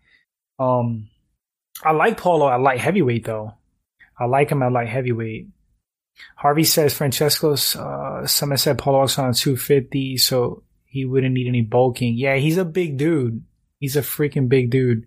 Um, 0.59 1.09
I 1.84 1.92
like 1.92 2.16
Paulo 2.18 2.48
at 2.48 2.61
light 2.61 2.80
heavyweight 2.80 3.24
though. 3.24 3.54
I 4.18 4.24
like 4.24 4.50
him 4.50 4.62
at 4.62 4.72
light 4.72 4.88
heavyweight. 4.88 5.48
Harvey 6.34 6.64
says 6.64 6.94
Francesco's, 6.94 7.76
uh, 7.76 8.26
someone 8.26 8.57
said 8.57 8.78
Paulo's 8.78 9.18
on 9.18 9.34
250, 9.34 10.16
so 10.16 10.62
he 10.97 11.05
wouldn't 11.05 11.34
need 11.34 11.47
any 11.47 11.61
bulking. 11.61 12.14
Yeah, 12.14 12.36
he's 12.36 12.57
a 12.57 12.64
big 12.64 12.97
dude. 12.97 13.44
He's 13.78 13.97
a 13.97 14.01
freaking 14.01 14.49
big 14.49 14.70
dude. 14.70 15.07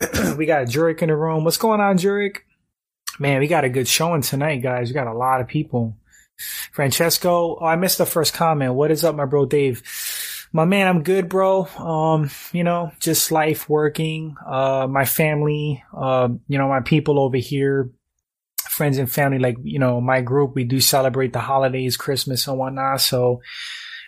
we 0.36 0.46
got 0.46 0.68
Jurek 0.68 1.02
in 1.02 1.08
the 1.08 1.16
room. 1.16 1.42
What's 1.42 1.56
going 1.56 1.80
on, 1.80 1.98
Jurek? 1.98 2.38
Man, 3.18 3.40
we 3.40 3.48
got 3.48 3.64
a 3.64 3.68
good 3.68 3.88
showing 3.88 4.22
tonight, 4.22 4.62
guys. 4.62 4.88
We 4.88 4.94
got 4.94 5.08
a 5.08 5.12
lot 5.12 5.40
of 5.40 5.48
people. 5.48 5.96
Francesco, 6.70 7.58
oh, 7.60 7.64
I 7.64 7.74
missed 7.74 7.98
the 7.98 8.06
first 8.06 8.34
comment. 8.34 8.74
What 8.74 8.92
is 8.92 9.04
up, 9.04 9.16
my 9.16 9.24
bro 9.24 9.46
Dave? 9.46 9.82
My 10.52 10.64
man, 10.64 10.86
I'm 10.86 11.02
good, 11.02 11.28
bro. 11.28 11.64
Um, 11.76 12.30
you 12.52 12.62
know, 12.62 12.92
just 13.00 13.32
life 13.32 13.68
working, 13.68 14.36
uh, 14.46 14.86
my 14.88 15.04
family, 15.04 15.82
uh, 15.92 16.28
you 16.46 16.58
know, 16.58 16.68
my 16.68 16.80
people 16.80 17.18
over 17.18 17.36
here, 17.36 17.90
friends 18.68 18.98
and 18.98 19.10
family, 19.10 19.40
like, 19.40 19.56
you 19.64 19.80
know, 19.80 20.00
my 20.00 20.20
group, 20.20 20.54
we 20.54 20.62
do 20.62 20.78
celebrate 20.78 21.32
the 21.32 21.40
holidays, 21.40 21.96
Christmas 21.96 22.46
and 22.46 22.58
whatnot. 22.58 23.00
So 23.00 23.40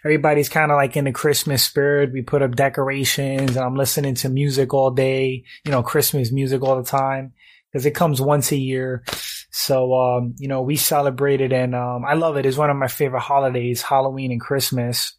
everybody's 0.07 0.49
kind 0.49 0.71
of 0.71 0.77
like 0.77 0.97
in 0.97 1.07
the 1.07 1.11
Christmas 1.11 1.65
spirit. 1.65 2.13
We 2.13 2.23
put 2.23 2.41
up 2.41 2.55
decorations 2.55 3.57
and 3.57 3.65
I'm 3.65 3.75
listening 3.75 4.15
to 4.17 4.29
music 4.29 4.73
all 4.73 4.93
day, 4.93 5.43
you 5.65 5.73
know, 5.73 5.83
Christmas 5.83 6.31
music 6.31 6.63
all 6.63 6.81
the 6.81 6.89
time 6.89 7.33
because 7.73 7.87
it 7.87 7.97
comes 7.97 8.21
once 8.21 8.53
a 8.53 8.57
year. 8.57 9.03
So, 9.51 9.93
um, 9.97 10.37
you 10.39 10.47
know, 10.47 10.63
we 10.63 10.77
celebrated 10.77 11.53
and, 11.53 11.75
um, 11.75 12.05
I 12.05 12.15
love 12.15 12.37
it. 12.37 12.47
It's 12.47 12.57
one 12.57 12.71
of 12.71 12.77
my 12.77 12.87
favorite 12.87 13.23
holidays, 13.23 13.83
Halloween 13.83 14.31
and 14.31 14.41
Christmas. 14.41 15.13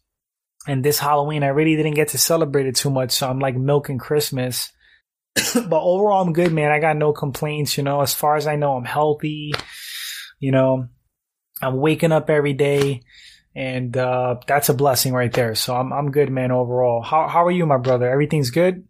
And 0.66 0.82
this 0.82 0.98
Halloween, 0.98 1.42
I 1.42 1.48
really 1.48 1.76
didn't 1.76 1.94
get 1.94 2.08
to 2.08 2.18
celebrate 2.18 2.66
it 2.66 2.76
too 2.76 2.90
much. 2.90 3.10
So 3.10 3.28
I'm 3.28 3.40
like 3.40 3.56
milking 3.56 3.98
Christmas. 3.98 4.72
but 5.54 5.82
overall, 5.82 6.22
I'm 6.22 6.32
good, 6.32 6.50
man. 6.50 6.72
I 6.72 6.80
got 6.80 6.96
no 6.96 7.12
complaints. 7.12 7.76
You 7.76 7.84
know, 7.84 8.00
as 8.00 8.14
far 8.14 8.36
as 8.36 8.46
I 8.46 8.56
know, 8.56 8.72
I'm 8.72 8.86
healthy. 8.86 9.52
You 10.40 10.52
know, 10.52 10.88
I'm 11.60 11.76
waking 11.76 12.12
up 12.12 12.30
every 12.30 12.54
day, 12.54 13.02
and 13.54 13.96
uh, 13.96 14.36
that's 14.46 14.68
a 14.68 14.74
blessing 14.74 15.12
right 15.12 15.32
there. 15.32 15.54
So 15.54 15.74
I'm 15.74 15.92
I'm 15.92 16.10
good, 16.10 16.30
man. 16.30 16.50
Overall, 16.50 17.02
how 17.02 17.28
how 17.28 17.44
are 17.44 17.50
you, 17.50 17.66
my 17.66 17.78
brother? 17.78 18.10
Everything's 18.10 18.50
good. 18.50 18.86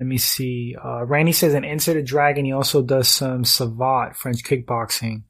Let 0.00 0.06
me 0.08 0.18
see. 0.18 0.74
Uh, 0.82 1.04
Randy 1.04 1.32
says 1.32 1.54
an 1.54 1.64
Enter 1.64 1.94
the 1.94 2.02
Dragon, 2.02 2.44
he 2.44 2.52
also 2.52 2.82
does 2.82 3.08
some 3.08 3.44
Savate 3.44 4.16
French 4.16 4.42
kickboxing. 4.42 5.22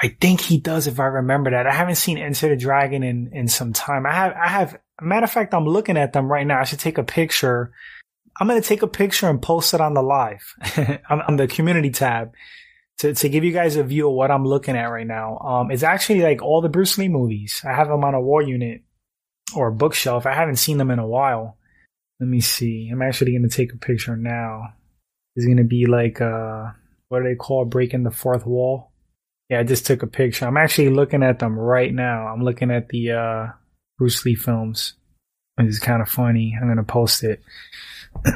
I 0.00 0.16
think 0.20 0.40
he 0.40 0.60
does, 0.60 0.86
if 0.86 1.00
I 1.00 1.06
remember 1.06 1.50
that. 1.50 1.66
I 1.66 1.72
haven't 1.72 1.96
seen 1.96 2.16
Enter 2.16 2.50
the 2.50 2.56
Dragon 2.56 3.02
in 3.02 3.30
in 3.32 3.48
some 3.48 3.72
time. 3.72 4.06
I 4.06 4.12
have 4.12 4.32
I 4.32 4.48
have 4.48 4.78
Matter 5.00 5.24
of 5.24 5.30
fact, 5.30 5.52
I'm 5.52 5.66
looking 5.66 5.96
at 5.96 6.12
them 6.12 6.30
right 6.30 6.46
now. 6.46 6.60
I 6.60 6.64
should 6.64 6.80
take 6.80 6.98
a 6.98 7.04
picture. 7.04 7.72
I'm 8.40 8.48
going 8.48 8.60
to 8.60 8.66
take 8.66 8.82
a 8.82 8.88
picture 8.88 9.28
and 9.28 9.40
post 9.42 9.74
it 9.74 9.80
on 9.80 9.94
the 9.94 10.02
live 10.02 10.54
on, 11.10 11.22
on, 11.22 11.36
the 11.36 11.46
community 11.46 11.90
tab 11.90 12.32
to, 12.98 13.14
to 13.14 13.28
give 13.28 13.44
you 13.44 13.52
guys 13.52 13.76
a 13.76 13.84
view 13.84 14.08
of 14.08 14.14
what 14.14 14.30
I'm 14.30 14.44
looking 14.44 14.76
at 14.76 14.86
right 14.86 15.06
now. 15.06 15.38
Um, 15.38 15.70
it's 15.70 15.82
actually 15.82 16.22
like 16.22 16.42
all 16.42 16.60
the 16.60 16.68
Bruce 16.68 16.96
Lee 16.98 17.08
movies. 17.08 17.60
I 17.64 17.74
have 17.74 17.88
them 17.88 18.04
on 18.04 18.14
a 18.14 18.20
war 18.20 18.42
unit 18.42 18.82
or 19.54 19.68
a 19.68 19.72
bookshelf. 19.72 20.26
I 20.26 20.34
haven't 20.34 20.56
seen 20.56 20.78
them 20.78 20.90
in 20.90 20.98
a 20.98 21.06
while. 21.06 21.58
Let 22.20 22.28
me 22.28 22.40
see. 22.40 22.88
I'm 22.90 23.02
actually 23.02 23.32
going 23.32 23.48
to 23.48 23.54
take 23.54 23.74
a 23.74 23.78
picture 23.78 24.16
now. 24.16 24.72
It's 25.34 25.44
going 25.44 25.58
to 25.58 25.64
be 25.64 25.86
like, 25.86 26.20
uh, 26.20 26.70
what 27.08 27.20
do 27.20 27.28
they 27.28 27.34
call 27.34 27.66
breaking 27.66 28.04
the 28.04 28.10
fourth 28.10 28.46
wall? 28.46 28.92
Yeah, 29.50 29.60
I 29.60 29.64
just 29.64 29.86
took 29.86 30.02
a 30.02 30.06
picture. 30.06 30.46
I'm 30.46 30.56
actually 30.56 30.88
looking 30.88 31.22
at 31.22 31.38
them 31.38 31.58
right 31.58 31.92
now. 31.92 32.26
I'm 32.26 32.42
looking 32.42 32.70
at 32.70 32.88
the, 32.88 33.12
uh, 33.12 33.46
Bruce 33.98 34.24
Lee 34.24 34.34
films. 34.34 34.94
It's 35.58 35.78
kind 35.78 36.02
of 36.02 36.08
funny. 36.08 36.56
I'm 36.58 36.66
going 36.66 36.78
to 36.78 36.82
post 36.82 37.22
it. 37.22 37.42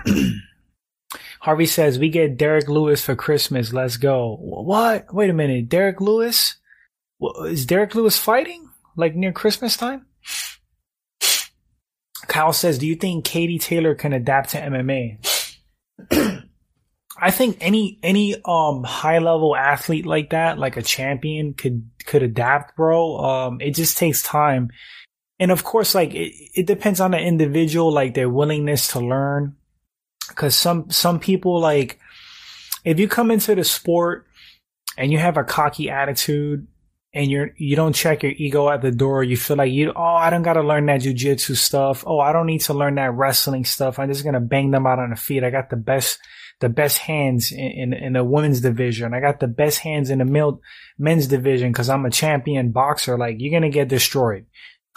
Harvey 1.40 1.66
says, 1.66 1.98
we 1.98 2.10
get 2.10 2.36
Derrick 2.36 2.68
Lewis 2.68 3.04
for 3.04 3.16
Christmas. 3.16 3.72
Let's 3.72 3.96
go. 3.96 4.36
What? 4.40 5.12
Wait 5.12 5.30
a 5.30 5.34
minute. 5.34 5.68
Derrick 5.68 6.00
Lewis? 6.00 6.56
Is 7.46 7.66
Derrick 7.66 7.94
Lewis 7.94 8.18
fighting? 8.18 8.68
Like 8.96 9.14
near 9.14 9.32
Christmas 9.32 9.76
time? 9.76 10.06
Kyle 12.26 12.52
says, 12.52 12.78
do 12.78 12.86
you 12.86 12.94
think 12.94 13.24
Katie 13.24 13.58
Taylor 13.58 13.94
can 13.94 14.12
adapt 14.12 14.50
to 14.50 14.60
MMA? 14.60 15.18
I 17.22 17.30
think 17.30 17.58
any 17.60 17.98
any 18.02 18.36
um 18.46 18.82
high 18.82 19.18
level 19.18 19.54
athlete 19.54 20.06
like 20.06 20.30
that, 20.30 20.58
like 20.58 20.78
a 20.78 20.82
champion, 20.82 21.52
could 21.52 21.90
could 22.06 22.22
adapt, 22.22 22.76
bro. 22.76 23.18
Um, 23.18 23.60
it 23.60 23.72
just 23.72 23.98
takes 23.98 24.22
time 24.22 24.70
and 25.40 25.50
of 25.50 25.64
course, 25.64 25.94
like 25.94 26.14
it, 26.14 26.34
it 26.54 26.66
depends 26.66 27.00
on 27.00 27.12
the 27.12 27.18
individual, 27.18 27.90
like 27.90 28.12
their 28.12 28.28
willingness 28.28 28.88
to 28.88 29.00
learn. 29.00 29.56
Cause 30.34 30.54
some, 30.54 30.90
some 30.90 31.20
people 31.20 31.60
like, 31.60 31.98
if 32.84 32.98
you 32.98 33.08
come 33.08 33.30
into 33.30 33.54
the 33.54 33.64
sport 33.64 34.26
and 34.96 35.12
you 35.12 35.18
have 35.18 35.36
a 35.36 35.44
cocky 35.44 35.90
attitude 35.90 36.66
and 37.12 37.30
you're, 37.30 37.50
you 37.56 37.76
don't 37.76 37.94
check 37.94 38.22
your 38.22 38.32
ego 38.32 38.68
at 38.68 38.82
the 38.82 38.90
door, 38.90 39.22
you 39.22 39.36
feel 39.36 39.56
like 39.56 39.72
you, 39.72 39.92
oh, 39.94 40.02
I 40.02 40.30
don't 40.30 40.42
gotta 40.42 40.62
learn 40.62 40.86
that 40.86 41.00
jujitsu 41.00 41.56
stuff. 41.56 42.04
Oh, 42.06 42.20
I 42.20 42.32
don't 42.32 42.46
need 42.46 42.60
to 42.62 42.74
learn 42.74 42.94
that 42.94 43.12
wrestling 43.12 43.64
stuff. 43.64 43.98
I'm 43.98 44.08
just 44.08 44.24
gonna 44.24 44.40
bang 44.40 44.70
them 44.70 44.86
out 44.86 44.98
on 44.98 45.10
the 45.10 45.16
feet. 45.16 45.44
I 45.44 45.50
got 45.50 45.70
the 45.70 45.76
best, 45.76 46.18
the 46.60 46.68
best 46.68 46.98
hands 46.98 47.52
in, 47.52 47.92
in, 47.92 48.12
the 48.12 48.22
women's 48.22 48.60
division. 48.60 49.14
I 49.14 49.20
got 49.20 49.40
the 49.40 49.48
best 49.48 49.78
hands 49.80 50.10
in 50.10 50.18
the 50.18 50.24
male, 50.24 50.60
men's 50.98 51.26
division 51.26 51.72
because 51.72 51.88
I'm 51.88 52.04
a 52.04 52.10
champion 52.10 52.70
boxer. 52.70 53.18
Like 53.18 53.36
you're 53.38 53.52
gonna 53.52 53.70
get 53.70 53.88
destroyed. 53.88 54.46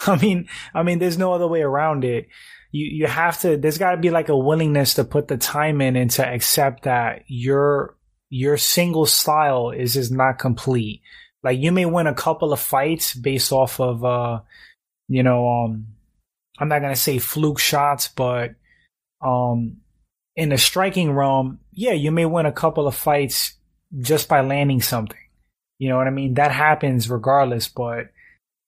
I 0.06 0.16
mean, 0.16 0.48
I 0.74 0.82
mean, 0.82 0.98
there's 0.98 1.18
no 1.18 1.32
other 1.32 1.48
way 1.48 1.62
around 1.62 2.04
it. 2.04 2.28
You, 2.74 2.86
you 2.86 3.06
have 3.06 3.40
to, 3.42 3.56
there's 3.56 3.78
gotta 3.78 3.96
be 3.96 4.10
like 4.10 4.28
a 4.28 4.36
willingness 4.36 4.94
to 4.94 5.04
put 5.04 5.28
the 5.28 5.36
time 5.36 5.80
in 5.80 5.94
and 5.94 6.10
to 6.10 6.26
accept 6.26 6.82
that 6.82 7.22
your, 7.28 7.96
your 8.30 8.56
single 8.56 9.06
style 9.06 9.70
is 9.70 9.94
just 9.94 10.10
not 10.10 10.40
complete. 10.40 11.00
Like 11.44 11.60
you 11.60 11.70
may 11.70 11.86
win 11.86 12.08
a 12.08 12.14
couple 12.14 12.52
of 12.52 12.58
fights 12.58 13.14
based 13.14 13.52
off 13.52 13.78
of, 13.78 14.04
uh, 14.04 14.40
you 15.06 15.22
know, 15.22 15.46
um, 15.46 15.86
I'm 16.58 16.68
not 16.68 16.80
gonna 16.80 16.96
say 16.96 17.18
fluke 17.18 17.60
shots, 17.60 18.08
but, 18.08 18.56
um, 19.22 19.76
in 20.34 20.48
the 20.48 20.58
striking 20.58 21.12
realm, 21.12 21.60
yeah, 21.72 21.92
you 21.92 22.10
may 22.10 22.26
win 22.26 22.44
a 22.44 22.50
couple 22.52 22.88
of 22.88 22.96
fights 22.96 23.54
just 24.00 24.28
by 24.28 24.40
landing 24.40 24.82
something. 24.82 25.16
You 25.78 25.90
know 25.90 25.96
what 25.96 26.08
I 26.08 26.10
mean? 26.10 26.34
That 26.34 26.50
happens 26.50 27.08
regardless, 27.08 27.68
but 27.68 28.10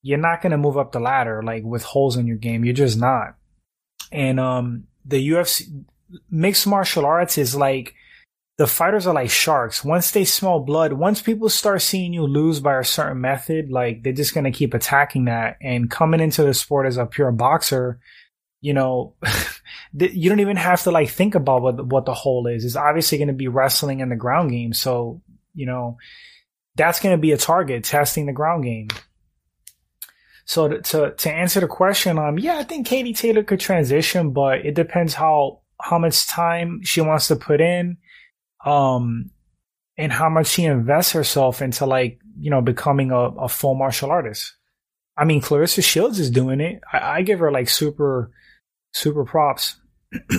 you're 0.02 0.18
not 0.18 0.42
going 0.42 0.52
to 0.52 0.59
move 0.59 0.78
up 0.78 0.92
the 0.92 1.00
ladder 1.00 1.42
like 1.42 1.64
with 1.64 1.82
holes 1.82 2.16
in 2.16 2.28
your 2.28 2.36
game. 2.36 2.64
You're 2.64 2.74
just 2.74 2.98
not. 2.98 3.34
And 4.12 4.40
um, 4.40 4.86
the 5.04 5.28
UFC 5.28 5.84
mixed 6.30 6.66
martial 6.66 7.04
arts 7.04 7.38
is 7.38 7.54
like 7.54 7.94
the 8.59 8.66
fighters 8.66 9.07
are 9.07 9.14
like 9.14 9.30
sharks. 9.30 9.84
Once 9.84 10.11
they 10.11 10.24
smell 10.24 10.61
blood, 10.61 10.94
once 10.94 11.20
people 11.20 11.48
start 11.48 11.82
seeing 11.82 12.12
you 12.14 12.22
lose 12.22 12.61
by 12.61 12.78
a 12.78 12.84
certain 12.84 13.20
method, 13.20 13.70
like 13.70 14.02
they're 14.02 14.12
just 14.12 14.32
to 14.44 14.50
keep 14.50 14.72
attacking 14.72 15.26
that. 15.26 15.59
And 15.61 15.90
coming 15.90 16.20
into 16.20 16.42
the 16.42 16.54
sport 16.54 16.86
as 16.86 16.96
a 16.96 17.04
pure 17.04 17.32
boxer, 17.32 18.00
you 18.62 18.72
know, 18.72 19.14
you 19.92 20.30
don't 20.30 20.40
even 20.40 20.57
have 20.57 20.82
to 20.84 20.90
like 20.90 21.11
think 21.11 21.34
about 21.34 21.62
what 21.62 21.86
what 21.86 22.07
the 22.07 22.14
hole 22.14 22.46
is. 22.46 22.64
It's 22.64 22.76
obviously 22.76 23.18
to 23.28 23.34
be 23.34 23.48
wrestling 23.48 24.00
in 24.00 24.09
the 24.09 24.16
ground 24.16 24.50
game. 24.50 24.72
So, 24.72 25.20
you 25.54 25.66
know, 25.66 25.98
that's 26.76 27.00
to 27.14 27.20
be 27.20 27.32
a 27.32 27.36
target 27.36 27.84
testing 27.84 28.26
the 28.26 28.32
ground 28.32 28.64
game. 28.64 28.88
So 30.47 30.68
to, 30.68 30.80
to, 30.80 31.12
to 31.12 31.30
answer 31.30 31.61
the 31.61 31.66
question, 31.66 32.18
um, 32.18 32.38
yeah, 32.38 32.57
I 32.57 32.62
think 32.62 32.86
Katie 32.86 33.12
Taylor 33.12 33.42
could 33.42 33.61
transition, 33.61 34.30
but 34.30 34.64
it 34.64 34.74
depends 34.74 35.14
how 35.14 35.61
how 35.78 35.99
much 35.99 36.26
time 36.26 36.80
she 36.82 37.03
wants 37.03 37.28
to 37.28 37.36
put 37.36 37.61
in, 37.61 37.99
um, 38.64 39.30
and 39.99 40.11
how 40.11 40.30
much 40.30 40.47
she 40.47 40.64
invests 40.64 41.12
herself 41.12 41.61
into 41.61 41.84
like 41.84 42.20
you 42.38 42.51
know 42.51 42.62
becoming 42.62 43.11
a, 43.11 43.16
a 43.16 43.49
full 43.49 43.74
martial 43.74 44.11
artist. 44.11 44.55
I 45.16 45.24
mean, 45.24 45.40
Claressa 45.40 45.82
Shields 45.82 46.20
is 46.20 46.30
doing 46.30 46.61
it. 46.61 46.80
I, 46.92 47.18
I 47.18 47.22
give 47.22 47.40
her 47.40 47.51
like 47.51 47.68
super 47.68 48.30
super 48.92 49.24
props. 49.24 49.76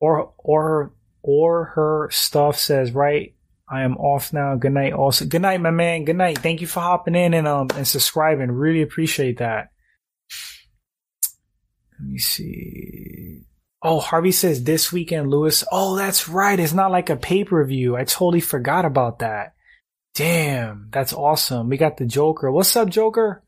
or 0.00 0.32
or 0.38 0.92
or 1.22 1.64
her 1.76 2.08
stuff 2.10 2.58
says 2.58 2.92
right 2.92 3.34
I 3.72 3.84
am 3.84 3.96
off 3.96 4.34
now. 4.34 4.54
Good 4.56 4.72
night. 4.72 4.92
Also, 4.92 5.24
good 5.24 5.40
night, 5.40 5.58
my 5.62 5.70
man. 5.70 6.04
Good 6.04 6.16
night. 6.16 6.38
Thank 6.38 6.60
you 6.60 6.66
for 6.66 6.80
hopping 6.80 7.14
in 7.14 7.32
and 7.32 7.48
um 7.48 7.68
and 7.74 7.88
subscribing. 7.88 8.50
Really 8.50 8.82
appreciate 8.82 9.38
that. 9.38 9.68
Let 11.98 12.08
me 12.10 12.18
see. 12.18 13.44
Oh, 13.82 13.98
Harvey 13.98 14.30
says 14.30 14.62
this 14.62 14.92
weekend, 14.92 15.30
Lewis. 15.30 15.64
Oh, 15.72 15.96
that's 15.96 16.28
right. 16.28 16.60
It's 16.60 16.74
not 16.74 16.90
like 16.90 17.08
a 17.08 17.16
pay 17.16 17.44
per 17.44 17.64
view. 17.64 17.96
I 17.96 18.04
totally 18.04 18.40
forgot 18.40 18.84
about 18.84 19.20
that. 19.20 19.54
Damn, 20.14 20.88
that's 20.90 21.14
awesome. 21.14 21.70
We 21.70 21.78
got 21.78 21.96
the 21.96 22.04
Joker. 22.04 22.52
What's 22.52 22.76
up, 22.76 22.90
Joker? 22.90 23.42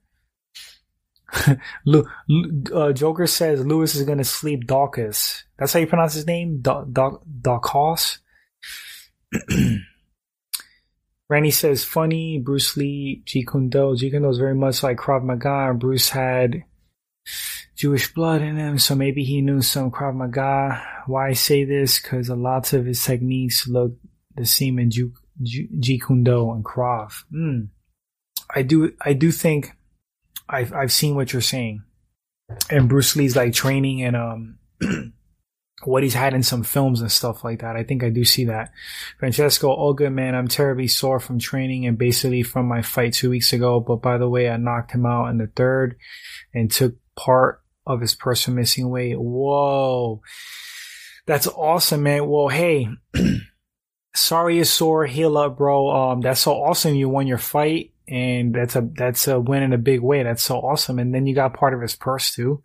uh, 1.47 2.93
Joker 2.93 3.27
says 3.27 3.66
Lewis 3.66 3.95
is 3.95 4.05
gonna 4.05 4.25
sleep 4.25 4.66
Dawkins. 4.66 5.45
That's 5.59 5.75
how 5.75 5.81
you 5.81 5.87
pronounce 5.87 6.14
his 6.14 6.27
name, 6.27 6.62
Dawkins. 6.62 8.20
Randy 11.29 11.51
says 11.51 11.85
funny. 11.85 12.39
Bruce 12.39 12.77
Lee, 12.77 13.22
Jeet 13.27 13.51
Kune 13.51 13.68
Do. 13.68 13.97
Jeet 13.97 14.11
Kune 14.11 14.22
Do 14.22 14.29
is 14.29 14.39
very 14.39 14.55
much 14.55 14.83
like 14.83 14.99
Krav 14.99 15.25
Maga, 15.25 15.70
and 15.70 15.81
Bruce 15.81 16.11
had 16.11 16.64
Jewish 17.77 18.12
blood 18.12 18.43
in 18.43 18.57
him, 18.57 18.79
so 18.79 18.95
maybe 18.95 19.25
he 19.25 19.41
knew 19.41 19.62
some 19.62 19.91
Krav 19.91 20.14
Maga. 20.14 20.83
Why 21.07 21.29
I 21.29 21.33
say 21.33 21.64
this? 21.64 22.01
Because 22.01 22.29
a 22.29 22.37
lot 22.37 22.72
of 22.72 22.87
his 22.87 23.03
techniques 23.03 23.66
look 23.66 23.95
the 24.37 24.45
same 24.45 24.79
in 24.79 24.91
Jeet 24.91 26.07
Kune 26.07 26.25
Do 26.25 26.53
and 26.53 26.64
Krav. 26.64 27.25
Mm. 27.33 27.68
I 28.55 28.62
do, 28.62 28.93
I 29.01 29.14
do 29.14 29.33
think 29.33 29.72
I've 30.49 30.72
I've 30.72 30.93
seen 30.93 31.14
what 31.14 31.33
you're 31.33 31.43
saying, 31.43 31.83
and 32.70 32.89
Bruce 32.89 33.16
Lee's 33.16 33.37
like 33.37 33.55
training 33.55 34.03
and 34.03 34.16
um 34.16 34.59
what 35.83 36.03
he's 36.03 36.14
had 36.14 36.35
in 36.35 36.43
some 36.43 36.62
films 36.62 37.01
and 37.01 37.11
stuff 37.11 37.45
like 37.45 37.61
that. 37.61 37.77
I 37.77 37.83
think 37.83 38.05
I 38.05 38.11
do 38.11 38.25
see 38.25 38.45
that. 38.47 38.70
Francesco, 39.18 39.68
all 39.68 39.93
good 39.93 40.12
man. 40.12 40.35
I'm 40.35 40.49
terribly 40.49 40.87
sore 40.87 41.20
from 41.20 41.39
training 41.39 41.87
and 41.87 41.99
basically 41.99 42.43
from 42.43 42.66
my 42.66 42.83
fight 42.83 43.14
two 43.14 43.31
weeks 43.31 43.53
ago. 43.53 43.81
But 43.81 43.97
by 43.97 44.18
the 44.18 44.29
way, 44.29 44.49
I 44.49 44.57
knocked 44.57 44.93
him 44.93 45.05
out 45.05 45.29
in 45.29 45.39
the 45.39 45.49
third 45.49 45.97
and 46.55 46.70
took 46.70 46.95
part 47.16 47.62
of 47.87 48.01
his 48.01 48.14
person 48.14 48.55
missing 48.55 48.89
weight. 48.89 49.18
Whoa. 49.18 50.22
That's 51.27 51.47
awesome, 51.49 52.03
man. 52.03 52.29
Well, 52.29 52.49
hey, 52.49 52.89
sorry 54.14 54.57
you're 54.57 54.64
sore. 54.64 55.07
Heal 55.07 55.37
up, 55.37 55.59
bro. 55.59 55.91
Um, 55.91 56.20
that's 56.20 56.41
so 56.41 56.53
awesome. 56.53 56.95
You 56.95 57.09
won 57.09 57.27
your 57.27 57.39
fight 57.39 57.93
and 58.07 58.55
that's 58.55 58.77
a 58.77 58.83
that's 58.95 59.27
a 59.29 59.41
win 59.41 59.62
in 59.62 59.72
a 59.72 59.79
big 59.79 60.01
way. 60.01 60.22
That's 60.22 60.43
so 60.43 60.57
awesome. 60.57 60.99
And 60.99 61.14
then 61.14 61.27
you 61.27 61.35
got 61.35 61.55
part 61.55 61.75
of 61.75 61.81
his 61.81 61.97
purse 61.97 62.35
too. 62.35 62.62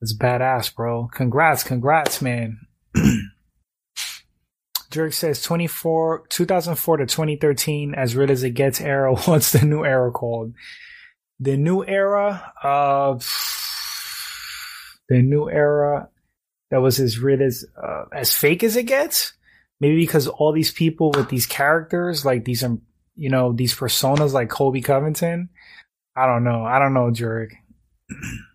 That's 0.00 0.16
badass, 0.16 0.74
bro. 0.74 1.08
Congrats, 1.12 1.62
congrats, 1.62 2.22
man. 2.22 2.60
Dirk 4.90 5.12
says 5.12 5.42
24, 5.42 6.26
2004 6.28 6.96
to 6.96 7.06
2013, 7.06 7.94
as 7.94 8.16
real 8.16 8.30
as 8.30 8.42
it 8.42 8.50
gets 8.50 8.80
era. 8.80 9.14
What's 9.24 9.52
the 9.52 9.64
new 9.64 9.84
era 9.84 10.10
called? 10.10 10.54
The 11.38 11.56
new 11.56 11.84
era 11.84 12.52
of 12.62 13.26
the 15.08 15.22
new 15.22 15.48
era 15.48 16.08
that 16.70 16.80
was 16.80 16.98
as 16.98 17.18
real 17.18 17.42
as 17.42 17.64
uh, 17.82 18.04
as 18.12 18.34
fake 18.34 18.64
as 18.64 18.76
it 18.76 18.84
gets. 18.84 19.32
Maybe 19.80 19.96
because 19.96 20.28
all 20.28 20.52
these 20.52 20.70
people 20.70 21.10
with 21.12 21.28
these 21.28 21.46
characters, 21.46 22.24
like 22.24 22.44
these 22.44 22.62
um, 22.62 22.82
you 23.16 23.30
know, 23.30 23.52
these 23.52 23.74
personas 23.74 24.32
like 24.32 24.48
Colby 24.48 24.80
Covington. 24.80 25.50
I 26.16 26.26
don't 26.26 26.44
know. 26.44 26.64
I 26.64 26.78
don't 26.78 26.94
know, 26.94 27.10
Jurek. 27.10 27.52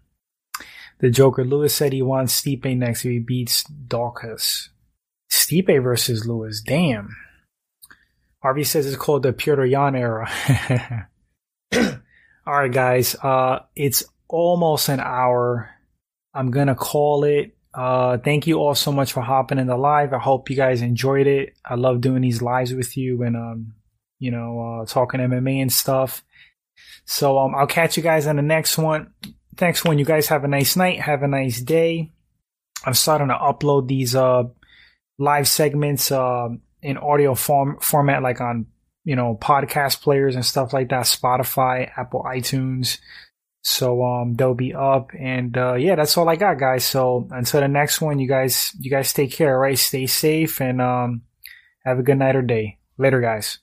the 1.00 1.10
Joker, 1.10 1.44
Lewis 1.44 1.74
said 1.74 1.94
he 1.94 2.02
wants 2.02 2.42
Stipe 2.42 2.78
next 2.78 3.06
if 3.06 3.12
he 3.12 3.20
beats 3.20 3.64
Dawkins. 3.64 4.70
Stipe 5.32 5.84
versus 5.84 6.26
Lewis. 6.26 6.62
Damn. 6.62 7.16
Harvey 8.42 8.64
says 8.64 8.86
it's 8.86 8.96
called 8.96 9.24
the 9.24 9.34
Petr 9.34 9.70
Yan 9.70 9.96
era. 9.96 10.30
All 12.48 12.54
right, 12.54 12.72
guys. 12.72 13.16
Uh, 13.16 13.60
it's 13.76 14.04
almost 14.28 14.90
an 14.90 15.00
hour. 15.00 15.70
I'm 16.34 16.52
gonna 16.52 16.76
call 16.76 17.24
it. 17.24 17.56
Uh, 17.74 18.18
thank 18.20 18.48
you 18.48 18.58
all 18.58 18.76
so 18.76 18.92
much 18.92 19.12
for 19.12 19.22
hopping 19.22 19.58
in 19.58 19.68
the 19.68 19.76
live. 19.76 20.14
I 20.14 20.20
hope 20.20 20.50
you 20.50 20.56
guys 20.56 20.82
enjoyed 20.82 21.28
it. 21.28 21.54
I 21.66 21.76
love 21.76 22.02
doing 22.02 22.22
these 22.22 22.42
lives 22.42 22.74
with 22.74 22.96
you, 22.96 23.24
and 23.24 23.36
um, 23.36 23.74
you 24.20 24.32
know, 24.32 24.82
uh, 24.82 24.86
talking 24.86 25.20
MMA 25.20 25.62
and 25.62 25.74
stuff. 25.74 26.24
So 27.06 27.38
um, 27.38 27.56
I'll 27.56 27.68
catch 27.68 27.98
you 27.98 28.04
guys 28.04 28.28
on 28.28 28.36
the 28.36 28.42
next 28.42 28.78
one. 28.78 29.14
Thanks 29.58 29.84
one. 29.84 29.98
You 29.98 30.06
guys 30.06 30.28
have 30.28 30.44
a 30.44 30.48
nice 30.48 30.76
night. 30.76 31.02
Have 31.02 31.24
a 31.24 31.28
nice 31.28 31.62
day. 31.62 32.12
I'm 32.86 32.94
starting 32.94 33.30
to 33.30 33.36
upload 33.36 33.88
these 33.88 34.16
uh 34.16 34.44
live 35.18 35.48
segments 35.48 36.12
uh, 36.12 36.50
in 36.82 36.98
audio 36.98 37.36
form 37.36 37.78
format, 37.80 38.22
like 38.22 38.42
on 38.42 38.68
you 39.04 39.16
know 39.16 39.38
podcast 39.42 40.02
players 40.02 40.36
and 40.36 40.46
stuff 40.46 40.74
like 40.74 40.90
that. 40.90 41.06
Spotify, 41.06 41.90
Apple, 41.98 42.24
iTunes. 42.24 43.00
So 43.64 44.04
um 44.04 44.36
they'll 44.36 44.54
be 44.54 44.74
up 44.74 45.12
and 45.18 45.58
uh 45.58 45.74
yeah, 45.76 45.96
that's 45.96 46.18
all 46.18 46.30
I 46.30 46.36
got 46.36 46.60
guys. 46.60 46.86
So 46.86 47.28
until 47.32 47.62
the 47.62 47.68
next 47.68 48.02
one, 48.02 48.20
you 48.20 48.28
guys 48.28 48.72
you 48.80 48.92
guys 48.92 49.14
take 49.14 49.32
care, 49.32 49.58
right? 49.58 49.78
Stay 49.78 50.06
safe 50.06 50.62
and 50.62 50.82
um 50.82 51.22
have 51.84 51.98
a 51.98 52.04
good 52.04 52.18
night 52.18 52.36
or 52.36 52.42
day. 52.42 52.78
Later 52.98 53.22
guys. 53.22 53.60